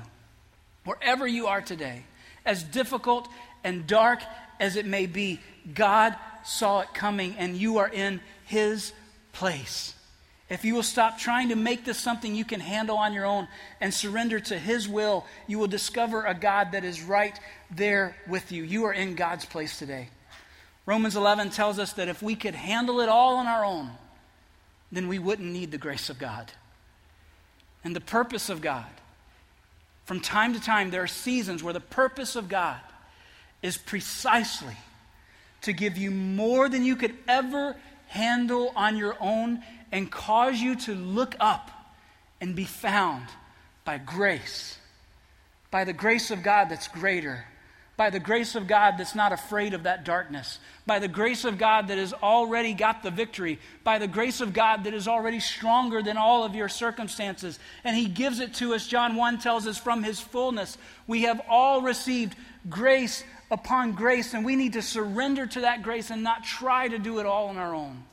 Wherever 0.84 1.26
you 1.26 1.46
are 1.46 1.60
today, 1.60 2.02
as 2.44 2.64
difficult 2.64 3.28
and 3.62 3.86
dark 3.86 4.20
as 4.58 4.74
it 4.74 4.86
may 4.86 5.06
be, 5.06 5.38
God 5.72 6.16
saw 6.44 6.80
it 6.80 6.94
coming, 6.94 7.36
and 7.38 7.56
you 7.56 7.78
are 7.78 7.88
in 7.88 8.20
His 8.44 8.92
place. 9.32 9.94
If 10.48 10.66
you 10.66 10.74
will 10.74 10.82
stop 10.82 11.18
trying 11.18 11.48
to 11.48 11.56
make 11.56 11.86
this 11.86 11.98
something 11.98 12.34
you 12.34 12.44
can 12.44 12.60
handle 12.60 12.98
on 12.98 13.14
your 13.14 13.24
own 13.24 13.48
and 13.80 13.92
surrender 13.92 14.38
to 14.38 14.58
His 14.58 14.86
will, 14.86 15.24
you 15.46 15.58
will 15.58 15.66
discover 15.66 16.26
a 16.26 16.34
God 16.34 16.72
that 16.72 16.84
is 16.84 17.02
right 17.02 17.38
there 17.70 18.16
with 18.28 18.52
you. 18.52 18.62
You 18.62 18.84
are 18.84 18.92
in 18.92 19.14
God's 19.14 19.46
place 19.46 19.78
today. 19.78 20.10
Romans 20.84 21.16
11 21.16 21.50
tells 21.50 21.78
us 21.78 21.94
that 21.94 22.08
if 22.08 22.22
we 22.22 22.34
could 22.34 22.54
handle 22.54 23.00
it 23.00 23.08
all 23.08 23.36
on 23.36 23.46
our 23.46 23.64
own, 23.64 23.90
then 24.90 25.08
we 25.08 25.18
wouldn't 25.18 25.50
need 25.50 25.70
the 25.70 25.78
grace 25.78 26.10
of 26.10 26.18
God. 26.18 26.52
And 27.82 27.96
the 27.96 28.00
purpose 28.00 28.50
of 28.50 28.60
God, 28.60 28.84
from 30.04 30.20
time 30.20 30.52
to 30.52 30.60
time, 30.60 30.90
there 30.90 31.02
are 31.02 31.08
seasons 31.08 31.62
where 31.62 31.72
the 31.72 31.80
purpose 31.80 32.36
of 32.36 32.48
God 32.48 32.80
is 33.62 33.78
precisely 33.78 34.76
to 35.62 35.72
give 35.72 35.96
you 35.96 36.10
more 36.10 36.68
than 36.68 36.84
you 36.84 36.96
could 36.96 37.14
ever 37.26 37.76
handle 38.08 38.72
on 38.76 38.96
your 38.96 39.16
own 39.20 39.62
and 39.90 40.10
cause 40.10 40.60
you 40.60 40.76
to 40.76 40.94
look 40.94 41.34
up 41.40 41.70
and 42.40 42.54
be 42.54 42.64
found 42.64 43.26
by 43.84 43.98
grace, 43.98 44.78
by 45.70 45.84
the 45.84 45.92
grace 45.92 46.30
of 46.30 46.42
God 46.42 46.68
that's 46.68 46.88
greater, 46.88 47.44
by 47.96 48.10
the 48.10 48.20
grace 48.20 48.54
of 48.54 48.66
God 48.66 48.94
that's 48.98 49.14
not 49.14 49.32
afraid 49.32 49.74
of 49.74 49.84
that 49.84 50.04
darkness, 50.04 50.58
by 50.86 50.98
the 50.98 51.08
grace 51.08 51.44
of 51.44 51.58
God 51.58 51.88
that 51.88 51.98
has 51.98 52.12
already 52.12 52.74
got 52.74 53.02
the 53.02 53.10
victory, 53.10 53.58
by 53.84 53.98
the 53.98 54.08
grace 54.08 54.40
of 54.40 54.52
God 54.52 54.84
that 54.84 54.94
is 54.94 55.06
already 55.06 55.40
stronger 55.40 56.02
than 56.02 56.16
all 56.16 56.44
of 56.44 56.54
your 56.54 56.68
circumstances. 56.68 57.58
And 57.84 57.96
He 57.96 58.06
gives 58.06 58.40
it 58.40 58.54
to 58.54 58.74
us. 58.74 58.86
John 58.86 59.14
1 59.14 59.38
tells 59.38 59.66
us 59.66 59.78
from 59.78 60.02
His 60.02 60.20
fullness, 60.20 60.78
we 61.06 61.22
have 61.22 61.40
all 61.48 61.82
received 61.82 62.34
grace 62.68 63.24
upon 63.50 63.92
grace, 63.92 64.34
and 64.34 64.44
we 64.44 64.56
need 64.56 64.74
to 64.74 64.82
surrender 64.82 65.46
to 65.46 65.60
that 65.62 65.82
grace 65.82 66.10
and 66.10 66.22
not 66.22 66.44
try 66.44 66.88
to 66.88 66.98
do 66.98 67.18
it 67.18 67.26
all 67.26 67.48
on 67.48 67.58
our 67.58 67.74
own. 67.74 68.04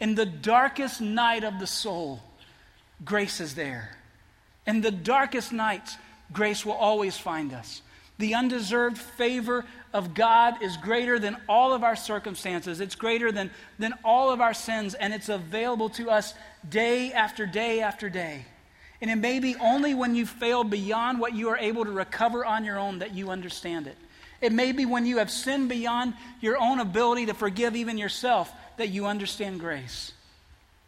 In 0.00 0.14
the 0.14 0.26
darkest 0.26 1.00
night 1.00 1.44
of 1.44 1.58
the 1.58 1.66
soul, 1.66 2.20
grace 3.04 3.40
is 3.40 3.54
there. 3.54 3.96
In 4.66 4.80
the 4.80 4.90
darkest 4.90 5.52
nights, 5.52 5.96
grace 6.32 6.64
will 6.64 6.72
always 6.72 7.16
find 7.16 7.52
us. 7.52 7.82
The 8.18 8.34
undeserved 8.34 8.98
favor 8.98 9.64
of 9.92 10.14
God 10.14 10.62
is 10.62 10.76
greater 10.76 11.18
than 11.18 11.36
all 11.48 11.72
of 11.72 11.82
our 11.82 11.96
circumstances. 11.96 12.80
It's 12.80 12.94
greater 12.94 13.32
than, 13.32 13.50
than 13.78 13.94
all 14.04 14.30
of 14.30 14.40
our 14.40 14.54
sins, 14.54 14.94
and 14.94 15.12
it's 15.12 15.28
available 15.28 15.88
to 15.90 16.10
us 16.10 16.34
day 16.68 17.12
after 17.12 17.46
day 17.46 17.80
after 17.80 18.08
day. 18.08 18.44
And 19.00 19.10
it 19.10 19.16
may 19.16 19.38
be 19.38 19.56
only 19.56 19.94
when 19.94 20.14
you 20.14 20.24
fail 20.24 20.64
beyond 20.64 21.18
what 21.18 21.34
you 21.34 21.48
are 21.48 21.58
able 21.58 21.84
to 21.84 21.90
recover 21.90 22.44
on 22.44 22.64
your 22.64 22.78
own 22.78 23.00
that 23.00 23.14
you 23.14 23.30
understand 23.30 23.86
it. 23.86 23.96
It 24.40 24.52
may 24.52 24.72
be 24.72 24.86
when 24.86 25.06
you 25.06 25.18
have 25.18 25.30
sinned 25.30 25.68
beyond 25.68 26.14
your 26.40 26.58
own 26.58 26.80
ability 26.80 27.26
to 27.26 27.34
forgive 27.34 27.76
even 27.76 27.98
yourself 27.98 28.52
that 28.76 28.88
you 28.88 29.06
understand 29.06 29.60
grace. 29.60 30.12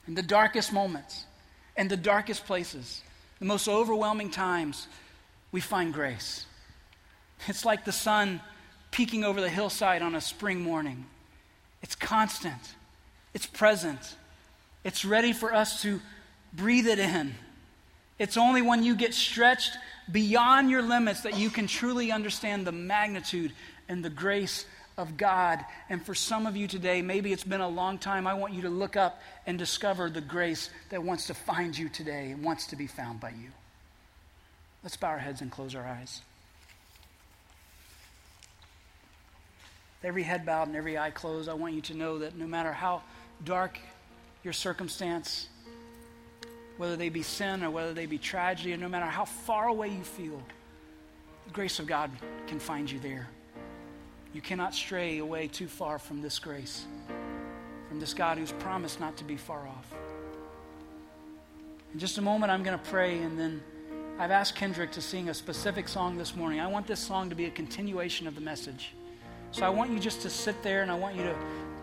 In 0.06 0.14
the 0.14 0.22
darkest 0.22 0.72
moments, 0.72 1.24
in 1.76 1.88
the 1.88 1.96
darkest 1.96 2.46
places, 2.46 3.02
the 3.38 3.44
most 3.44 3.68
overwhelming 3.68 4.30
times, 4.30 4.88
we 5.52 5.60
find 5.60 5.92
grace. 5.92 6.46
It's 7.48 7.64
like 7.64 7.84
the 7.84 7.92
sun 7.92 8.40
peeking 8.90 9.24
over 9.24 9.40
the 9.40 9.48
hillside 9.48 10.02
on 10.02 10.14
a 10.14 10.20
spring 10.20 10.60
morning. 10.60 11.06
It's 11.82 11.94
constant, 11.94 12.74
it's 13.34 13.46
present, 13.46 14.16
it's 14.84 15.04
ready 15.04 15.32
for 15.32 15.52
us 15.54 15.82
to 15.82 16.00
breathe 16.52 16.86
it 16.86 16.98
in. 16.98 17.34
It's 18.18 18.36
only 18.36 18.62
when 18.62 18.82
you 18.82 18.94
get 18.94 19.14
stretched 19.14 19.76
beyond 20.10 20.70
your 20.70 20.82
limits 20.82 21.22
that 21.22 21.36
you 21.36 21.50
can 21.50 21.66
truly 21.66 22.10
understand 22.10 22.66
the 22.66 22.72
magnitude 22.72 23.52
and 23.88 24.04
the 24.04 24.10
grace 24.10 24.64
of 24.96 25.16
God. 25.16 25.64
And 25.90 26.04
for 26.04 26.14
some 26.14 26.46
of 26.46 26.56
you 26.56 26.66
today, 26.66 27.02
maybe 27.02 27.32
it's 27.32 27.44
been 27.44 27.60
a 27.60 27.68
long 27.68 27.98
time, 27.98 28.26
I 28.26 28.34
want 28.34 28.54
you 28.54 28.62
to 28.62 28.70
look 28.70 28.96
up 28.96 29.20
and 29.46 29.58
discover 29.58 30.08
the 30.08 30.20
grace 30.20 30.70
that 30.90 31.02
wants 31.02 31.26
to 31.26 31.34
find 31.34 31.76
you 31.76 31.88
today 31.88 32.30
and 32.30 32.42
wants 32.42 32.66
to 32.68 32.76
be 32.76 32.86
found 32.86 33.20
by 33.20 33.30
you. 33.30 33.50
Let's 34.82 34.96
bow 34.96 35.08
our 35.08 35.18
heads 35.18 35.40
and 35.40 35.50
close 35.50 35.74
our 35.74 35.84
eyes. 35.84 36.22
With 40.00 40.08
every 40.08 40.22
head 40.22 40.46
bowed 40.46 40.68
and 40.68 40.76
every 40.76 40.96
eye 40.96 41.10
closed, 41.10 41.48
I 41.48 41.54
want 41.54 41.74
you 41.74 41.80
to 41.82 41.94
know 41.94 42.18
that 42.20 42.36
no 42.36 42.46
matter 42.46 42.72
how 42.72 43.02
dark 43.44 43.78
your 44.44 44.52
circumstance, 44.52 45.48
whether 46.76 46.96
they 46.96 47.08
be 47.08 47.22
sin 47.22 47.62
or 47.62 47.70
whether 47.70 47.94
they 47.94 48.06
be 48.06 48.18
tragedy, 48.18 48.72
and 48.72 48.82
no 48.82 48.88
matter 48.88 49.06
how 49.06 49.24
far 49.24 49.68
away 49.68 49.88
you 49.88 50.02
feel, 50.02 50.40
the 51.46 51.52
grace 51.52 51.78
of 51.78 51.86
God 51.86 52.10
can 52.46 52.58
find 52.58 52.90
you 52.90 52.98
there. 52.98 53.28
You 54.32 54.40
cannot 54.40 54.74
stray 54.74 55.18
away 55.18 55.48
too 55.48 55.68
far 55.68 55.98
from 55.98 56.20
this 56.20 56.38
grace, 56.38 56.84
from 57.88 58.00
this 58.00 58.12
God 58.12 58.38
who's 58.38 58.52
promised 58.52 59.00
not 59.00 59.16
to 59.16 59.24
be 59.24 59.36
far 59.36 59.66
off. 59.66 59.94
In 61.94 61.98
just 61.98 62.18
a 62.18 62.22
moment, 62.22 62.52
I'm 62.52 62.62
going 62.62 62.78
to 62.78 62.84
pray, 62.90 63.18
and 63.18 63.38
then 63.38 63.62
I've 64.18 64.30
asked 64.30 64.54
Kendrick 64.54 64.92
to 64.92 65.00
sing 65.00 65.28
a 65.28 65.34
specific 65.34 65.88
song 65.88 66.18
this 66.18 66.36
morning. 66.36 66.60
I 66.60 66.66
want 66.66 66.86
this 66.86 67.00
song 67.00 67.30
to 67.30 67.34
be 67.34 67.46
a 67.46 67.50
continuation 67.50 68.26
of 68.26 68.34
the 68.34 68.40
message. 68.40 68.92
So 69.50 69.64
I 69.64 69.68
want 69.68 69.90
you 69.90 69.98
just 69.98 70.22
to 70.22 70.30
sit 70.30 70.62
there 70.62 70.82
and 70.82 70.90
I 70.90 70.94
want 70.94 71.16
you 71.16 71.22
to, 71.22 71.36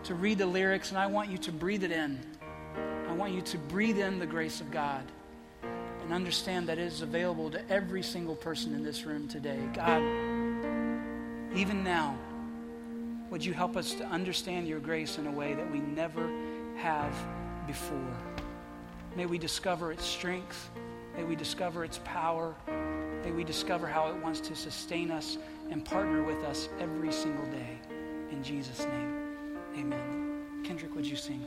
to 0.04 0.14
read 0.14 0.38
the 0.38 0.46
lyrics 0.46 0.90
and 0.90 0.98
I 0.98 1.06
want 1.06 1.30
you 1.30 1.38
to 1.38 1.52
breathe 1.52 1.82
it 1.82 1.90
in. 1.90 2.20
I 3.14 3.16
want 3.16 3.32
you 3.32 3.42
to 3.42 3.58
breathe 3.58 4.00
in 4.00 4.18
the 4.18 4.26
grace 4.26 4.60
of 4.60 4.72
God 4.72 5.04
and 5.62 6.12
understand 6.12 6.66
that 6.66 6.78
it 6.78 6.86
is 6.86 7.00
available 7.00 7.48
to 7.48 7.70
every 7.70 8.02
single 8.02 8.34
person 8.34 8.74
in 8.74 8.82
this 8.82 9.04
room 9.04 9.28
today. 9.28 9.60
God, 9.72 10.02
even 11.54 11.84
now, 11.84 12.18
would 13.30 13.44
you 13.44 13.52
help 13.52 13.76
us 13.76 13.94
to 13.94 14.04
understand 14.06 14.66
your 14.66 14.80
grace 14.80 15.16
in 15.16 15.28
a 15.28 15.30
way 15.30 15.54
that 15.54 15.70
we 15.70 15.78
never 15.78 16.28
have 16.78 17.14
before? 17.68 18.16
May 19.14 19.26
we 19.26 19.38
discover 19.38 19.92
its 19.92 20.04
strength. 20.04 20.68
May 21.16 21.22
we 21.22 21.36
discover 21.36 21.84
its 21.84 22.00
power. 22.02 22.56
May 23.22 23.30
we 23.30 23.44
discover 23.44 23.86
how 23.86 24.08
it 24.08 24.16
wants 24.16 24.40
to 24.40 24.56
sustain 24.56 25.12
us 25.12 25.38
and 25.70 25.84
partner 25.84 26.24
with 26.24 26.42
us 26.42 26.68
every 26.80 27.12
single 27.12 27.46
day. 27.46 27.78
In 28.32 28.42
Jesus' 28.42 28.80
name, 28.80 29.36
amen. 29.78 30.64
Kendrick, 30.64 30.96
would 30.96 31.06
you 31.06 31.14
sing? 31.14 31.46